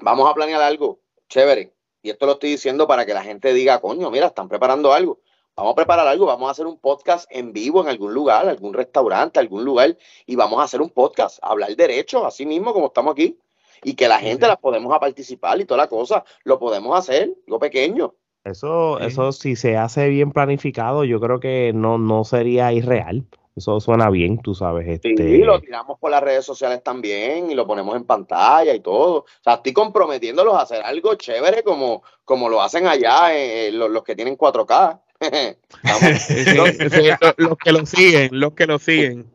vamos 0.00 0.28
a 0.28 0.34
planear 0.34 0.60
algo 0.60 1.00
chévere 1.28 1.75
y 2.06 2.10
esto 2.10 2.24
lo 2.24 2.32
estoy 2.34 2.50
diciendo 2.50 2.86
para 2.86 3.04
que 3.04 3.12
la 3.12 3.24
gente 3.24 3.52
diga, 3.52 3.80
coño, 3.80 4.12
mira, 4.12 4.28
están 4.28 4.48
preparando 4.48 4.92
algo. 4.92 5.18
Vamos 5.56 5.72
a 5.72 5.74
preparar 5.74 6.06
algo, 6.06 6.26
vamos 6.26 6.46
a 6.46 6.52
hacer 6.52 6.64
un 6.64 6.78
podcast 6.78 7.26
en 7.32 7.52
vivo 7.52 7.80
en 7.82 7.88
algún 7.88 8.14
lugar, 8.14 8.48
algún 8.48 8.74
restaurante, 8.74 9.40
algún 9.40 9.64
lugar, 9.64 9.96
y 10.24 10.36
vamos 10.36 10.60
a 10.60 10.62
hacer 10.62 10.80
un 10.80 10.90
podcast, 10.90 11.40
hablar 11.42 11.74
derecho, 11.74 12.24
así 12.24 12.46
mismo 12.46 12.72
como 12.72 12.86
estamos 12.86 13.10
aquí, 13.10 13.40
y 13.82 13.94
que 13.94 14.06
la 14.06 14.20
gente 14.20 14.46
la 14.46 14.54
podemos 14.54 14.94
a 14.94 15.00
participar 15.00 15.60
y 15.60 15.64
toda 15.64 15.78
la 15.78 15.88
cosa, 15.88 16.24
lo 16.44 16.60
podemos 16.60 16.96
hacer, 16.96 17.34
lo 17.48 17.58
pequeño. 17.58 18.14
Eso, 18.44 19.00
eso 19.00 19.32
si 19.32 19.56
se 19.56 19.76
hace 19.76 20.08
bien 20.08 20.30
planificado, 20.30 21.02
yo 21.02 21.18
creo 21.18 21.40
que 21.40 21.72
no, 21.74 21.98
no 21.98 22.22
sería 22.22 22.72
irreal. 22.72 23.26
Eso 23.56 23.80
suena 23.80 24.10
bien, 24.10 24.42
tú 24.42 24.54
sabes. 24.54 24.86
Este... 24.86 25.16
Sí, 25.16 25.38
lo 25.38 25.58
tiramos 25.60 25.98
por 25.98 26.10
las 26.10 26.22
redes 26.22 26.44
sociales 26.44 26.82
también 26.82 27.50
y 27.50 27.54
lo 27.54 27.66
ponemos 27.66 27.96
en 27.96 28.04
pantalla 28.04 28.74
y 28.74 28.80
todo. 28.80 29.20
O 29.20 29.26
sea, 29.42 29.54
estoy 29.54 29.72
comprometiéndolos 29.72 30.54
a 30.54 30.60
hacer 30.60 30.82
algo 30.82 31.14
chévere 31.14 31.62
como, 31.62 32.02
como 32.26 32.50
lo 32.50 32.60
hacen 32.60 32.86
allá 32.86 33.34
eh, 33.34 33.72
los, 33.72 34.04
que 34.04 34.14
tienen 34.14 34.36
4K. 34.36 35.00
los, 37.38 37.56
que 37.56 37.72
lo 37.72 37.86
siguen, 37.86 38.28
los 38.32 38.52
que 38.52 38.66
lo 38.66 38.78
siguen. 38.78 39.26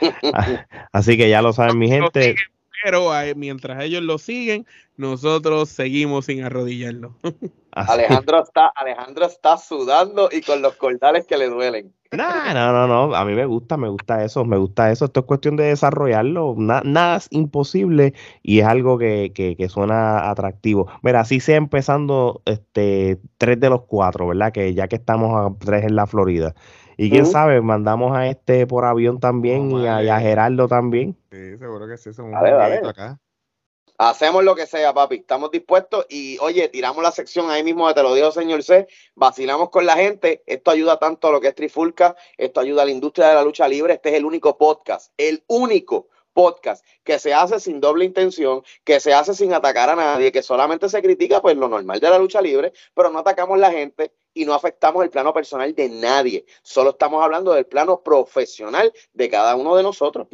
Así 0.92 1.18
que 1.18 1.28
ya 1.28 1.42
lo 1.42 1.52
saben, 1.52 1.78
mi 1.78 1.88
gente. 1.88 2.34
pero 2.82 3.14
eh, 3.20 3.34
mientras 3.34 3.84
ellos 3.84 4.02
lo 4.02 4.16
siguen, 4.16 4.66
nosotros 4.96 5.68
seguimos 5.68 6.24
sin 6.24 6.42
arrodillarlo. 6.42 7.14
Alejandro 7.72 8.42
está, 8.42 8.68
Alejandro 8.68 9.26
está 9.26 9.58
sudando 9.58 10.30
y 10.32 10.40
con 10.40 10.62
los 10.62 10.76
cordales 10.76 11.26
que 11.26 11.36
le 11.36 11.50
duelen. 11.50 11.92
No, 12.16 12.54
no, 12.54 12.72
no, 12.72 12.86
no, 12.86 13.14
a 13.14 13.24
mí 13.24 13.34
me 13.34 13.46
gusta, 13.46 13.76
me 13.76 13.88
gusta 13.88 14.24
eso, 14.24 14.44
me 14.44 14.56
gusta 14.56 14.90
eso. 14.90 15.06
Esto 15.06 15.20
es 15.20 15.26
cuestión 15.26 15.56
de 15.56 15.64
desarrollarlo. 15.64 16.54
nada 16.56 17.16
es 17.16 17.28
imposible 17.30 18.14
y 18.42 18.60
es 18.60 18.66
algo 18.66 18.98
que, 18.98 19.32
que, 19.34 19.68
suena 19.68 20.30
atractivo. 20.30 20.88
Mira, 21.02 21.20
así 21.20 21.40
sea 21.40 21.56
empezando 21.56 22.42
este 22.44 23.20
tres 23.38 23.60
de 23.60 23.70
los 23.70 23.82
cuatro, 23.82 24.28
¿verdad? 24.28 24.52
Que 24.52 24.74
ya 24.74 24.88
que 24.88 24.96
estamos 24.96 25.34
a 25.34 25.54
tres 25.58 25.84
en 25.84 25.96
la 25.96 26.06
Florida. 26.06 26.54
Y 26.96 27.10
quién 27.10 27.26
sabe, 27.26 27.60
mandamos 27.60 28.16
a 28.16 28.26
este 28.26 28.66
por 28.66 28.86
avión 28.86 29.20
también 29.20 29.70
y, 29.70 29.86
a, 29.86 30.18
Gerardo 30.18 30.66
también. 30.66 31.14
Sí, 31.30 31.58
seguro 31.58 31.86
que 31.86 31.98
sí, 31.98 32.12
son 32.14 32.26
un 32.26 32.34
acá. 32.34 33.18
Hacemos 33.98 34.44
lo 34.44 34.54
que 34.54 34.66
sea, 34.66 34.92
papi. 34.92 35.16
Estamos 35.16 35.50
dispuestos 35.50 36.06
y, 36.08 36.38
oye, 36.38 36.68
tiramos 36.68 37.02
la 37.02 37.10
sección 37.10 37.50
ahí 37.50 37.62
mismo 37.62 37.88
de 37.88 37.94
Te 37.94 38.02
lo 38.02 38.14
digo, 38.14 38.30
señor 38.30 38.62
C. 38.62 38.86
Vacilamos 39.14 39.70
con 39.70 39.86
la 39.86 39.96
gente. 39.96 40.42
Esto 40.46 40.70
ayuda 40.70 40.98
tanto 40.98 41.28
a 41.28 41.32
lo 41.32 41.40
que 41.40 41.48
es 41.48 41.54
Trifulca. 41.54 42.14
Esto 42.36 42.60
ayuda 42.60 42.82
a 42.82 42.84
la 42.84 42.90
industria 42.90 43.28
de 43.28 43.34
la 43.34 43.42
lucha 43.42 43.66
libre. 43.66 43.94
Este 43.94 44.10
es 44.10 44.14
el 44.16 44.24
único 44.24 44.58
podcast, 44.58 45.12
el 45.16 45.44
único 45.46 46.08
podcast 46.36 46.84
que 47.02 47.18
se 47.18 47.32
hace 47.32 47.58
sin 47.58 47.80
doble 47.80 48.04
intención, 48.04 48.62
que 48.84 49.00
se 49.00 49.14
hace 49.14 49.32
sin 49.34 49.54
atacar 49.54 49.88
a 49.88 49.96
nadie, 49.96 50.30
que 50.30 50.42
solamente 50.42 50.90
se 50.90 51.00
critica 51.00 51.40
pues 51.40 51.56
lo 51.56 51.66
normal 51.66 51.98
de 51.98 52.10
la 52.10 52.18
lucha 52.18 52.42
libre, 52.42 52.74
pero 52.94 53.10
no 53.10 53.20
atacamos 53.20 53.54
a 53.56 53.60
la 53.60 53.70
gente 53.70 54.12
y 54.34 54.44
no 54.44 54.52
afectamos 54.52 55.02
el 55.02 55.08
plano 55.08 55.32
personal 55.32 55.74
de 55.74 55.88
nadie. 55.88 56.44
Solo 56.62 56.90
estamos 56.90 57.24
hablando 57.24 57.54
del 57.54 57.64
plano 57.64 58.02
profesional 58.02 58.92
de 59.14 59.30
cada 59.30 59.56
uno 59.56 59.74
de 59.76 59.82
nosotros. 59.82 60.28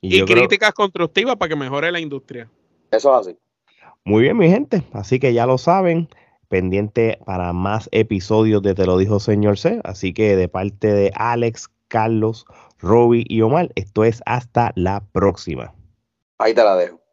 Y, 0.00 0.24
críticas 0.24 0.72
constructivas 0.72 1.34
para 1.34 1.48
que 1.48 1.56
mejore 1.56 1.90
la 1.90 1.98
industria. 1.98 2.48
Eso 2.94 3.20
es 3.20 3.26
así. 3.26 3.38
Muy 4.04 4.22
bien, 4.22 4.36
mi 4.36 4.48
gente. 4.48 4.82
Así 4.92 5.18
que 5.18 5.32
ya 5.32 5.46
lo 5.46 5.58
saben. 5.58 6.08
Pendiente 6.48 7.18
para 7.24 7.52
más 7.52 7.88
episodios 7.90 8.62
de 8.62 8.74
Te 8.74 8.86
lo 8.86 8.98
dijo 8.98 9.18
señor 9.18 9.58
C. 9.58 9.80
Así 9.84 10.12
que 10.12 10.36
de 10.36 10.48
parte 10.48 10.92
de 10.92 11.10
Alex, 11.14 11.68
Carlos, 11.88 12.44
Roby 12.78 13.24
y 13.28 13.40
Omar, 13.40 13.70
esto 13.74 14.04
es 14.04 14.22
hasta 14.26 14.72
la 14.74 15.02
próxima. 15.12 15.74
Ahí 16.38 16.54
te 16.54 16.62
la 16.62 16.76
dejo. 16.76 17.03